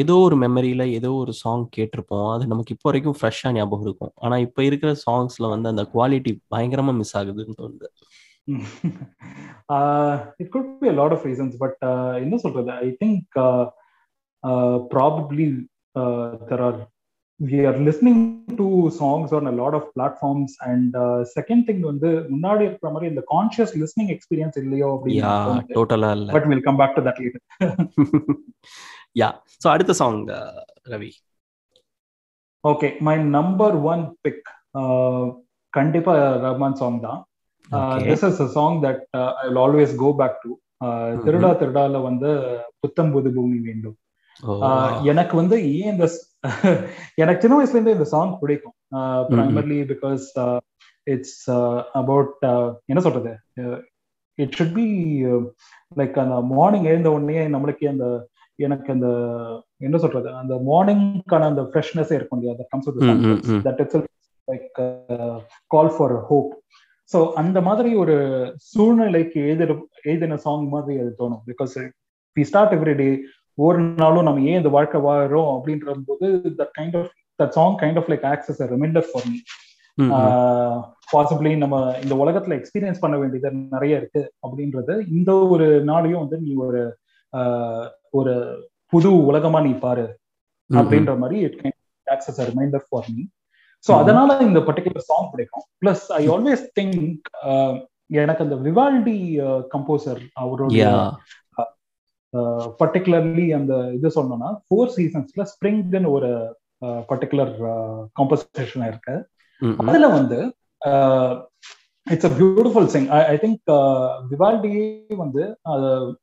ஏதோ 0.01 0.15
ஒரு 0.27 0.35
மெமரியில 0.43 0.83
ஏதோ 0.97 1.09
ஒரு 1.21 1.33
சாங் 1.41 1.63
கேட்டிருப்போம். 1.75 2.29
அது 2.33 2.43
நமக்கு 2.53 2.73
இப்போ 2.75 2.87
வரைக்கும் 2.89 3.17
ஃப்ரெஷ்ஷாக 3.19 3.55
ஞாபகம் 3.57 3.85
இருக்கும். 3.87 4.13
ஆனா 4.25 4.37
இப்போ 4.45 4.61
இருக்கிற 4.69 4.91
சாங்ஸ்ல 5.05 5.49
வந்து 5.53 5.71
அந்த 5.73 5.83
குவாலிட்டி 5.93 6.31
பயங்கரமா 6.55 6.93
மிஸ் 6.99 7.15
ஆகுதுன்னு 7.19 7.59
தோணுது. 7.61 7.87
It 10.41 10.51
could 10.55 10.73
be 10.81 10.89
lot 10.99 11.15
of 11.17 11.25
reasons 11.29 11.55
but 11.63 11.79
என்ன 12.23 12.37
சொல்றது? 12.45 12.71
I 12.87 12.89
think 13.03 13.39
probably 14.93 15.47
there 16.49 16.63
are 16.67 16.79
we 17.39 17.65
are 17.65 17.77
listening 17.77 18.19
to 18.57 18.89
songs 18.97 19.33
on 19.33 19.47
a 19.47 19.51
lot 19.51 19.73
of 19.73 19.93
platforms. 19.93 20.55
And 20.61 20.95
uh, 20.95 21.25
second 21.37 21.61
thing 21.67 21.79
வந்து 21.89 22.09
முன்னாடி 22.33 22.63
இருக்கிற 22.67 22.89
மாதிரி 22.93 23.09
இந்த 23.13 23.23
கான்ஷியஸ் 23.33 23.73
லிஸ்னிங் 23.81 24.11
எக்ஸ்பீரியன்ஸ் 24.15 24.57
இல்லையோ 24.63 24.89
அப்படின்னு 24.95 25.73
டோட்டலா 25.77 26.11
இல்ல. 26.17 26.29
But 26.35 26.47
will 26.51 26.65
come 26.67 26.79
back 26.81 26.95
to 26.97 27.03
that 27.07 27.19
later 27.23 27.43
yeah 29.21 29.29
so 29.63 29.69
அடுத்த 29.75 29.95
song 30.01 30.19
Ravi. 30.93 31.11
Okay 32.63 32.89
my 33.07 33.15
number 33.37 33.75
one 33.93 34.05
pick 34.25 34.45
கண்டிப்பா 35.73 36.13
ரஹ்மான் 36.45 36.79
சாங் 36.81 36.99
தான். 37.07 37.19
This 38.09 38.25
is 38.29 38.41
a 38.47 38.49
song 38.57 38.77
that 38.87 39.03
I 39.41 39.45
will 39.49 39.61
always 39.65 39.93
go 40.05 40.11
back 40.21 40.39
to 40.45 40.51
Thiruda 41.25 41.51
திருடால 41.61 42.01
வந்து 42.09 42.31
புத்தம் 42.83 43.13
புது 43.13 43.29
பூமி 43.37 43.59
வேண்டும். 43.67 43.97
எனக்கு 45.11 45.35
வந்து 45.41 45.57
ஏன் 45.75 45.91
இந்த 45.93 46.07
எனக்கு 47.21 47.41
சின்ன 47.43 47.55
வயசுல 47.57 47.77
இருந்தே 47.77 47.95
இந்த 47.95 48.07
சாங் 48.11 48.33
பிடிக்கும். 48.41 48.75
ப்ரைமர்லி 49.29 49.77
பிகாஸ் 49.91 50.25
இட்ஸ் 51.07 51.39
அபவுட் 52.01 52.33
என்ன 52.91 53.01
சொல்றது? 53.05 53.31
இட் 54.37 54.55
ஷுட் 54.57 54.75
பி 54.77 54.87
லைக் 55.97 56.17
அந்த 56.23 56.37
மார்னிங் 56.51 56.89
எழுந்த 56.91 57.11
உடனே 57.15 57.45
நம்மளுக்கு 57.55 57.85
அந்த 57.93 58.07
எனக்கு 58.59 58.89
அந்த 58.91 59.07
என்ன 59.81 59.97
சொல்றது? 59.97 60.29
அந்த 60.41 60.53
மார்னிங்கான 60.69 61.47
அந்த 61.51 61.63
ஃப்ரெஷ்னஸ் 61.69 62.13
இருக்கும் 62.17 62.39
இல்லையா? 62.39 62.55
That 62.59 62.71
comes. 62.73 62.91
That 63.67 63.81
it's 63.83 63.97
like 64.47 64.67
call 65.71 65.93
for 65.95 66.15
hope 66.29 66.51
so 67.11 67.19
அந்த 67.35 67.57
மாதிரி 67.61 67.89
ஒரு 68.03 68.15
சூழ்நிலைக்கு 68.69 69.39
எழுதின 69.45 69.73
எழுதின 70.03 70.37
சாங் 70.45 70.67
மாதிரி 70.67 70.95
அது 71.01 71.11
தோணும். 71.19 71.43
Because 71.51 71.73
we 72.37 72.45
start 72.51 72.75
every 72.77 72.95
day 73.01 73.09
ஒவ்வொரு 73.57 73.81
நாளும் 73.97 74.23
நம்ம 74.23 74.41
ஏன் 74.43 74.59
இந்த 74.61 74.69
வாழ்க்கை 74.69 74.99
வாழறோம் 75.01 75.51
அப்படின்ற 75.53 75.93
போது 76.07 76.27
that 76.57 76.73
kind 76.77 76.97
of 76.99 77.11
that 77.39 77.53
song 77.57 77.77
kind 77.81 77.99
of 78.01 78.09
like 78.11 78.25
access 78.31 78.61
reminder 78.73 79.07
for 79.09 79.27
me. 79.27 79.37
Possibly 81.11 81.51
நம்ம 81.57 81.75
இந்த 82.03 82.13
உலகத்துல 82.21 82.55
எக்ஸ்பீரியன்ஸ் 82.59 83.01
பண்ண 83.01 83.15
வேண்டியது 83.17 83.49
நிறைய 83.73 83.93
இருக்கு 83.97 84.21
அப்படின்றது 84.45 84.93
இந்த 85.11 85.31
ஒரு 85.53 85.67
நாளையும் 85.85 86.23
வந்து 86.23 86.39
நீ 86.41 86.53
ஒரு 86.65 86.81
ஒரு 88.13 88.33
புது 88.93 89.09
உலகமா 89.27 89.59
நீ 89.59 89.73
பாரு. 89.79 90.05
அப்படின்ற 90.69 91.13
மாதிரி 91.17 91.37
it 91.47 91.57
can 91.61 91.77
access 92.07 92.41
reminder 92.49 92.85
for 92.87 93.09
me 93.11 93.23
so. 93.85 93.91
அதனால 94.01 94.37
இந்த 94.47 94.59
பர்டிகுலர் 94.67 95.09
சாங் 95.09 95.29
பிடிக்கும் 95.31 95.65
பிளஸ் 95.81 96.05
ஐ 96.13 96.23
ஆல்வேஸ் 96.29 96.65
திங்க் 96.77 97.27
எனக்கு 98.17 98.43
அந்த 98.45 98.55
விவால்டி 98.65 99.17
கம்போசர் 99.73 100.21
அவருடைய 100.35 100.83
பர்டிகுலர்லி 102.79 103.45
அந்த 103.55 103.73
இது 103.93 104.07
சொன்னோம்னா 104.15 104.49
ஃபோர் 104.65 104.93
சீசன்ஸ்ல 104.95 105.45
ஸ்ப்ரிங்னு 105.51 106.09
ஒரு 106.09 106.29
பர்டிகுலர் 107.09 107.53
காம்போசிஷன் 108.19 108.87
இருக்கு. 108.87 109.15
அதுல 109.77 110.07
வந்து 110.07 110.39
இட்ஸ் 112.07 112.25
அ 112.25 112.33
பியூட்டிஃபுல் 112.39 112.85
சிங் 112.85 113.07
ஐ 113.07 113.35
திங்க் 113.35 113.71
விவால்டியே 114.31 114.87
வந்து 115.15 115.43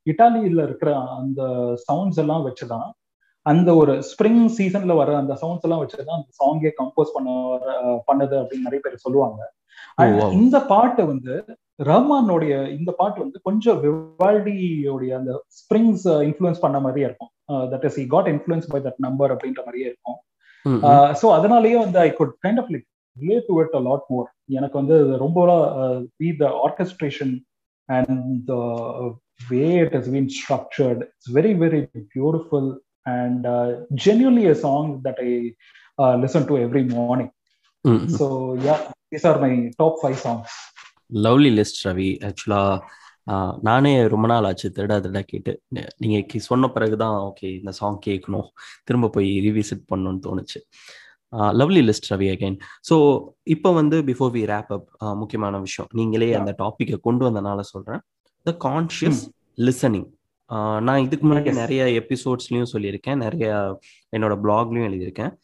இட்டாலியில 0.07 0.63
இருக்கிற 0.63 0.91
அந்த 1.19 1.43
சவுண்ட்ஸ் 1.87 2.21
எல்லாம் 2.25 2.45
வச்சுதான் 2.49 2.91
அந்த 3.47 3.71
ஒரு 3.75 4.03
ஸ்ப்ரிங் 4.11 4.45
சீசன்ல 4.59 4.97
வர 4.97 5.17
அந்த 5.17 5.35
சவுண்ட்ஸ் 5.41 5.67
எல்லாம் 5.69 5.83
வச்சுதான் 5.83 6.19
அந்த 6.19 6.31
சாங்கே 6.41 6.71
கம்போஸ் 6.81 7.15
பண்ண 7.15 7.31
பண்ணது 8.09 8.35
அப்படின்னு 8.41 8.67
நிறைய 8.69 8.81
பேர் 8.83 9.05
சொல்லுவாங்க. 9.07 9.41
இந்த 10.33 10.57
பாட்டு 10.61 11.07
வந்து 11.07 11.35
ரஹ்மானோடைய 11.91 12.55
இந்த 12.79 12.91
பாட்டு 12.99 13.19
வந்து 13.25 13.39
கொஞ்சம் 13.49 13.79
விவால்டியோடைய 13.85 15.13
அந்த 15.19 15.33
ஸ்ப்ரிங்ஸ் 15.59 16.07
இன்ஃப்ளூயன்ஸ் 16.29 16.63
பண்ண 16.65 16.79
மாதிரியே 16.85 17.07
இருக்கும். 17.09 17.31
That 17.73 17.85
is 17.89 17.97
he 18.01 18.05
got 18.15 18.27
influenced 18.35 18.69
by 18.75 18.81
that 18.87 18.97
number 19.07 19.33
அப்படின்ற 19.35 19.61
மாதிரியே 19.67 19.89
இருக்கும். 19.91 20.19
ஸோ 21.21 21.27
அதனாலயே 21.39 21.77
வந்து 21.85 21.99
I 22.07 22.11
could 22.21 22.35
kind 22.45 22.61
of 22.63 22.71
like 22.75 22.87
relate 23.17 23.47
to 23.51 23.55
it 23.63 23.75
a 23.79 23.83
lot 23.89 24.07
more 24.13 24.29
எனக்கு 24.59 24.77
வந்து 24.81 24.97
ரொம்ப 25.25 25.39
we 26.23 26.31
the 26.43 26.47
orchestration 26.67 27.35
and 27.89 28.51
way 29.53 29.65
it 29.85 29.97
is 30.01 30.09
been 30.15 30.31
structured 30.39 31.03
it's 31.07 31.31
very 31.39 31.53
very 31.65 31.83
beautiful 32.17 32.71
and 33.19 33.47
genuinely 34.07 34.45
a 34.55 34.57
song 34.67 34.91
that 35.07 35.23
I 35.29 35.31
listen 36.25 36.49
to 36.51 36.57
every 36.67 36.85
morning. 36.97 37.33
So 38.19 38.27
yeah 38.67 38.77
these 39.15 39.27
are 39.31 39.41
my 39.45 39.53
top 39.83 39.99
five 40.03 40.19
songs 40.27 40.55
lovely 41.15 41.65
list 41.65 41.89
Ravi 41.89 42.33
ஆக்சுவலா 42.45 42.81
நானே 43.61 44.07
ரொம்ப 44.07 44.27
நாள் 44.27 44.45
ஆச்சு 44.45 44.73
திருடா 44.75 45.01
திருடா 45.01 45.21
கேட்டு. 45.21 45.61
ந- 45.75 45.89
நீங்க 45.97 46.27
கி- 46.35 46.37
சொன்ன 46.37 46.69
பிறகுதான் 46.69 47.33
ஓகே 47.33 47.57
இந்த 47.57 47.71
சாங் 47.71 47.99
கேட்கணும் 48.07 48.49
திரும்ப 48.85 49.09
போய் 49.09 49.51
ரிவிசிட் 49.51 49.95
பண்ணணும்னு 49.95 50.21
தோணுச்சு. 50.27 50.61
Lovely 51.37 51.93
list 51.93 52.15
Ravi 52.15 52.31
again 52.31 52.59
so 52.91 53.25
இப்போ 53.43 53.73
வந்து 53.73 54.03
பிஃபோர் 54.03 54.33
வி 54.33 54.45
ரேப் 54.45 54.67
அப் 54.69 54.89
முக்கியமான 54.99 55.59
விஷயம். 55.59 55.91
நீங்களே. 55.95 56.35
அந்த 56.35 56.55
டாப்பிக்கை 56.59 57.01
கொண்டு 57.01 57.31
வந்தனால 57.31 57.61
சொல்றேன். 57.61 58.01
த 58.43 58.57
கான்ஷியஸ் 58.65 59.29
லிசனிங் 59.57 60.11
நான் 60.81 61.03
இதுக்கு 61.03 61.33
முன்னாடி. 61.33 61.53
நிறைய 61.53 61.85
எபிசோட்ஸ்லயும் 61.85 62.67
சொல்லியிருக்கேன். 62.73 63.17
நிறைய 63.17 63.79
என்னோட 64.17 64.39
பிளாக்லயும் 64.43 64.93
எழுதியிருக்கேன். 64.93 65.35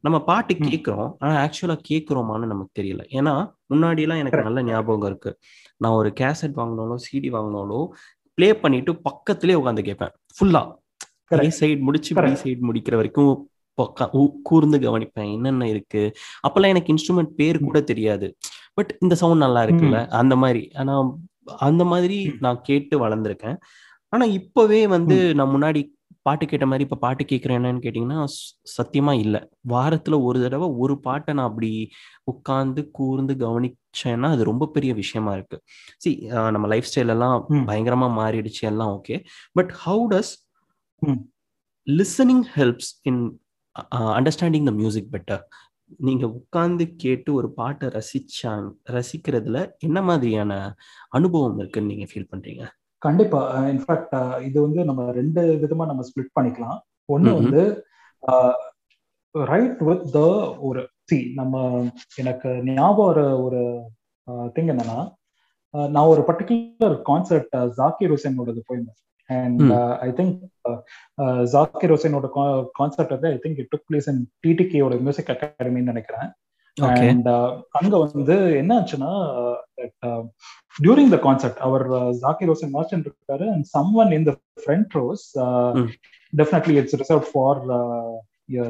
நம்ம 0.00 0.24
பாட்டு 0.24 0.56
ம். 0.58 0.62
கேட்குறோம் 0.62 1.14
ஆனா 1.18 1.44
ஆக்சுவலா 1.44 1.78
கேட்குறோமான்னு 1.88 2.46
நமக்கு 2.46 2.82
தெரியல. 2.82 3.00
ஏன்னா 3.10 3.56
முன்னாடி 3.74 4.00
எல்லாம் 4.00 4.18
எனக்கு. 4.18 4.42
நல்ல 4.42 4.62
ஞாபகம் 4.62 5.08
இருக்கு. 5.08 5.38
நான் 5.76 5.92
ஒரு 5.92 6.12
கேசட் 6.20 6.56
வாங்கினாலும் 6.56 7.02
சிடி 7.06 7.28
வாங்கினாலும் 7.36 7.86
ப்ளே 8.34 8.56
பண்ணிட்டு 8.56 8.92
பக்கத்துலயே 8.92 9.56
உட்காந்து 9.60 9.82
கேட்பேன். 9.82 10.12
ஃபுல்லா 10.38 10.62
ஏ. 11.44 11.52
சைடு 11.60 11.80
முடிச்சு 11.80 12.14
பி. 12.14 12.20
சைடு 12.20 12.58
முடிக்கிற 12.70 12.94
வரைக்கும் 12.94 13.50
கூர்ந்து 14.42 14.78
கவனிப்பேன். 14.78 15.32
என்னென்ன 15.32 15.68
இருக்கு? 15.68 16.12
அப்பெல்லாம் 16.48 16.72
எனக்கு 16.72 16.94
இன்ஸ்ட்ருமெண்ட் 16.94 17.34
பேர் 17.40 17.60
கூட 17.60 17.80
தெரியாது. 17.80 18.36
பட் 18.74 18.96
இந்த 19.00 19.14
சவுண்ட் 19.14 19.40
நல்லா 19.40 19.62
இருக்குல்ல? 19.62 20.06
அந்த 20.08 20.36
மாதிரி. 20.36 20.70
ஆனா 20.74 21.14
அந்த 21.56 21.84
மாதிரி. 21.84 22.36
நான் 22.40 22.60
கேட்டு 22.62 22.94
வளர்ந்துருக்கேன். 23.02 23.56
ஆனா 24.08 24.24
இப்பவே 24.24 24.86
வந்து 24.86 25.34
நான் 25.34 25.54
முன்னாடி 25.54 25.80
பாட்டு 26.28 26.46
கேட்ட 26.46 26.66
மாதிரி 26.66 26.84
இப்ப 26.84 26.98
பாட்டு 26.98 27.24
கேட்கறேன் 27.24 27.58
என்னன்னு 27.58 27.84
கேட்டீங்கன்னா 27.84 28.18
ஸ்- 28.32 28.46
சத்தியமா 28.74 29.12
இல்ல. 29.18 29.36
வாரத்துல 29.68 30.22
ஒரு 30.22 30.38
தடவை 30.40 30.68
ஒரு 30.78 30.94
பாட்டை 31.00 31.34
நான் 31.34 31.48
அப்படி 31.48 31.70
உட்கார்ந்து 32.24 32.90
கூர்ந்து 32.90 33.34
கவனிச்சேன்னா 33.36 34.28
அது 34.28 34.44
ரொம்ப 34.44 34.68
பெரிய 34.68 34.94
விஷயமா 34.94 35.32
இருக்கு. 35.32 35.58
சி 35.96 36.10
நம்ம 36.50 36.66
லைஃப் 36.66 36.88
ஸ்டைல் 36.88 37.08
எல்லாம் 37.08 37.36
ம். 37.50 37.64
பயங்கரமா 37.68 38.08
மாறிடுச்சு 38.18 38.62
எல்லாம் 38.64 38.92
okay 38.96 39.18
but 39.52 39.72
how 39.84 40.04
does. 40.10 40.32
Listening 41.86 42.44
helps 42.54 42.90
in 43.02 43.22
understanding 44.14 44.64
the 44.64 44.74
music 44.74 45.12
better 45.12 45.42
நீங்க 46.00 46.24
உட்கார்ந்து 46.30 46.84
கேட்டு 46.96 47.34
ஒரு 47.34 47.48
பாட்டை 47.52 47.88
ரசிச்சாங் 47.88 48.66
ரசிக்கிறதுல 48.90 49.58
என்ன 49.78 50.02
மாதிரியான 50.02 50.52
அனுபவம் 51.08 51.58
இருக்குன்னு 51.58 51.90
நீங்க 51.92 52.06
ஃபீல் 52.10 52.30
பண்றீங்க? 52.32 52.64
கண்டிப்பா 53.02 53.40
இன்ஃபேக்ட் 53.72 54.14
இது 54.40 54.58
வந்து 54.62 54.80
நம்ம 54.84 55.02
ரெண்டு 55.12 55.42
விதமா 55.62 55.84
நம்ம 55.86 56.04
ஸ்ப்ளிட் 56.08 56.36
பண்ணிக்கலாம் 56.36 56.78
ஒண்ணு. 57.08 57.30
வந்து 57.40 57.62
ரைட் 59.34 59.82
வித் 59.88 60.06
த 60.12 60.20
ஒரு 60.68 60.80
சி 61.10 61.18
நம்ம 61.34 61.56
எனக்கு 62.16 62.48
ஞாபகம் 62.70 63.36
ஒரு 63.44 63.60
திங் 64.56 64.70
என்னன்னா 64.72 64.98
நான் 65.94 66.10
ஒரு 66.12 66.22
பர்டிகுலர் 66.28 66.96
கான்சர்ட் 67.08 67.48
ஜாக்கிர் 67.78 68.12
ஹுசேனோடது 68.12 68.60
போயிருந்தேன் 68.68 68.98
அண்ட். 69.30 69.62
ஐ 70.06 70.10
திங்க் 70.18 70.36
ஜாக்கிர் 71.54 71.92
ஹுசேனோட 71.94 72.26
கான்சர்ட் 72.78 73.14
வந்து 73.16 73.30
I 73.32 73.38
think 73.44 73.60
it 73.62 73.72
took 73.74 73.86
place 73.90 74.08
in 74.12 74.22
டிடிகேயோட 74.44 74.96
music 75.00 75.32
அகாடமின்னு 75.34 75.92
நினைக்கிறேன் 75.92 76.28
அண்ட் 76.77 77.27
அங்க 77.79 77.93
வந்து 78.03 78.35
என்ன 78.61 78.71
ஆச்சுன்னா 78.79 79.11
டியூரிங் 80.75 81.11
த 81.15 81.19
கான்சர்ட் 81.25 81.59
அவர் 81.67 81.85
ஜாக்கிர் 82.23 82.51
ஹோசன் 82.51 82.73
வாட்சன் 82.77 83.05
இருக்காரு 83.07 83.47
and 83.55 83.67
someone 84.03 84.11
in 84.17 84.27
the 84.29 84.33
front 84.63 84.97
rows 85.01 85.25
Mm. 85.77 85.87
Definitely 86.33 86.75
it's 86.81 86.99
reserve 87.03 87.25
for 87.31 87.61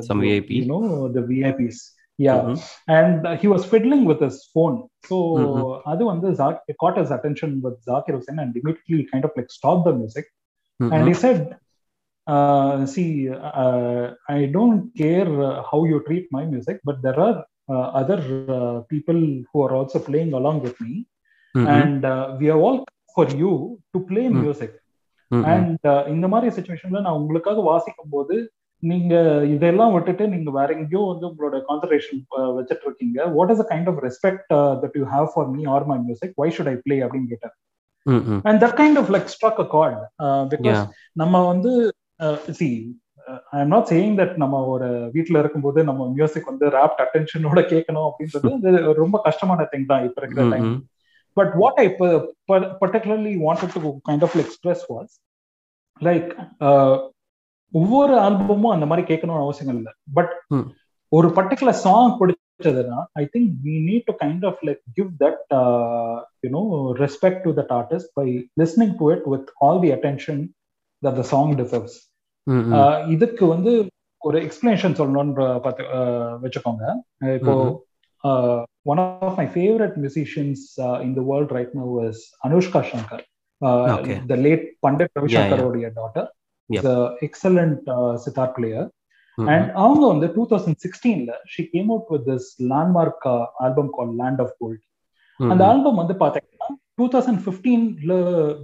Some 0.07 0.19
VIP. 0.23 0.49
You 0.57 0.65
know 0.71 0.79
the 1.15 1.21
VIPs 1.29 1.79
yeah 2.19 2.33
and 2.97 3.23
he 3.41 3.47
was 3.53 3.65
fiddling 3.69 4.03
with 4.09 4.23
his 4.27 4.37
phone 4.55 4.75
so 5.09 5.15
Mhm. 5.43 5.63
அது 5.91 6.01
வந்து 6.11 6.27
got 6.83 6.99
his 7.01 7.11
attention 7.17 7.51
with 7.65 7.77
Zakir 7.89 8.17
Hussain 8.19 8.41
and 8.43 8.53
immediately 8.61 8.99
kind 9.11 9.25
of 9.27 9.33
like 9.39 9.49
stopped 9.57 9.85
the 9.89 9.95
music 10.01 10.27
and 10.79 11.03
he 11.09 11.15
said 11.23 11.41
uh, 12.27 12.73
see 12.93 13.09
uh, 13.61 14.03
i 14.35 14.41
don't 14.57 14.83
care 15.01 15.29
uh, 15.47 15.55
how 15.69 15.79
you 15.91 15.97
treat 16.07 16.27
my 16.37 16.43
music 16.53 16.77
but 16.89 16.97
there 17.05 17.19
are 17.19 17.35
uh, 17.39 17.56
other 17.92 18.18
uh, 18.48 18.80
people 18.92 19.20
who 19.48 19.62
are 19.62 19.74
also 19.74 19.98
playing 20.00 20.32
along 20.32 20.62
with 20.62 20.76
me. 20.80 20.94
And 21.54 22.04
uh, 22.04 22.36
we 22.40 22.50
are 22.50 22.58
all 22.58 22.78
for 23.16 23.26
you 23.36 23.52
to 23.94 24.00
play 24.10 24.26
Mm. 24.28 24.38
music. 24.42 24.72
And 25.50 25.86
இந்த 26.08 26.26
மாதிரி 26.32 26.48
சுச்சுவேஷன்ல 26.56 27.00
நான் 27.06 27.18
உங்களுக்காக 27.20 27.62
வாசிக்கும் 27.62 28.12
போது 28.12 28.34
நீங்க 28.82 29.14
இதெல்லாம் 29.54 29.92
விட்டுட்டு 29.94 30.24
நீங்க 30.28 30.50
வேற 30.50 30.68
எங்கேயோ 30.74 31.02
வந்து 31.10 31.26
உங்களோட 31.28 31.56
கான்சன்ட்ரேஷன் 31.68 32.20
வச்சுட்டு 32.58 32.86
இருக்கீங்க 32.86 33.26
what 33.36 33.50
is 33.54 33.62
a 33.64 33.66
kind 33.72 33.88
of 33.92 33.98
respect 34.06 34.46
that 34.82 34.96
you 35.00 35.04
have 35.14 35.26
for 35.32 35.48
me 35.56 35.64
or 35.74 35.86
my 35.90 35.98
music 36.06 36.32
why 36.42 36.48
should 36.58 36.70
I 36.72 36.76
play 36.86 36.96
அப்படின்னு 37.06 37.28
கேட்டார் 37.32 37.54
and 38.48 38.60
that 38.64 38.76
kind 38.80 39.00
of 39.02 39.10
like 39.16 39.28
struck 39.34 39.60
a 39.64 39.68
chord 39.76 39.98
because 40.54 40.80
நம்ம 41.22 41.42
வந்து 41.52 41.72
see 42.60 42.68
I 43.50 43.60
am 43.60 43.68
not 43.68 43.90
saying 43.92 44.16
that 44.20 44.34
நம்ம 44.36 44.60
ஒரு 44.66 44.86
வீட்டுல 45.14 45.38
இருக்கும்போது 45.38 45.84
நம்ம 45.84 46.08
music 46.08 46.44
வந்து 46.44 46.66
ராப்ட் 46.68 47.02
அட்டென்ஷனோட 47.04 47.60
கேட்கணும் 47.72 48.06
அப்படின்றது 48.08 48.70
ரொம்ப 48.92 49.20
கஷ்டமான 49.24 49.68
திங் 49.72 49.86
தான் 49.86 50.04
இப்ப 50.04 50.20
இருக்கிற 50.22 50.44
time 50.50 50.68
but 51.36 51.52
what 51.54 51.74
I 51.76 51.86
particularly 52.82 53.34
wanted 53.44 53.74
to 53.76 53.92
kind 54.08 54.22
of 54.22 54.36
express 54.36 54.84
was 54.92 55.12
like 56.00 56.30
ஒவ்வொரு 57.74 58.14
ஆல்பமும் 58.18 58.74
அந்த 58.74 58.86
மாதிரி 58.86 59.06
கேட்கணும்னு 59.06 59.44
அவசியம் 59.44 59.76
இல்லை. 59.76 59.92
பட் 60.14 60.32
ஒரு 61.12 61.28
பர்டிகுலர் 61.28 61.80
சாங் 61.82 62.12
பிடிச்சதுன்னா 62.20 62.98
I 63.12 63.24
think 63.34 63.50
we 63.64 63.74
need 63.88 64.06
to 64.06 64.14
kind 64.24 64.44
of 64.46 64.60
like 64.68 64.82
give 64.94 65.10
that 65.20 65.42
you know 66.46 66.62
respect 67.02 67.42
to 67.42 67.52
that 67.52 67.72
artist 67.72 68.10
by 68.14 68.26
listening 68.62 68.94
to 68.98 69.10
it 69.12 69.26
with 69.26 69.50
all 69.60 69.80
the 69.80 69.92
attention 69.92 70.40
that 71.02 71.14
the 71.14 71.22
song 71.22 71.52
deserves 71.54 71.98
இதுக்கு 73.08 73.44
வந்து 73.46 73.72
ஒரு 74.22 74.38
explanation 74.46 74.98
சொல்லணும்ன்ற 75.00 75.44
பார்த்து 75.64 75.84
வச்சுக்கோங்க. 76.44 76.84
இப்போ 77.38 77.54
one 78.92 79.00
of 79.02 79.38
my 79.40 79.46
favourite 79.54 79.96
musicians 80.04 80.64
in 81.06 81.14
the 81.18 81.22
world 81.30 81.52
right 81.56 81.74
no 81.74 81.86
was 81.98 82.20
Anushka 82.46 82.82
Shankar 82.92 83.24
the 84.32 84.36
late 84.46 84.64
Pandit 84.86 85.14
ரவிசங்கரோடைய 85.18 85.88
daughter 86.00 86.28
excellent 87.28 87.86
sitar 88.24 88.54
player 88.56 88.88
and 89.38 89.68
அவங்க 89.82 90.04
வந்து 90.06 90.26
two 90.36 90.44
thousand 90.52 90.80
சிக்ஸ்டீன்ல 90.84 91.32
she 91.46 91.64
came 91.74 91.90
out 91.90 92.10
with 92.14 92.26
this 92.32 92.48
landmark 92.72 93.26
album 93.66 93.92
call 93.98 94.12
land 94.22 94.40
of 94.44 94.54
gold 94.62 94.82
அந்த 95.52 95.62
album 95.70 96.00
வந்து 96.02 96.14
பாத்தீங்கன்னா 96.22 96.68
two 96.98 97.06
thousand 97.14 97.40
பிப்டீன்ல 97.46 98.14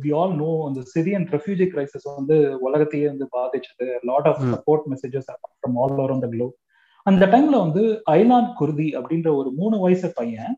we 0.05 0.11
all 0.21 0.35
know 0.43 0.51
அந்த 0.69 0.81
Syrian 0.93 1.27
refugee 1.35 1.67
crisis 1.73 2.07
வந்து 2.17 2.37
உலகத்தையே 2.67 3.07
வந்து 3.13 3.27
பாதிச்சது. 3.37 3.87
Lot 4.11 4.29
of 4.31 4.43
support 4.53 4.87
messages 4.93 5.29
from 5.31 5.79
all 5.83 5.97
over 5.97 6.15
the 6.25 6.31
globe 6.35 6.55
அந்த 7.07 7.25
டைம்ல 7.33 7.57
வந்து 7.65 7.83
ஐலான் 8.19 8.51
குருதி 8.61 8.89
அப்படின்ற 8.99 9.31
ஒரு 9.41 9.51
மூணு 9.61 9.79
வயசு 9.79 10.09
பையன் 10.19 10.55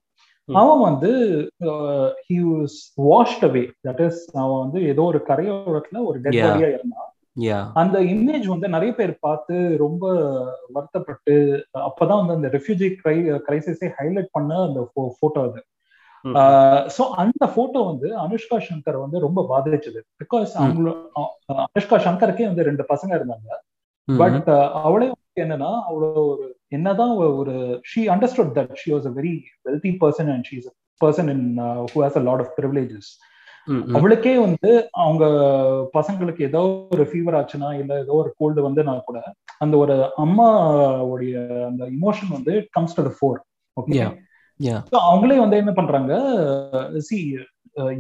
அவன் 0.49 0.81
வந்து 0.89 1.11
he 2.27 2.37
was 2.51 2.77
washed 3.09 3.45
away 3.49 3.65
that 3.89 4.03
is 4.07 4.21
அவன் 4.43 4.61
வந்து 4.65 4.81
ஏதோ 4.93 5.05
ஒரு 5.13 5.21
கரையோரத்துல 5.31 6.03
ஒரு 6.09 6.19
டெட் 6.25 6.41
பாடியா 6.45 6.69
இருந்தான். 6.77 7.09
அந்த 7.81 7.97
இமேஜ் 8.13 8.47
வந்து 8.53 8.69
நிறைய 8.75 8.93
பேர் 8.99 9.15
பார்த்து 9.21 9.55
ரொம்ப 9.85 10.05
வருத்தப்பட்டு 10.77 11.35
அப்பதான் 11.89 12.21
வந்து 12.23 12.37
அந்த 12.39 12.49
ரெஃப்யூஜி 12.57 12.89
கிரை 13.01 13.17
கிரைசிஸை 13.49 13.89
ஹைலைட் 13.99 14.35
பண்ண 14.37 14.61
அந்த 14.69 14.81
போட்டோ 15.21 15.41
அது. 15.49 15.61
சோ 16.97 17.03
அந்த 17.15 17.45
போட்டோ 17.55 17.81
வந்து 17.85 18.09
அனுஷ்கா 18.17 18.57
சங்கர் 18.69 18.97
வந்து 18.97 19.19
ரொம்ப 19.21 19.41
பாதிச்சது. 19.51 20.01
பிகாஸ் 20.23 20.53
அவங்கள 20.57 20.93
அனுஷ்கா 21.67 21.99
சங்கருக்கே 21.99 22.47
வந்து 22.47 22.65
ரெண்டு 22.65 22.85
பசங்க 22.89 23.13
இருந்தாங்க. 23.19 23.49
பட் 24.09 24.49
அவளே 24.83 25.07
என்னன்னா 25.37 25.71
அவ்வளோ 25.89 26.09
ஒரு 26.25 26.45
என்னதான் 26.69 27.13
ஒரு 27.41 27.55
she 27.91 28.03
understood 28.07 28.53
that 28.55 28.75
she 28.75 28.91
was 28.93 29.07
a 29.07 29.15
very 29.15 29.33
wealthy 29.65 29.93
person 30.01 30.31
and 30.33 30.47
she's 30.47 30.69
person 31.01 31.29
in 31.29 31.47
who 31.93 31.99
has 32.03 32.19
a 32.19 32.23
lot 32.23 32.43
of 32.45 32.53
privileges 32.61 33.11
அவளுக்கே 33.89 34.35
வந்து 34.39 34.71
அவங்க 34.93 35.25
பசங்களுக்கு 35.95 36.43
ஏதோ 36.43 36.61
ஒரு 36.91 37.05
ஃபீவர் 37.05 37.37
ஆச்சுன்னா 37.37 37.71
இல்ல 37.79 37.93
ஏதோ 38.01 38.13
ஒரு 38.13 38.31
கோல்டு 38.39 38.61
வந்து 38.63 38.83
நான் 38.83 39.07
கூட 39.07 39.21
அந்த 39.59 39.77
ஒரு 39.77 39.95
அம்மாவுடைய 40.17 41.35
அந்த 41.67 41.85
இமோஷன் 41.91 42.33
வந்து 42.33 42.55
comes 42.73 42.95
to 42.95 43.05
the 43.05 43.13
fore 43.19 43.41
okay 43.77 44.01
அவங்களே 45.01 45.39
வந்து 45.39 45.57
என்ன 45.57 45.73
பண்றாங்க 45.73 46.13
சி 46.99 47.19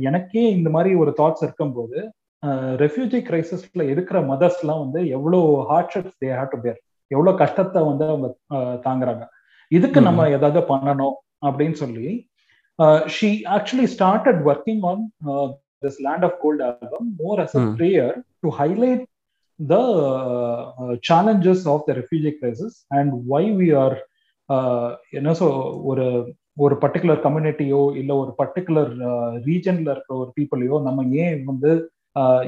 எனக்கே 0.00 0.44
இந்த 0.50 0.68
மாதிரி 0.70 0.94
ஒரு 0.94 1.10
தாட்ஸ் 1.18 1.42
இருக்கும்போது 1.42 1.98
ரெஃப்யூஜி 2.76 3.20
கிரைசிஸ்ல 3.28 3.82
இருக்கிற 3.90 4.20
மதர்ஸ் 4.22 4.60
எல்லாம் 4.60 4.82
வந்து 4.84 5.00
எவ்வளவு 5.08 5.48
ஹார்ட்ஷிப்ஸ் 5.70 6.16
தே 6.24 6.30
ஹேவ் 6.30 6.52
டு 6.52 6.60
பேர் 6.60 6.78
எவ்வளவு 7.10 7.38
கஷ்டத்தை 7.38 7.82
வந்து 7.84 8.04
அவங்க 8.04 8.28
தாங்குறாங்க. 8.84 9.24
இதுக்கு 9.72 10.00
நம்ம 10.00 10.28
ஏதாவது 10.28 10.60
பண்ணணும் 10.60 11.16
அப்படின்னு 11.46 11.72
சொல்லி 11.72 12.08
she 13.06 13.30
actually 13.56 13.86
started 13.94 14.40
working 14.46 14.82
on 14.84 15.04
this 15.82 16.00
land 16.00 16.24
of 16.24 16.38
gold 16.40 16.62
album 16.62 17.08
more 17.20 17.40
as 17.40 17.56
a 17.56 17.64
prayer 17.78 18.14
to 18.40 18.50
highlight 18.58 19.04
the 19.60 19.76
challenges 21.10 21.64
of 21.68 21.84
the 21.86 21.92
refugee 21.92 22.32
crisis 22.40 22.76
and 22.88 23.12
why 23.28 23.44
we 23.60 23.68
are 23.74 23.96
என்ன 25.10 25.30
சொ 25.34 25.46
ஒரு 25.82 26.06
ஒரு 26.56 26.74
பர்டிகுலர் 26.82 27.20
கம்யூனிட்டியோ 27.24 27.80
இல்ல 27.96 28.12
ஒரு 28.16 28.32
பர்டிகுலர் 28.38 28.92
ரீஜன்ல 29.44 29.88
இருக்கிற 29.90 30.14
ஒரு 30.16 30.30
பீப்புளையோ 30.36 30.76
நம்ம 30.82 31.04
ஏன் 31.24 31.40
வந்து 31.44 31.70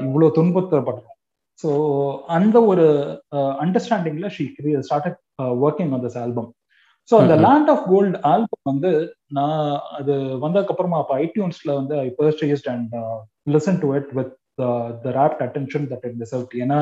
இவ்வளவு 0.05 0.35
துன்புறுத்தப்படுறோம் 0.37 1.15
ஸோ 1.59 1.69
அந்த 2.29 2.57
ஒரு 2.63 2.85
அண்டர்ஸ்டாண்டிங்ல 3.63 4.27
she 4.35 4.45
started 4.83 5.19
working 5.61 5.91
on 5.93 6.03
this 6.05 6.17
album 6.17 6.49
so 7.09 7.15
அந்த 7.19 7.35
லேண்ட் 7.37 7.69
ஆஃப் 7.69 7.85
கோல்ட் 7.89 8.17
ஆல்பம் 8.23 8.63
வந்து 8.63 8.91
நான் 9.31 9.61
அது 9.91 10.13
வந்ததுக்கு 10.41 10.73
அப்புறமா 10.73 10.97
அப்போ 10.97 11.15
ஐடியூன்ஸ்ல 11.25 11.71
வந்து 11.75 11.95
I 11.99 12.09
purchased 12.19 12.69
and 12.69 12.93
listen 13.49 13.79
to 13.79 13.89
it 13.95 14.11
with 14.19 14.33
the 15.05 15.13
rapt 15.19 15.41
attention 15.47 15.87
that 15.93 16.05
it 16.05 16.19
deserve 16.19 16.59
ஏன்னா 16.61 16.79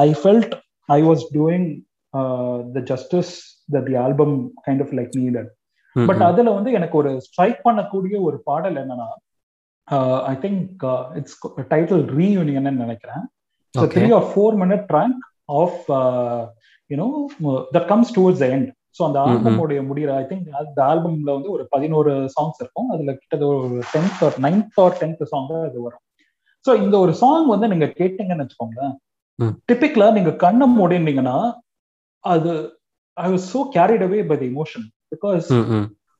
I 0.00 0.08
felt 0.22 0.54
I 0.88 0.98
was 1.02 1.24
doing 1.34 1.68
the 2.72 2.82
justice 2.92 3.32
that 3.72 3.88
the 3.90 3.98
album 4.04 4.36
kind 4.66 4.84
of 4.86 4.94
like 5.00 5.12
needed 5.22 5.50
but 5.96 6.22
அதுல 6.28 6.52
வந்து 6.58 6.70
எனக்கு 6.72 6.96
ஒரு 7.02 7.10
ஸ்ட்ரைக் 7.26 7.60
பண்ணக்கூடிய 7.66 8.16
ஒரு 8.28 8.36
பாடல் 8.48 8.76
என்னன்னா 8.82 9.08
I 10.32 10.34
think 10.44 10.84
it's 11.18 11.36
title 11.72 12.04
reunion 12.18 12.82
நினைக்கிறேன். 12.84 13.24
Three 13.74 14.06
or 14.18 14.28
four 14.32 14.56
minute 14.62 14.84
track 14.92 15.20
of 15.62 15.80
you know 16.90 17.08
that 17.76 17.88
comes 17.92 18.14
towards 18.16 18.42
the 18.44 18.48
end 18.56 18.70
so 18.98 19.02
அந்த 19.06 19.18
ஆல்பமோடைய 19.26 19.80
முடிகிற 19.88 20.10
ஐ 20.22 20.24
திங்க் 20.30 20.48
அந்த 20.60 20.80
ஆல்பம்ல 20.90 21.30
வந்து 21.36 21.50
ஒரு 21.54 21.64
பதினோரு 21.70 22.12
சாங்ஸ் 22.34 22.60
இருக்கும். 22.62 22.88
அதுல 22.94 23.10
கிட்டத்தட்ட 23.12 23.46
ஒரு 23.54 23.78
tenth 23.94 24.20
or 24.26 24.36
ninth 24.46 24.78
or 24.84 24.96
tenth 25.00 25.24
song 25.32 25.48
அது 25.68 25.78
வரும். 25.86 26.02
ஸோ 26.64 26.72
இந்த 26.82 26.94
ஒரு 27.04 27.12
சாங் 27.22 27.48
வந்து 27.54 27.68
நீங்க 27.72 27.86
கேட்டீங்கன்னு 28.00 28.44
வச்சுக்கோங்களேன். 28.44 28.94
டிபிக்லா 29.68 30.08
நீங்க 30.18 30.32
கண்ணை 30.44 30.66
மூடினீங்கன்னா 30.78 31.36
அது 32.24 32.50
I 33.16 33.26
was 33.32 33.48
so 33.54 33.60
carried 33.76 34.04
away 34.06 34.20
by 34.30 34.36
the 34.42 34.44
emotion 34.52 34.86
because 35.14 35.48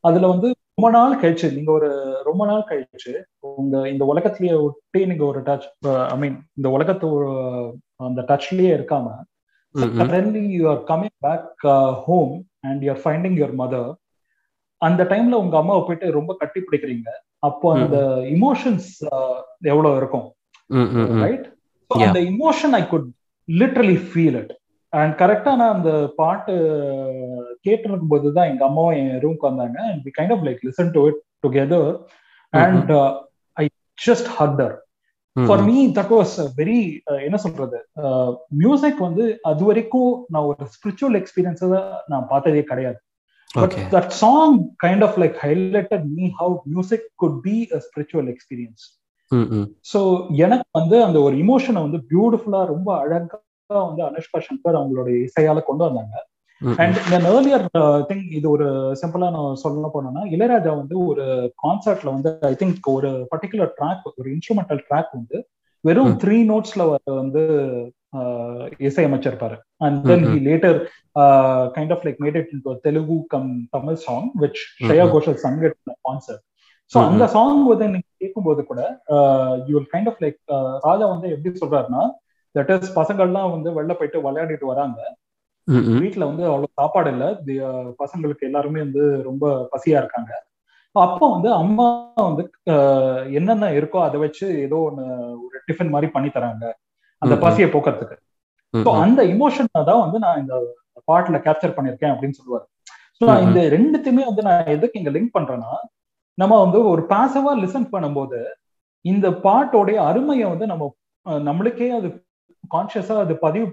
அதுல 0.05 0.27
வந்து 0.27 0.49
ரொம்ப 0.77 0.89
நாள் 0.91 1.21
கழிச்சு 1.21 1.49
நீங்க 1.57 1.71
ஒரு 1.73 1.91
ரொம்ப 2.25 2.43
நாள் 2.47 2.69
கழிச்சு 2.71 3.13
உங்க 3.51 3.75
இந்த 3.89 4.05
உலகத்திலேயே 4.05 4.55
ஒட்டி 4.67 5.01
நீங்க 5.07 5.25
ஒரு 5.25 5.41
டச் 5.41 5.67
ஐ 6.13 6.17
மீன் 6.19 6.37
இந்த 6.55 6.69
உலகத்து 6.69 7.09
அந்த 8.09 8.23
டச்லயே 8.31 8.73
இருக்காம 8.79 9.09
suddenly 10.01 10.43
you 10.57 10.65
are 10.69 10.83
coming 10.91 11.19
back 11.19 11.67
home 12.07 12.35
and 12.61 12.83
you 12.83 12.91
are 12.93 13.03
finding 13.05 13.37
your 13.41 13.57
mother 13.63 13.91
அந்த 14.83 15.03
டைம்ல 15.05 15.39
உங்க 15.43 15.57
அம்மாவை 15.59 15.83
போயிட்டு 15.87 16.17
ரொம்ப 16.19 16.33
கட்டி 16.39 16.61
பிடிக்கிறீங்க. 16.61 17.09
அப்போ 17.49 17.67
அந்த 17.75 17.97
இமோஷன்ஸ் 18.35 18.89
எவ்வளவு 19.73 19.97
இருக்கும்? 19.97 20.27
ரைட் 21.23 21.47
அந்த 21.91 22.21
emotion 22.33 22.75
I 22.79 22.83
could 22.87 23.09
literally 23.49 23.97
feel 24.09 24.37
it 24.41 24.53
and 25.01 25.15
கரெக்டா 25.21 25.53
நான் 25.61 25.75
அந்த 25.77 25.91
பாட்டு 26.21 26.55
கேட்டிருக்கும் 27.67 28.13
போது 28.13 28.33
தான் 28.37 28.49
எங்க 28.53 28.63
அம்மாவும் 28.69 28.97
என் 29.01 29.21
ரூம்க்கு 29.25 29.49
வந்தாங்க. 29.51 29.79
And 29.91 30.03
we 30.07 30.13
kind 30.19 30.35
of 30.35 30.45
like 30.49 30.61
listen 30.69 30.93
to 30.97 31.03
it 31.11 31.21
together 31.45 31.89
and 32.53 32.93
I 33.57 33.65
just 33.99 34.29
harder 34.39 34.75
for 35.37 35.63
me 35.71 35.79
that 35.99 36.13
was 36.17 36.35
very 36.61 36.81
என்ன 37.27 37.39
சொல்றது? 37.45 37.79
மியூசிக் 38.63 39.01
வந்து 39.07 39.25
அது 39.51 39.65
வரைக்கும் 39.71 40.13
நான் 40.35 40.49
ஒரு 40.51 40.69
ஸ்பிரிச்சுவல் 40.75 41.19
எக்ஸ்பீரியன்ஸ் 41.21 41.65
நான் 42.13 42.31
பார்த்ததே 42.33 42.65
கிடையாது. 42.73 42.99
But 43.55 43.75
that 43.95 44.13
song 44.21 44.55
kind 44.85 45.05
of 45.07 45.19
like 45.23 45.37
highlighted 45.45 46.07
me 46.19 46.27
how 46.41 46.55
music 46.73 47.09
could 47.23 47.41
be 47.47 47.57
a 47.77 47.81
spiritual 47.87 48.29
experience 48.35 48.85
so 49.93 50.01
எனக்கு 50.45 50.69
வந்து 50.81 50.97
அந்த 51.05 51.19
ஒரு 51.27 51.35
இமோஷனை 51.45 51.81
வந்து 51.87 51.99
பியூட்டிஃபுல்லா 52.11 52.61
ரொம்ப 52.73 52.89
அழகா 53.03 53.39
வந்து 53.71 54.03
அனுஷ்கா 54.07 54.39
சங்கர் 54.47 54.79
அவங்களுடைய 54.81 55.17
இசையால 55.27 55.61
கொண்டு 55.69 55.85
வந்தாங்க. 55.87 56.17
அண்ட் 56.79 56.99
இந்த 57.05 57.17
ஏர்லியர் 57.31 57.65
திங் 58.11 58.27
இது 58.39 58.47
ஒரு 58.51 58.67
சிம்பிளா 59.01 59.29
நான் 59.37 59.61
சொல்ல 59.63 59.89
போனோம்னா 59.95 60.23
இளையராஜா 60.35 60.73
வந்து 60.77 60.97
ஒரு 61.11 61.25
கான்சர்ட்ல 61.65 62.15
வந்து 62.17 62.31
ஐ 62.51 62.55
திங்க் 62.61 62.89
ஒரு 62.97 63.11
பர்டிகுலர் 63.33 63.73
ட்ராக் 63.79 64.07
ஒரு 64.13 64.29
இன்ஸ்ட்ருமெண்டல் 64.35 64.83
ட்ராக் 64.89 65.11
வந்து 65.19 65.39
வெறும் 65.85 66.15
த்ரீ 66.23 66.37
நோட்ஸ்ல 66.53 66.83
வந்து 67.19 67.43
இசையமைச்சிருப்பாரு. 68.89 69.57
And 69.85 69.99
then 70.11 70.27
he 70.31 70.39
later 70.49 70.79
kind 71.77 71.93
of 71.95 72.05
like 72.07 72.21
made 72.25 72.39
it 72.41 72.51
in 72.55 72.63
Telugu 72.87 73.19
cum 73.35 73.51
Tamil 73.71 73.99
song 74.07 74.29
which 74.43 74.61
Shreya 74.81 75.07
Ghoshal 75.15 75.39
sang 75.45 75.63
it 75.69 75.79
concert 76.09 76.43
so 76.93 76.99
அந்த 77.09 77.25
சாங் 77.35 77.63
வந்து 77.71 77.87
நீங்க 77.95 78.09
கேட்கும்போது 78.23 78.63
கூட 78.71 78.81
you 79.69 79.73
will 79.77 79.91
kind 79.95 80.11
of 80.13 80.23
like 80.25 80.39
Raja 80.87 81.07
வந்து 81.15 81.29
எப்படி 81.35 81.53
சொல்றாருன்னா 81.63 82.05
தட் 82.55 82.73
இஸ் 82.75 82.97
பசங்கள்லாம் 83.01 83.53
வந்து 83.55 83.69
வெளில 83.77 83.93
போயிட்டு 83.99 84.25
விளையாடிட்டு 84.27 84.67
வராங்க. 84.73 84.99
வீட்டுல 86.01 86.25
வந்து 86.31 86.45
அவ்வளவு 86.49 86.77
சாப்பாடு 86.81 87.11
இல்ல. 87.15 87.25
பசங்களுக்கு 88.03 88.49
எல்லாருமே 88.49 88.81
வந்து 88.87 89.05
ரொம்ப 89.29 89.45
பசியா 89.73 90.01
இருக்காங்க. 90.03 90.33
அப்போ 90.97 91.25
வந்து 91.35 91.49
அம்மா 91.63 91.87
வந்து 92.29 92.43
என்னென்ன 93.39 93.71
இருக்கோ 93.79 94.01
அதை 94.07 94.19
வச்சு 94.25 94.47
ஏதோ 94.67 94.79
ஒண்ணு 94.89 95.05
ஒரு 95.45 95.57
டிஃபன் 95.69 95.93
மாதிரி 95.95 96.09
பண்ணி 96.17 96.29
தராங்க. 96.37 96.65
அந்த 97.23 97.35
பசியை 97.45 97.69
போக்குறதுக்கு. 97.73 98.17
ஸோ 98.75 98.91
அந்த 99.05 99.21
இமோஷன் 99.35 99.71
தான் 99.91 100.05
வந்து 100.05 100.19
நான் 100.25 100.41
இந்த 100.43 100.55
பாட்டுல 101.09 101.39
கேப்சர் 101.47 101.77
பண்ணிருக்கேன் 101.77 102.13
அப்படின்னு 102.13 102.39
சொல்லுவாரு. 102.41 102.67
ஸோ 103.21 103.27
இந்த 103.47 103.61
ரெண்டுத்தையுமே 103.77 104.25
வந்து 104.29 104.45
நான் 104.49 104.71
எதுக்கு 104.77 105.01
இங்க 105.01 105.11
லிங்க் 105.17 105.37
பண்றேன்னா 105.37 105.73
நம்ம 106.39 106.55
வந்து 106.65 106.79
ஒரு 106.93 107.03
பாசிவா 107.13 107.51
லிசன் 107.63 107.93
பண்ணும்போது 107.95 108.39
இந்த 109.05 109.27
பாட்டோடைய 109.47 109.99
அருமையை 110.11 110.47
வந்து 110.53 110.67
நம்ம 110.73 110.85
நம்மளுக்கே 111.49 111.89
அது 111.99 112.09
கான்சியஸா 112.73 113.17
அது 113.25 113.35
பதிவு 113.43 113.67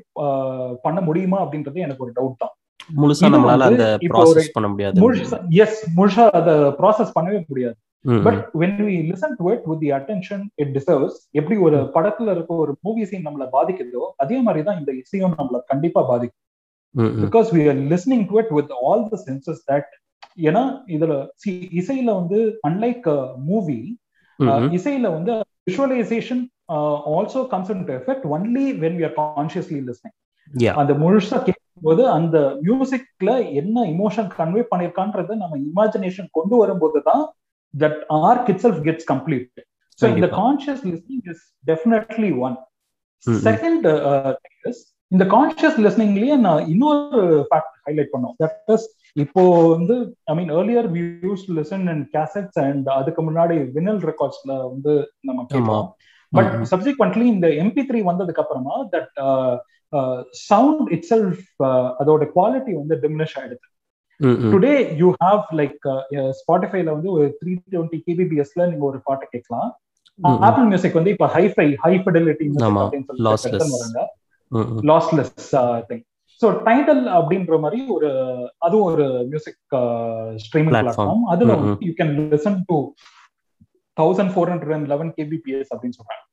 பண்ண 0.85 0.99
முடியுமா 1.07 1.37
அப்படின்றது 1.43 1.85
எனக்கு 1.85 2.05
ஒரு 2.05 2.13
டவுட் 2.17 2.41
தான். 2.43 2.53
முழுசா 2.97 3.29
நம்மளால 3.33 3.67
அந்த 3.69 3.85
ப்ராசஸ் 4.11 4.55
பண்ண 4.55 4.67
முடியாது. 4.73 5.01
முழுசா 5.03 5.37
எஸ் 5.63 5.79
முழுசா 5.97 6.25
அத 6.39 6.51
ப்ராசஸ் 6.79 7.15
பண்ணவே 7.17 7.39
முடியாது. 7.51 7.77
But 8.25 8.39
when 8.61 8.77
we 8.85 8.95
listen 9.09 9.35
to 9.39 9.47
it 9.53 9.65
with 9.69 9.81
the 9.83 9.89
attention 9.97 10.43
it 10.61 10.71
deserves 10.77 11.17
எப்படி 11.39 11.57
ஒரு 11.65 11.79
படத்துல 11.95 12.33
இருக்க 12.35 12.51
ஒரு 12.63 12.71
மூவி 12.87 13.03
சீன் 13.09 13.25
நம்மள 13.27 13.45
பாதிக்குதோ 13.55 14.03
அதே 14.23 14.37
மாதிரி 14.47 14.63
தான் 14.67 14.79
இந்த 14.81 14.93
இசையும் 15.01 15.35
நம்மள 15.39 15.59
கண்டிப்பா 15.71 16.03
பாதிக்கும். 16.11 16.39
Because 17.25 17.49
we 17.55 17.63
are 17.71 17.81
listening 17.91 18.25
to 18.31 18.37
it 18.41 18.53
with 18.57 18.73
all 18.85 19.03
the 19.11 19.19
senses 19.27 19.61
that 19.69 19.91
ஏன்னா 20.47 20.63
இதுல 20.95 21.13
இசையில 21.79 22.09
வந்து 22.19 22.39
அன்லைக் 22.67 23.07
மூவி 23.49 23.79
இசையில 24.77 25.07
வந்து 25.15 25.31
visualisation 25.67 26.43
also 27.13 27.41
comes 27.53 27.71
into 27.87 27.93
effect 27.99 28.25
only 28.35 28.65
when 28.83 28.97
we 28.99 29.05
are 29.09 29.15
consciously 29.19 29.79
listening 29.89 30.15
அந்த 30.75 30.93
முழுசா 31.01 31.37
கேட்கும்போது 31.47 32.03
அந்த 32.15 32.37
மியூசிக்ல 32.65 33.31
என்ன 33.61 33.83
இமோஷன் 33.93 34.29
கன்வே 34.37 34.63
பண்ணிருக்கான்றத 34.71 35.37
நம்ம 35.41 35.59
இமேஜினேஷன் 35.67 36.29
கொண்டு 36.37 36.55
வரும்போது 36.61 37.01
தான் 37.09 37.23
that 37.73 37.99
arc 38.21 38.49
itself 38.65 38.81
gets 38.87 39.07
complete 39.11 39.61
so 39.99 40.07
இந்த 40.13 40.29
conscious 40.39 40.83
listening 40.89 41.25
is 41.33 41.43
definitely 41.65 42.31
one 42.45 42.57
second 43.43 43.85
இந்த 45.11 45.23
கான்சியஸ் 45.33 45.77
லிஸ்னிங்லயே 45.85 46.35
நான் 46.43 46.67
இன்னொரு 46.71 47.21
ஃபேக்ட் 47.47 47.73
ஹைலைட் 47.87 48.11
பண்ணோம். 48.13 48.35
தட் 48.41 48.69
இஸ் 48.75 48.85
இப்போ 49.15 49.41
வந்து 49.73 49.95
I 50.27 50.33
mean 50.37 50.51
earlier 50.57 50.87
we 50.93 51.01
use 51.25 51.43
listen 51.57 51.85
and 51.93 52.05
cassettes 52.13 52.59
and 52.63 52.87
அதுக்கு 52.97 53.21
முன்னாடி 53.27 53.57
வினல் 53.75 53.99
ரெக்கார்ட்ஸ்ல 54.09 54.53
வந்து 54.67 54.93
நம்ம 55.23 55.43
கேட்போம் 55.51 55.87
பட் 56.33 56.51
சப்சிக்வெண்ட்லி 56.71 57.25
இந்த 57.33 57.47
எம்பி 57.63 57.83
த்ரீ 57.89 57.99
வந்ததுக்கு 58.09 58.43
அப்புறமா 58.43 58.75
தட் 58.95 59.17
சவுண்ட் 60.49 60.89
இட் 60.95 61.07
செல்ஃப் 61.11 61.45
அதோட 62.01 62.23
குவாலிட்டி 62.35 62.73
வந்து 62.81 62.95
டிமினிஷ் 63.03 63.35
ஆயிடுது. 63.39 63.65
டுடே 64.53 64.73
யூ 65.01 65.07
ஹாவ் 65.23 65.41
லைக் 65.59 65.85
ஸ்பாட்டிஃபைல 66.39 66.89
வந்து 66.95 67.09
ஒரு 67.15 67.25
த்ரீ 67.39 67.53
டுவெண்ட்டி 67.73 67.99
கேபிபிஎஸ்ல 68.07 68.67
நீங்க 68.71 68.85
ஒரு 68.91 68.99
பாட்டை 69.07 69.27
கேட்கலாம். 69.33 69.69
ஆப்பிள் 70.47 70.65
மியூசிக் 70.71 70.97
வந்து 70.99 71.13
இப்ப 71.15 71.27
ஹைஃபை 71.35 71.67
ஹை 71.83 71.93
ஃபிடலிட்டி 72.03 72.47
வராங்க. 73.75 74.01
லாஸ்லெஸ் 74.91 75.51
திங் 75.89 76.03
ஸோ 76.41 76.47
டைட்டல் 76.67 77.01
அப்படின்ற 77.17 77.55
மாதிரி 77.63 77.79
ஒரு 77.95 78.09
அதுவும் 78.65 78.87
ஒரு 78.91 79.05
மியூசிக் 79.31 79.59
ஸ்ட்ரீமிங் 80.45 80.75
பிளாட்ஃபார்ம் 80.75 81.25
அதுல 81.33 81.55
வந்து 81.59 81.87
you 81.89 81.93
can 81.99 82.13
listen 82.33 82.59
to 82.69 82.77
thousand 83.97 84.31
four 84.33 84.51
hundred 84.51 84.75
and 84.77 84.89
eleven 84.93 85.11
kbps 85.17 85.71
அப்படின்னு 85.73 85.97
சொல்றாங்க. 85.99 86.23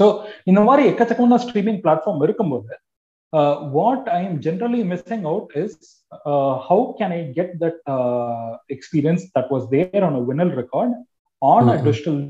ஸோ 0.00 0.06
இந்த 0.50 0.60
மாதிரி 0.68 0.82
எக்கச்சக்கமான 0.90 1.38
ஸ்ட்ரீமிங் 1.44 1.80
பிளாட்ஃபார்ம் 1.84 2.22
இருக்கும்போது 2.26 2.74
what 3.76 4.06
I 4.16 4.20
am 4.26 4.38
generally 4.46 4.82
missing 4.92 5.24
out 5.32 5.50
is 5.62 5.76
how 6.68 6.84
can 7.00 7.14
I 7.16 7.20
get 7.38 7.54
that 7.64 7.80
experience 8.76 9.24
that 9.36 9.50
was 9.54 9.66
there 9.74 10.04
on 10.08 10.18
a 10.20 10.24
vinyl 10.30 10.52
record 10.60 10.94
on 11.42 11.68
a 11.74 11.76
digital 11.88 12.20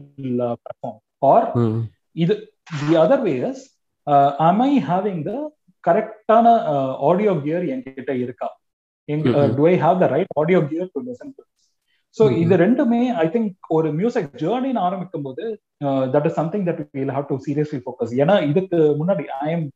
platform 0.62 0.98
or 1.32 1.46
இது 2.16 2.36
the 2.80 2.96
other 3.04 3.24
way 3.28 3.34
is 3.50 3.64
am 4.48 4.58
I 4.62 4.74
having 4.90 5.18
the 5.24 5.38
கரெக்டான 5.84 6.46
audio 7.08 7.32
gear 7.42 7.64
என்கிட்ட 7.72 8.12
இருக்கா? 8.22 8.48
Do 9.56 9.64
I 9.70 9.74
have 9.84 9.96
the 10.02 10.06
right 10.14 10.32
audio 10.40 10.60
gear 10.70 10.88
to 10.94 11.00
listen 11.08 11.30
to 11.36 11.42
so 12.18 12.24
இது 12.42 12.54
ரெண்டுமே 12.62 13.00
I 13.24 13.26
think 13.34 13.50
ஒரு 13.76 13.88
music 13.98 14.30
ஜேர்னின்னு 14.42 14.82
ஆரம்பிக்கும் 14.86 15.26
போது 15.26 15.44
that 16.14 16.26
is 16.28 16.38
something 16.40 16.64
that 16.68 16.80
will 16.98 17.14
have 17.16 17.26
to 17.30 17.36
seriously 17.46 17.80
focus 17.84 18.14
ஏன்னா 18.22 18.36
இதுக்கு 18.50 18.78
முன்னாடி 19.00 19.26
ஐ 19.46 19.48
எம் 19.56 19.66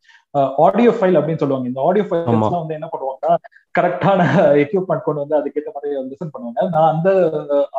ஆடியோ 0.67 0.93
ஃபைல் 0.99 1.19
அப்படின்னு 1.21 1.43
சொல்லுவாங்க. 1.43 1.69
இந்த 1.73 1.81
ஆடியோ 1.89 2.07
ஃபைல்ஸ்லாம் 2.09 2.63
வந்து 2.63 2.79
என்ன 2.79 2.89
பண்ணுவாங்க 2.95 3.37
கரெக்டான 3.79 4.21
எக்யூப்மெண்ட் 4.65 5.07
கொண்டு 5.07 5.23
வந்து 5.25 5.39
அதுக்கேற்ற 5.41 5.71
மாதிரி 5.77 5.91
லிசன் 6.13 6.33
பண்ணுவாங்க. 6.35 6.69
நான் 6.75 6.91
அந்த 6.95 7.11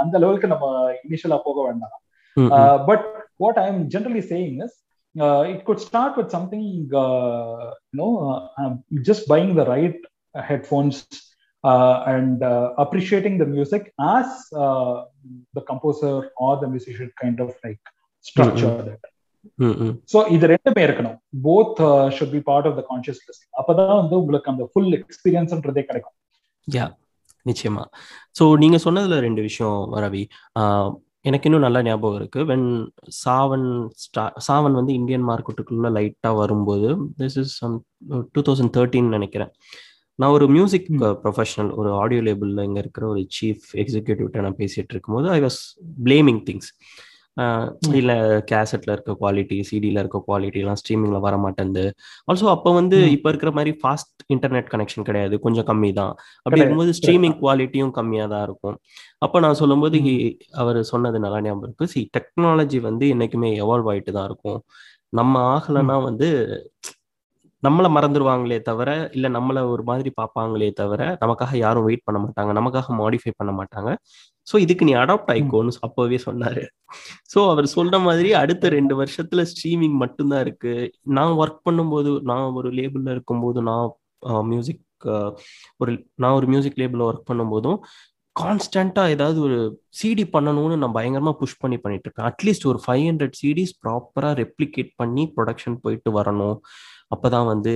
அந்த 0.04 0.16
லெவலுக்கு 0.24 0.54
நம்ம 0.54 0.68
இனிஷியலா 1.08 1.40
போக 1.50 1.58
வேண்டாம். 1.68 1.98
But 2.90 3.06
what 3.44 3.60
I 3.64 3.68
am 3.74 3.84
generally 3.96 4.24
saying 4.34 4.58
is 4.66 4.78
uh, 5.16 5.42
it 5.44 5.64
could 5.66 5.80
start 5.80 6.18
with 6.18 6.30
something 6.32 6.90
uh, 7.02 7.72
you 7.92 7.98
know 8.00 8.12
uh, 8.58 8.72
just 9.08 9.28
headphones 11.64 12.08
and 12.08 12.44
appreciating 12.78 13.38
the 13.38 13.46
music 13.46 13.94
as 14.00 14.28
the 15.54 15.62
composer 15.62 16.30
or 16.38 16.60
the 16.60 16.68
musician 16.68 17.12
kind 17.22 17.40
of 17.40 17.52
like 17.64 17.84
structured 18.22 18.88
it 18.96 19.04
so 20.12 20.18
இது 20.34 20.46
ரெண்டுமே 20.52 20.82
இருக்கணும். 20.88 21.16
Both 21.46 21.80
should 22.18 22.34
be 22.36 22.42
part 22.50 22.68
of 22.68 22.76
the 22.78 22.84
conscious 22.90 23.20
listening 23.28 23.58
அப்பதான் 23.62 23.98
வந்து 24.02 24.16
உங்களுக்கு 24.20 24.52
அந்த 24.52 24.66
full 24.72 24.94
எக்ஸ்பீரியன்ஸ்ன்றதே 24.98 25.82
கிடைக்கும். 25.90 26.14
யா 26.68 26.86
நிச்சயமா. 27.46 27.84
So 28.38 28.44
நீங்க 28.62 28.78
சொன்னதுல 28.86 29.18
ரெண்டு 29.26 29.42
விஷயம் 29.48 29.80
ரவி. 30.04 30.24
எனக்கு 31.30 31.48
இன்னும் 31.50 31.66
நல்லா 31.66 31.82
ஞாபகம் 31.88 32.20
இருக்கு. 32.20 32.40
வென் 32.52 32.68
சாவன் 33.24 33.68
ஸ்டா 34.04 34.24
சாவன் 34.48 34.78
வந்து 34.80 34.94
இந்தியன் 35.00 35.28
மார்க்கெட்டுக்குள்ள 35.30 35.92
லைட்டாக 35.98 36.40
வரும்போது 36.42 36.90
this 37.20 37.38
is 37.44 37.54
some 37.62 37.76
two 38.36 38.44
thousand 38.50 38.74
thirteen 38.78 39.14
நினைக்கிறேன். 39.18 39.52
நான் 40.20 40.34
ஒரு 40.38 40.46
மியூசிக் 40.56 40.90
ப்ரொஃபஷனல் 41.24 41.72
ஒரு 41.82 41.90
ஆடியோ 42.02 42.22
லேபிளில் 42.28 42.66
இங்கே 42.68 42.82
இருக்கிற 42.84 43.06
ஒரு 43.14 43.22
சீஃப் 43.38 43.66
எக்ஸிக்யூட்டிவ்கிட்ட 43.84 44.44
நான் 44.46 44.60
பேசிட்டு 44.62 44.94
இருக்கும்போது 44.96 45.28
ஐ 45.38 45.40
வாஸ் 45.46 45.60
பிளேமிங் 46.08 46.42
திங்ஸ் 46.50 46.70
இல்லை 48.00 48.16
கேசட்ல 48.50 48.96
இருக்க 48.96 49.12
குவாலிட்டி 49.22 49.58
சிடியில் 49.70 50.00
இருக்க 50.02 50.18
குவாலிட்டிலாம் 50.28 50.80
ஸ்ட்ரீமிங்கில் 50.82 51.24
வர 51.26 51.36
மாட்டேங்குது 51.46 51.86
ஆல்சோ 52.30 52.50
அப்போ 52.56 52.72
வந்து 52.80 52.98
இப்போ 53.16 53.28
இருக்கிற 53.32 53.52
மாதிரி 53.58 53.72
ஃபாஸ்ட் 53.82 54.24
இன்டர்நெட் 54.34 54.70
கனெக்ஷன் 54.74 55.08
கிடையாது. 55.10 55.36
கொஞ்சம் 55.46 55.68
கம்மி 55.70 55.90
தான். 56.02 56.14
அப்படி 56.46 56.62
இருக்கும்போது 56.62 56.94
ஸ்ட்ரீமிங் 57.00 57.38
குவாலிட்டியும் 57.42 57.94
கம்மியாக 57.98 58.32
தான் 58.34 58.44
இருக்கும். 58.48 58.78
அப்போ 59.26 59.40
நான் 59.46 59.60
சொல்லும்போது 59.62 60.00
அவர் 60.64 60.80
சொன்னது 60.92 61.20
நல்லா 61.26 61.40
ஞாபகம் 61.48 61.66
இருக்கு. 61.68 61.88
சி 61.94 62.02
டெக்னாலஜி 62.18 62.82
வந்து 62.90 63.08
என்னைக்குமே 63.16 63.52
எவால்வ் 63.64 63.90
ஆகிட்டு 63.94 64.14
தான் 64.18 64.28
இருக்கும். 64.32 64.60
நம்ம 65.20 65.42
ஆகலைன்னா 65.56 65.98
வந்து 66.10 66.30
நம்மளை 67.66 67.90
மறந்துடுவாங்களே 67.96 68.58
தவிர 68.70 68.90
இல்லை 69.16 69.30
நம்மளை 69.38 69.62
ஒரு 69.74 69.84
மாதிரி 69.90 70.10
பார்ப்பாங்களே 70.20 70.70
தவிர 70.82 71.02
நமக்காக 71.24 71.54
யாரும் 71.66 71.86
வெயிட் 71.88 72.06
பண்ண 72.08 72.20
மாட்டாங்க. 72.26 72.52
நமக்காக 72.60 72.96
மாடிஃபை 73.02 73.34
பண்ண 73.40 73.52
மாட்டாங்க. 73.60 73.92
ஸோ 74.48 74.56
இதுக்கு 74.66 74.88
நீ 74.90 74.94
அடாப்ட் 75.02 75.32
ஆயிக்கோன்னு 75.34 75.74
அப்போவே 75.88 76.18
சொன்னாரு. 76.28 76.64
ஸோ 77.34 77.40
அவர் 77.52 77.68
சொல்ற 77.76 77.98
மாதிரி 78.08 78.32
அடுத்த 78.44 78.70
ரெண்டு 78.78 78.96
வருஷத்துல 79.02 79.44
ஸ்ட்ரீமிங் 79.52 79.98
மட்டும்தான் 80.04 80.44
இருக்கு. 80.46 80.74
நான் 81.18 81.38
ஒர்க் 81.44 81.62
பண்ணும்போது 81.70 82.12
நான் 82.32 82.56
ஒரு 82.62 82.72
லேபிள்ல 82.80 83.16
இருக்கும்போது 83.18 83.62
நான் 83.70 83.86
மியூசிக் 84.54 84.82
ஒரு 85.84 85.94
நான் 86.24 86.36
ஒரு 86.40 86.48
மியூசிக் 86.54 86.82
லேபிள் 86.82 87.08
ஒர்க் 87.10 87.30
பண்ணும்போதும் 87.30 87.80
கான்ஸ்டண்டா 88.36 89.04
ஏதாவது 89.16 89.40
ஒரு 89.48 89.58
சிடி 89.98 90.24
பண்ணணும்னு 90.36 90.76
நான் 90.84 90.96
பயங்கரமா 90.98 91.34
புஷ் 91.42 91.60
பண்ணி 91.64 91.78
பண்ணிட்டு 91.84 92.08
இருக்கேன். 92.08 92.28
அட்லீஸ்ட் 92.30 92.66
ஒரு 92.72 92.80
ஃபைவ் 92.86 93.04
ஹண்ட்ரட் 93.10 93.36
சிடிஸ் 93.42 93.74
ப்ராப்பரா 93.84 94.30
ரெப்ளிகேட் 94.42 94.92
பண்ணி 95.02 95.24
ப்ரொடக்ஷன் 95.36 95.76
போயிட்டு 95.84 96.12
வரணும். 96.20 96.58
அப்பதான் 97.14 97.48
வந்து 97.52 97.74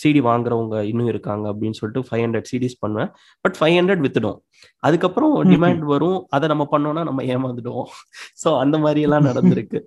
சிடி 0.00 0.20
வாங்குறவங்க 0.28 0.76
இன்னும் 0.90 1.10
இருக்காங்க 1.12 1.44
அப்படின்னு 1.52 1.78
சொல்லிட்டு 1.80 2.06
ஃபைவ் 2.08 2.24
ஹண்ட்ரட் 2.24 2.50
சிடிஸ் 2.52 2.76
பண்ணுவேன். 2.84 3.10
பட் 3.44 3.56
ஃபைவ் 3.60 3.76
ஹண்ட்ரட் 3.78 4.04
வித்துடும் 4.06 4.38
அதுக்கப்புறம் 4.86 5.34
டிமாண்ட் 5.52 5.84
வரும். 5.94 6.18
அதை 6.36 6.48
நம்ம 6.52 6.66
பண்ணோம்னா 6.74 7.04
நம்ம 7.10 7.24
ஏமாந்துடுவோம். 7.34 7.90
ஸோ 8.42 8.50
அந்த 8.64 8.78
மாதிரி 8.84 9.02
எல்லாம் 9.08 9.28
நடந்திருக்கு. 9.30 9.80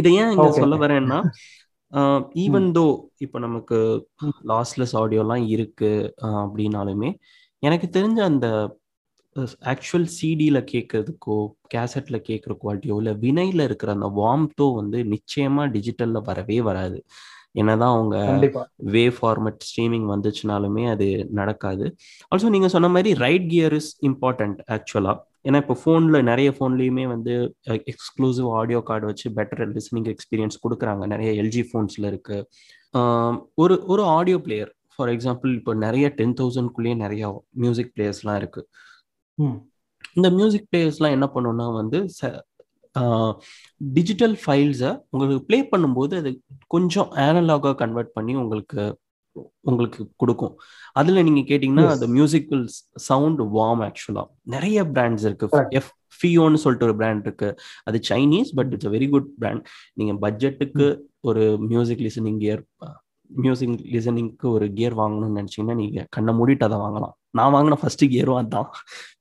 இதை 0.00 0.12
ஏன் 0.22 0.32
இங்க 0.34 0.50
சொல்ல 0.60 0.76
வரேன்னா 0.84 1.20
ஈவன் 2.42 2.68
தோ 2.76 2.84
இப்போ 3.24 3.38
நமக்கு 3.44 3.78
லாஸ்லெஸ் 4.50 4.92
ஆடியோலாம் 5.00 5.44
இருக்கு 5.54 5.90
அப்படின்னாலுமே 6.42 7.08
எனக்கு 7.62 7.86
தெரிஞ்ச 7.96 8.20
அந்த 8.32 8.48
ஆக்சுவல் 9.72 10.06
சிடியில் 10.18 10.60
கேட்கறதுக்கோ 10.70 11.36
கேசட்ல 11.74 12.16
கேட்குற 12.28 12.52
குவாலிட்டியோ 12.62 12.94
இல்லை 13.00 13.12
வினையில் 13.24 13.64
இருக்கிற 13.66 13.90
அந்த 13.96 14.08
வார்ம்த்தோ 14.20 14.66
வந்து 14.78 14.98
நிச்சயமா 15.14 15.64
டிஜிட்டல்ல 15.74 16.20
வரவே 16.28 16.58
வராது. 16.68 16.98
என்னதான் 17.54 17.94
அவங்க 17.96 18.16
வே 18.94 19.02
ஃபார்மட் 19.08 19.60
ஸ்ட்ரீமிங் 19.68 20.06
வந்துச்சுனாலுமே 20.12 20.84
அது 20.90 21.06
நடக்காது. 21.30 21.86
ஆல்சோ 22.32 22.48
நீங்க 22.48 22.68
சொன்ன 22.68 22.88
மாதிரி 22.88 23.12
ரைட் 23.24 23.48
கியர் 23.48 23.74
இஸ் 23.80 23.90
இம்பார்ட்டன்ட் 24.10 24.60
ஆக்சுவலா 24.76 25.14
ஏன்னா 25.48 25.58
இப்போ 25.64 25.76
ஃபோனில் 25.82 26.22
நிறைய 26.22 26.50
ஃபோன்லேயுமே 26.56 27.04
வந்து 27.08 27.34
எக்ஸ்க்ளூசிவ் 27.92 28.48
ஆடியோ 28.60 28.80
கார்டு 28.82 29.06
வச்சு 29.06 29.26
பெட்டர் 29.38 29.62
லிசனிங் 29.76 30.08
எக்ஸ்பீரியன்ஸ் 30.14 30.62
கொடுக்குறாங்க. 30.64 31.06
நிறைய 31.06 31.30
எல்ஜி 31.42 31.62
ஃபோன்ஸில் 31.68 32.08
இருக்குது 32.12 32.46
ஒரு 33.54 33.74
ஒரு 33.86 34.02
ஆடியோ 34.18 34.38
பிளேயர் 34.38 34.70
ஃபார் 34.94 35.08
எக்ஸாம்பிள் 35.08 35.50
இப்போ 35.54 35.74
நிறைய 35.74 36.06
டென் 36.08 36.36
தௌசண்ட்குள்ளேயே 36.40 36.94
நிறைய 36.94 37.24
மியூசிக் 37.64 37.92
பிளேயர்ஸ்லாம் 37.96 38.38
இருக்குது 38.42 38.66
இந்த 40.16 40.28
மியூசிக் 40.30 40.68
பிளேயர்ஸ்லாம் 40.70 41.16
என்ன 41.16 41.26
பண்ணுன்னா 41.34 41.66
வந்து 41.74 41.98
டிஜிட்டல் 43.96 44.36
ஃபைல்ஸை 44.42 44.90
உங்களுக்கு 45.10 45.44
ப்ளே 45.48 45.58
பண்ணும்போது 45.72 46.14
அது 46.20 46.30
கொஞ்சம் 46.74 47.10
ஆனலாகாக 47.26 47.74
கன்வெர்ட் 47.82 48.12
பண்ணி 48.18 48.34
உங்களுக்கு 48.44 48.82
உங்களுக்கு 49.70 50.00
கொடுக்கும். 50.16 50.54
அதில் 50.92 51.24
நீங்கள் 51.26 51.48
கேட்டிங்கன்னா 51.50 51.84
அந்த 51.96 52.06
மியூசிக்கல் 52.16 52.64
சவுண்ட் 53.08 53.40
வார்ம் 53.56 53.82
ஆக்சுவலாக 53.86 54.26
நிறைய 54.54 54.78
பிராண்ட்ஸ் 54.94 55.24
இருக்கு. 55.28 55.46
எஃப் 55.78 55.90
ஃபியோன்னு 56.16 56.60
சொல்லிட்டு 56.62 56.86
ஒரு 56.88 56.96
பிராண்ட் 57.00 57.26
இருக்கு. 57.26 57.48
அது 57.88 57.98
Chinese 58.10 58.50
but 58.58 58.72
it's 58.74 58.88
a 58.88 58.92
very 58.96 59.08
good 59.14 59.28
brand 59.42 59.62
நீங்கள் 60.00 60.18
பட்ஜெட்டுக்கு 60.24 60.86
ஒரு 61.30 61.44
மியூசிக் 61.72 62.02
லிசனிங் 62.06 62.40
கியர் 62.44 62.62
மியூசிக் 63.30 63.74
லிசனிங்க்கு 63.94 64.46
ஒரு 64.56 64.66
கியர் 64.78 64.96
வாங்கணும்னு 65.00 65.38
நினச்சிங்கன்னா 65.40 65.76
நீங்கள் 65.82 66.06
கண்ணை 66.16 66.32
மூடிட்டு 66.38 66.66
அதை 66.68 66.78
வாங்கலாம். 66.78 67.14
நான் 67.38 67.54
வாங்கின 67.54 67.76
ஃபர்ஸ்ட் 67.82 68.04
கியரும் 68.04 68.40
அதான். 68.42 68.68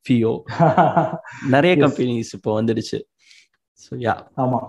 ஃபியோ 0.06 0.32
நிறைய 1.56 1.74
கம்பெனிஸ் 1.86 2.32
இப்போ 2.38 2.62
வந்துடுச்சு. 2.62 3.00
ஸோ 3.84 3.92
யா 4.06 4.14
ஆமா. 4.44 4.60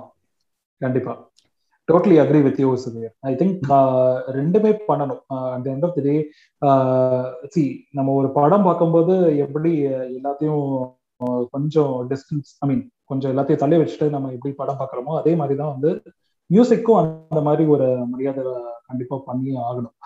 கண்டிப்பா. 0.81 1.13
Totally 1.89 2.17
agree 2.23 2.41
with 2.45 2.61
you 2.63 2.69
Sudheer 2.83 3.13
I 3.29 3.33
think 3.41 3.63
ரெண்டுமே 4.39 4.71
பண்ணணும். 4.89 5.23
At 5.55 5.69
end 5.73 5.87
of 5.89 5.97
the 5.97 6.03
day 6.09 6.15
see 7.55 7.63
நம்ம 7.99 8.15
ஒரு 8.21 8.29
படம் 8.39 8.67
பார்க்கும்போது 8.69 9.15
எப்படி 9.47 9.73
எல்லாத்தையும் 10.19 10.65
கொஞ்சம் 11.55 11.95
டிஸ்டன்ஸ் 12.13 12.51
ஐ 12.63 12.67
மீன் 12.71 12.83
கொஞ்சம் 13.11 13.31
எல்லாத்தையும் 13.33 13.63
தள்ளி 13.63 13.79
வச்சுட்டு 13.81 14.09
நம்ம 14.15 14.33
எப்படி 14.37 14.53
படம் 14.61 14.81
பார்க்குறோமோ 14.81 15.15
அதே 15.21 15.33
மாதிரி 15.41 15.57
தான் 15.63 15.75
வந்து 15.75 15.91
மியூசிக்கும் 16.51 17.01
அந்த 17.01 17.41
மாதிரி 17.49 17.65
ஒரு 17.75 17.89
மரியாதை 18.13 18.43
கண்டிப்பா 18.89 19.17
பண்ணி 19.27 19.51
ஆகணும். 19.67 19.97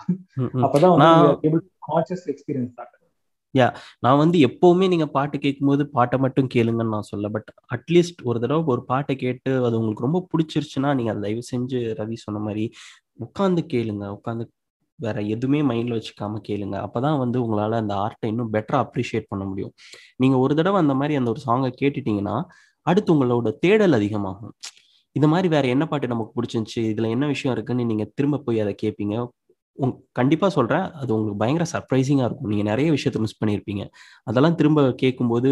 அப்பதான் 0.65 0.95
வந்து 0.95 1.13
எக்ஸ்பீரியன்ஸ் 2.33 2.77
தான் 2.79 2.91
யா 3.55 3.67
நான் 4.03 4.17
வந்து 4.17 4.37
எப்பவுமே 4.47 4.85
நீங்க 4.87 5.05
பாட்டு 5.09 5.37
கேட்கும்போது 5.39 5.83
பாட்டை 5.89 6.17
மட்டும் 6.19 6.49
கேளுங்கன்னு 6.55 6.93
நான் 6.95 7.09
சொல்ல. 7.11 7.27
பட் 7.29 7.49
அட்லீஸ்ட் 7.75 8.21
ஒரு 8.23 8.39
தடவை 8.39 8.63
ஒரு 8.67 8.81
பாட்டை 8.85 9.15
கேட்டு 9.15 9.51
அது 9.65 9.75
உங்களுக்கு 9.79 10.05
ரொம்ப 10.07 10.21
பிடிச்சிருச்சுன்னா 10.31 10.91
நீங்க 10.93 11.11
அதை 11.13 11.21
தயவு 11.27 11.43
செஞ்சு 11.51 11.79
ரவி 11.99 12.17
சொன்ன 12.25 12.41
மாதிரி 12.47 12.65
உட்காந்து 13.25 13.63
கேளுங்க. 13.73 14.05
உட்காந்து 14.17 14.45
வேற 14.99 15.17
எதுவுமே 15.33 15.61
மைண்ட்ல 15.63 15.97
வச்சுக்காம 15.97 16.41
கேளுங்க. 16.49 16.75
அப்பதான் 16.85 17.17
வந்து 17.23 17.37
உங்களால 17.45 17.79
அந்த 17.83 17.93
ஆர்ட்டை 18.03 18.27
இன்னும் 18.27 18.53
பெட்டரா 18.53 18.79
அப்ரிஷியேட் 18.85 19.29
பண்ண 19.29 19.43
முடியும். 19.45 19.73
நீங்க 20.17 20.37
ஒரு 20.39 20.55
தடவை 20.55 20.79
அந்த 20.81 20.95
மாதிரி 20.95 21.15
அந்த 21.15 21.31
ஒரு 21.31 21.41
சாங்கை 21.47 21.71
கேட்டுட்டீங்கன்னா 21.81 22.37
அடுத்து 22.85 23.11
உங்களோட 23.15 23.49
தேடல் 23.59 23.97
அதிகமாகும். 23.99 24.53
இந்த 25.15 25.27
மாதிரி 25.27 25.47
வேற 25.47 25.65
என்ன 25.67 25.85
பாட்டு 25.87 26.07
நமக்கு 26.07 26.35
பிடிச்சிருந்துச்சு? 26.37 26.81
இதுல 26.91 27.09
என்ன 27.11 27.25
விஷயம் 27.27 27.55
இருக்குன்னு 27.55 27.85
நீங்க 27.85 28.05
திரும்ப 28.17 28.41
போய் 28.45 28.59
அதை 28.59 28.73
கேட்பீங்க 28.83 29.15
கண்டிப்பா 30.17 30.47
சொல்றேன். 30.55 30.85
அது 30.99 31.09
உங்களுக்கு 31.15 31.39
பயங்கர 31.41 31.65
சர்ப்ரைசிங்கா 31.73 32.25
இருக்கும். 32.27 32.51
நீங்க 32.51 32.65
நிறைய 32.69 32.87
விஷயத்த 32.95 33.19
மிஸ் 33.23 33.39
பண்ணியிருப்பீங்க. 33.41 33.83
அதெல்லாம் 34.29 34.57
திரும்ப 34.59 34.85
கேட்கும்போது 35.01 35.49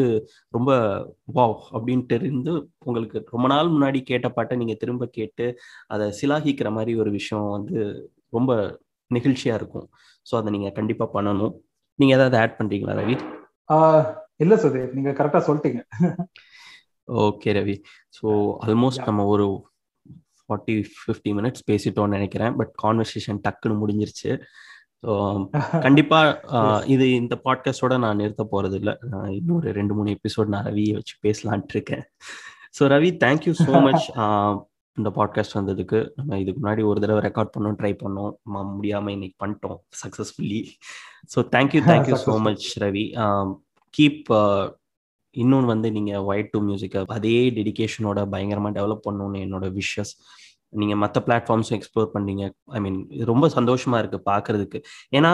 ரொம்ப 0.55 0.69
வாவ் 1.38 1.57
அப்படின்ட்டு 1.78 2.17
இருந்து 2.19 2.53
உங்களுக்கு 2.88 3.17
ரொம்ப 3.36 3.47
நாள் 3.53 3.74
முன்னாடி 3.76 4.01
கேட்ட 4.11 4.30
பாட்டை 4.38 4.57
நீங்க 4.61 4.76
திரும்ப 4.84 5.07
கேட்டு 5.17 5.47
அதை 5.95 6.07
சிலாகிக்கிற 6.19 6.71
மாதிரி 6.78 6.93
ஒரு 7.03 7.11
விஷயம் 7.19 7.49
வந்து 7.57 7.78
ரொம்ப 8.38 8.51
நெகிழ்ச்சியா 9.11 9.55
இருக்கும். 9.59 9.88
ஸோ 10.26 10.36
அதை 10.39 10.51
நீங்க 10.55 10.69
கண்டிப்பா 10.80 11.07
பண்ணணும். 11.17 11.53
நீங்க 11.99 12.13
ஏதாவது 12.19 12.38
ஆட் 12.43 12.57
பண்றீங்களா 12.59 12.95
ரவி? 13.01 13.17
இல்ல 14.43 14.55
சுதீர் 14.63 14.95
நீங்க 14.97 15.11
கரெக்டா 15.19 15.41
சொல்லிட்டீங்க. 15.47 15.82
ஓகே 17.07 17.51
ரவி. 17.59 17.76
ஸோ 18.17 18.28
ஆல்மோஸ்ட் 18.65 19.07
நம்ம 19.09 19.26
ஒரு 19.34 19.45
ஃபார்ட்டி 20.47 20.75
ஃபிஃப்டி 20.99 21.31
மினிட்ஸ் 21.37 21.65
பேசிட்டோம்னு 21.71 22.15
நினைக்கிறேன். 22.17 22.53
பட் 22.59 22.71
கான்வர்சேஷன் 22.83 23.39
டக்குன்னு 23.47 23.81
முடிஞ்சிருச்சு. 23.83 24.31
ஸோ 25.03 25.13
கண்டிப்பா 25.85 26.19
இது 26.93 27.05
இந்த 27.21 27.35
பாட்காஸ்டோட 27.45 27.93
நான் 28.03 28.19
நிறுத்த 28.21 28.43
போறது 28.51 28.77
இல்லை 28.79 28.93
இன்னொரு 29.37 29.71
ரெண்டு 29.79 29.93
மூணு 29.97 30.11
எபிசோட் 30.17 30.53
நான் 30.53 30.67
ரவியை 30.69 30.93
வச்சு 30.97 31.15
பேசலான்ட்டு 31.25 31.75
இருக்கேன். 31.75 32.03
So 32.77 32.85
Ravi 32.93 33.09
thank you 33.23 33.53
so 33.65 33.73
much 33.87 34.05
இந்த 34.97 35.09
பாட்காஸ்ட் 35.17 35.57
வந்ததுக்கு. 35.59 35.99
நம்ம 36.17 36.39
இதுக்கு 36.43 36.59
முன்னாடி 36.61 36.81
ஒரு 36.89 36.99
தடவை 37.03 37.21
ரெக்கார்ட் 37.27 37.53
பண்ணோம் 37.55 37.77
ட்ரை 37.79 37.93
பண்ணோம். 38.03 38.33
முடியாம 38.75 39.11
இன்னைக்கு 39.15 39.37
பண்ணிட்டோம் 39.43 39.79
successfully 40.03 40.61
so 41.33 41.41
thank you 41.55 41.81
thank you 41.91 42.17
so 42.25 42.35
much 42.47 42.67
Ravi. 42.85 43.05
Keep 43.93 44.31
இன்னொன்று 45.41 45.67
வந்து 45.67 45.89
நீங்கள் 45.91 46.25
ஒயிட் 46.29 46.51
டு 46.51 46.59
மியூசிக்கை 46.67 47.01
அதே 47.17 47.38
டெடிக்கேஷனோட 47.49 48.21
பயங்கரமாக 48.34 48.73
டெவலப் 48.79 49.05
பண்ணணும்னு 49.07 49.43
என்னோட 49.45 49.67
விஷஸ் 49.79 50.13
நீங்கள் 50.73 50.97
மற்ற 50.97 51.17
பிளாட்ஃபார்ம்ஸும் 51.27 51.77
எக்ஸ்ப்ளோர் 51.77 52.13
பண்ணீங்க. 52.13 52.43
ஐ 52.65 52.79
மீன் 52.79 52.99
ரொம்ப 53.31 53.45
சந்தோஷமாக 53.49 54.01
இருக்குது 54.03 54.27
பார்க்குறதுக்கு 54.31 54.79
ஏன்னா 55.11 55.31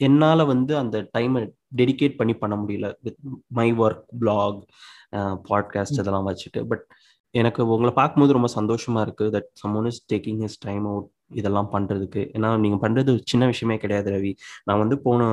என்னால் 0.00 0.44
வந்து 0.44 0.72
அந்த 0.76 0.96
டைமை 1.18 1.40
டெடிகேட் 1.76 2.18
பண்ணி 2.20 2.34
பண்ண 2.34 2.54
முடியல. 2.56 2.86
With 3.02 3.18
my 3.58 3.68
work 3.84 4.04
block 4.20 4.60
podcast 5.50 6.00
இதெல்லாம் 6.02 6.28
வச்சுட்டு. 6.30 6.60
பட் 6.70 6.84
எனக்கு 7.34 7.60
உங்களை 7.74 7.92
பார்க்கும்போது 7.94 8.32
ரொம்ப 8.32 8.48
சந்தோஷமாக 8.58 9.04
இருக்குது 9.06 9.32
that 9.36 9.50
someone 9.62 9.86
is 9.90 10.00
taking 10.12 10.40
his 10.44 10.58
time 10.66 10.84
out 10.86 11.08
இதெல்லாம் 11.40 11.70
பண்ணுறதுக்கு 11.74 12.22
ஏன்னா 12.36 12.50
நீங்கள் 12.64 12.82
பண்ணுறது 12.84 13.12
சின்ன 13.32 13.46
விஷயமே 13.52 13.76
கிடையாது 13.84 14.10
ரவி. 14.16 14.32
நான் 14.68 14.82
வந்து 14.84 14.98
போன 15.06 15.28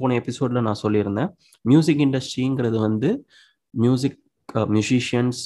போன 0.00 0.16
எபிசோடில் 0.22 0.66
நான் 0.68 0.82
சொல்லியிருந்தேன் 0.84 1.30
மியூசிக் 1.72 2.02
இண்டஸ்ட்ரிங்கிறது 2.08 2.80
வந்து 2.88 3.10
music 3.86 4.18
musicians 4.76 5.40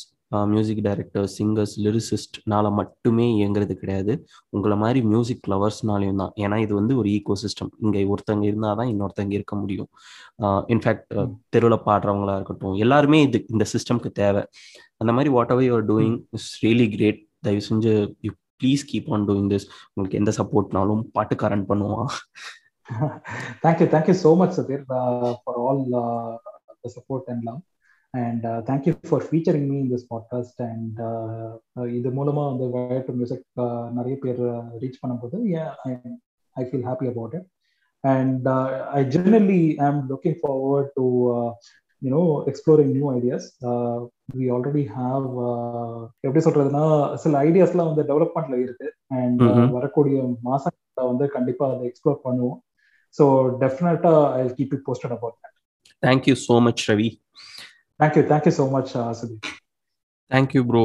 music 0.52 0.80
director 0.86 1.26
singers 1.34 1.74
லிரிசிஸ்ட்னால 1.84 2.66
மட்டுமே 2.78 3.26
இயங்குறது 3.38 3.74
கிடையாது. 3.80 4.12
உங்களை 4.54 4.76
மாதிரி 4.82 5.00
மியூசிக் 5.10 5.44
லவர்ஸ்னாலையும் 5.52 6.20
தான். 6.22 6.32
ஏன்னா 6.44 6.56
இது 6.64 6.72
வந்து 6.78 6.94
ஒரு 7.00 7.08
ஈகோ 7.16 7.34
சிஸ்டம் 7.42 7.70
இங்கே 7.84 8.00
ஒருத்தங்க 8.12 8.44
இருந்தால் 8.50 8.78
தான் 8.80 8.90
இன்னொருத்தங்க 8.92 9.34
இருக்க 9.38 9.56
முடியும். 9.62 9.90
இன்ஃபேக்ட் 10.74 11.06
தெருவில் 11.54 11.84
பாடுறவங்களா 11.88 12.34
இருக்கட்டும் 12.38 12.78
எல்லாருமே 12.86 13.20
இது 13.26 13.40
இந்த 13.54 13.66
சிஸ்டம்க்கு 13.74 14.12
தேவை. 14.22 14.42
அந்த 15.02 15.12
மாதிரி 15.18 15.32
whatever 15.54 15.66
you are 15.68 15.86
doing 15.92 16.16
is 16.38 16.50
really 16.64 16.88
great 16.96 17.20
தயவு 17.46 17.62
செஞ்சு 17.70 17.94
you 18.26 18.32
please 18.60 18.82
keep 18.90 19.10
on 19.14 19.26
doing 19.28 19.50
this 19.52 19.66
உங்களுக்கு 19.88 20.20
எந்த 20.20 20.32
சப்போர்ட்னாலும் 20.38 21.02
பாட்டுக்காரன் 21.14 21.66
பண்ணுவான். 21.70 22.10
Thank you 23.64 23.86
thank you 23.94 24.16
so 24.24 24.30
much 24.36 24.56
Sudheer 24.58 24.82
for 24.88 25.58
all 25.64 25.82
the 26.82 26.90
support 26.96 27.28
and 27.32 27.44
love 27.44 27.60
and 28.14 28.44
thank you 28.68 28.92
for 29.08 29.24
featuring 29.28 29.68
me 29.70 29.78
in 29.78 29.90
this 29.94 30.06
podcast 30.10 30.60
and 30.68 30.98
இது 31.94 32.10
மூலமாக 32.10 32.50
வந்து 32.50 32.66
வயர் 32.74 33.06
டு 33.06 33.12
மியூசிக் 33.12 33.46
நிறைய 33.90 34.16
பேர் 34.24 34.42
ரீச் 34.82 35.00
பண்ணும்போது 35.02 35.38
I 36.56 36.64
feel 36.68 36.86
happy 36.90 37.08
about 37.12 37.34
it 37.34 37.48
and 38.04 38.48
I 38.92 39.02
generally 39.16 39.62
I 39.76 39.86
am 39.86 40.02
looking 40.12 40.38
forward 40.42 40.92
to 41.00 41.06
you 42.02 42.10
know 42.10 42.24
exploring 42.50 42.88
new 42.94 43.06
uh, 44.28 44.36
we 44.38 44.50
already 44.50 44.84
have 44.98 45.24
எப்படி 46.26 46.40
சொல்றதுன்னா 46.46 46.84
சில 47.22 47.40
ஐடியாஸ்லாம் 47.48 47.90
வந்து 47.90 48.04
டெவலப்மெண்ட்ல 48.10 48.56
இருக்கு. 48.64 48.88
அண்ட் 49.20 49.42
வரக்கூடிய 49.76 50.16
மாசத்துல 50.48 51.06
வந்து 51.10 51.24
கண்டிப்பா 51.36 51.64
அதை 51.72 51.84
எக்ஸ்ப்ளோர் 51.90 52.24
பண்ணுவோம். 52.26 52.58
ஸோ 53.14 53.24
டெஃபினட்டா 53.62 54.12
I 54.38 54.42
keep 54.58 54.74
it 54.76 54.86
posted 54.88 55.14
about 55.16 55.36
that 55.44 55.56
thank you 56.02 56.34
so 56.46 56.56
much 56.68 56.84
Ravi 56.90 57.08
thank you 58.00 58.24
thank you 58.32 58.54
so 58.60 58.66
much 58.76 58.92
Sudeep 59.20 59.50
thank you 60.30 60.62
bro 60.70 60.84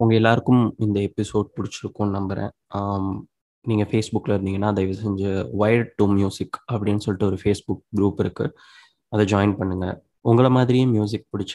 உங்க 0.00 0.12
எல்லாருக்கும் 0.20 0.62
இந்த 0.84 0.98
எபிசோட் 1.08 1.48
பிடிச்சிருக்கும்னு 1.56 2.16
நம்புறேன். 2.18 2.52
நீங்கள் 3.64 3.88
ஃபேஸ்புக்கில் 3.90 4.34
இருந்தீங்கன்னா 4.34 4.70
தயவு 4.76 4.94
செஞ்சு 5.02 5.30
வயர்ட் 5.60 5.92
டு 6.00 6.04
மியூசிக் 6.16 6.56
அப்படின்னு 6.72 7.04
சொல்லிட்டு 7.04 7.28
ஒரு 7.30 7.38
ஃபேஸ்புக் 7.42 7.82
குரூப் 7.98 8.18
இருக்குது 8.24 8.54
அதை 9.12 9.24
ஜாயின் 9.32 9.54
பண்ணுங்க. 9.60 9.86
உங்களை 10.30 10.50
மாதிரியே 10.56 10.84
மியூசிக் 10.94 11.26
பிடிச்ச 11.32 11.54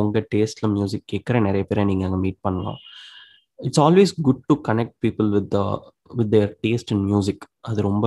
உங்கள் 0.00 0.26
டேஸ்ட்டில் 0.34 0.72
மியூசிக் 0.76 1.06
கேட்குற 1.12 1.36
நிறைய 1.48 1.64
பேரை 1.70 1.84
நீங்கள் 1.90 2.08
அங்கே 2.08 2.20
மீட் 2.24 2.40
பண்ணலாம். 2.46 2.78
It's 3.66 3.82
always 3.86 4.12
good 4.26 4.42
to 4.50 4.54
connect 4.68 4.96
people 5.04 5.28
with 5.36 5.48
the 5.56 5.60
with 6.18 6.32
their 6.34 6.52
taste 6.64 6.92
in 6.94 7.04
music 7.10 7.44
அது 7.70 7.80
ரொம்ப 7.90 8.06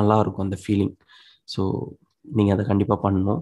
நல்லா 0.00 0.16
இருக்கும் 0.24 0.46
அந்த 0.48 0.58
ஃபீலிங் 0.64 0.94
ஸோ 1.54 1.62
நீங்கள் 2.36 2.54
அதை 2.56 2.64
கண்டிப்பாக 2.72 3.00
பண்ணணும். 3.06 3.40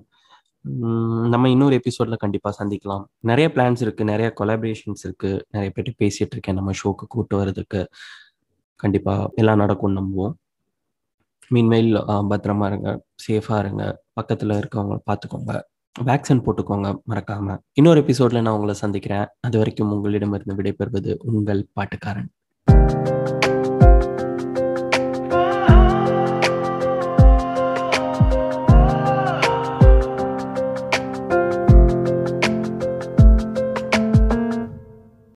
நம்ம 1.33 1.49
இன்னொரு 1.55 1.75
எபிசோடில் 1.81 2.23
கண்டிப்பாக 2.25 2.55
சந்திக்கலாம். 2.61 3.05
நிறைய 3.31 3.47
பிளான்ஸ் 3.55 3.83
இருக்குது 3.85 4.11
நிறைய 4.13 4.29
கொலாபரேஷன்ஸ் 4.41 5.03
இருக்குது 5.09 5.39
நிறைய 5.55 5.69
பேர்ட்டு 5.77 5.99
பேசிகிட்டு 6.03 6.35
இருக்கேன் 6.37 6.59
நம்ம 6.61 6.73
ஷோக்கு 6.81 7.07
கூட்டு 7.15 7.35
வரதுக்கு 7.41 7.81
கண்டிப்பாக 8.81 9.31
எல்லாம் 9.41 9.61
நடக்கும் 9.63 9.97
நம்புவோம். 10.01 10.35
மீன்மெயில் 11.55 11.93
பத்திரமா 12.33 12.67
இருங்க 12.71 12.91
சேஃபாக 13.25 13.63
இருங்க. 13.65 13.85
பக்கத்தில் 14.21 14.59
இருக்கவங்க 14.61 14.97
பார்த்துக்கோங்க 15.11 15.61
வேக்சின் 16.01 16.43
போட்டுக்கோங்க 16.47 16.89
மறக்காம. 17.11 17.57
இன்னொரு 17.79 18.01
எபிசோட்ல 18.01 18.43
நான் 18.47 18.55
உங்களை 18.55 18.75
சந்திக்கிறேன். 18.85 19.27
அது 19.47 19.59
வரைக்கும் 19.59 19.93
உங்களிடமிருந்து 19.93 20.59
விடைபெறுவது 20.59 21.15
உங்கள் 21.33 21.63
பாட்டுக்காரன். 21.81 22.31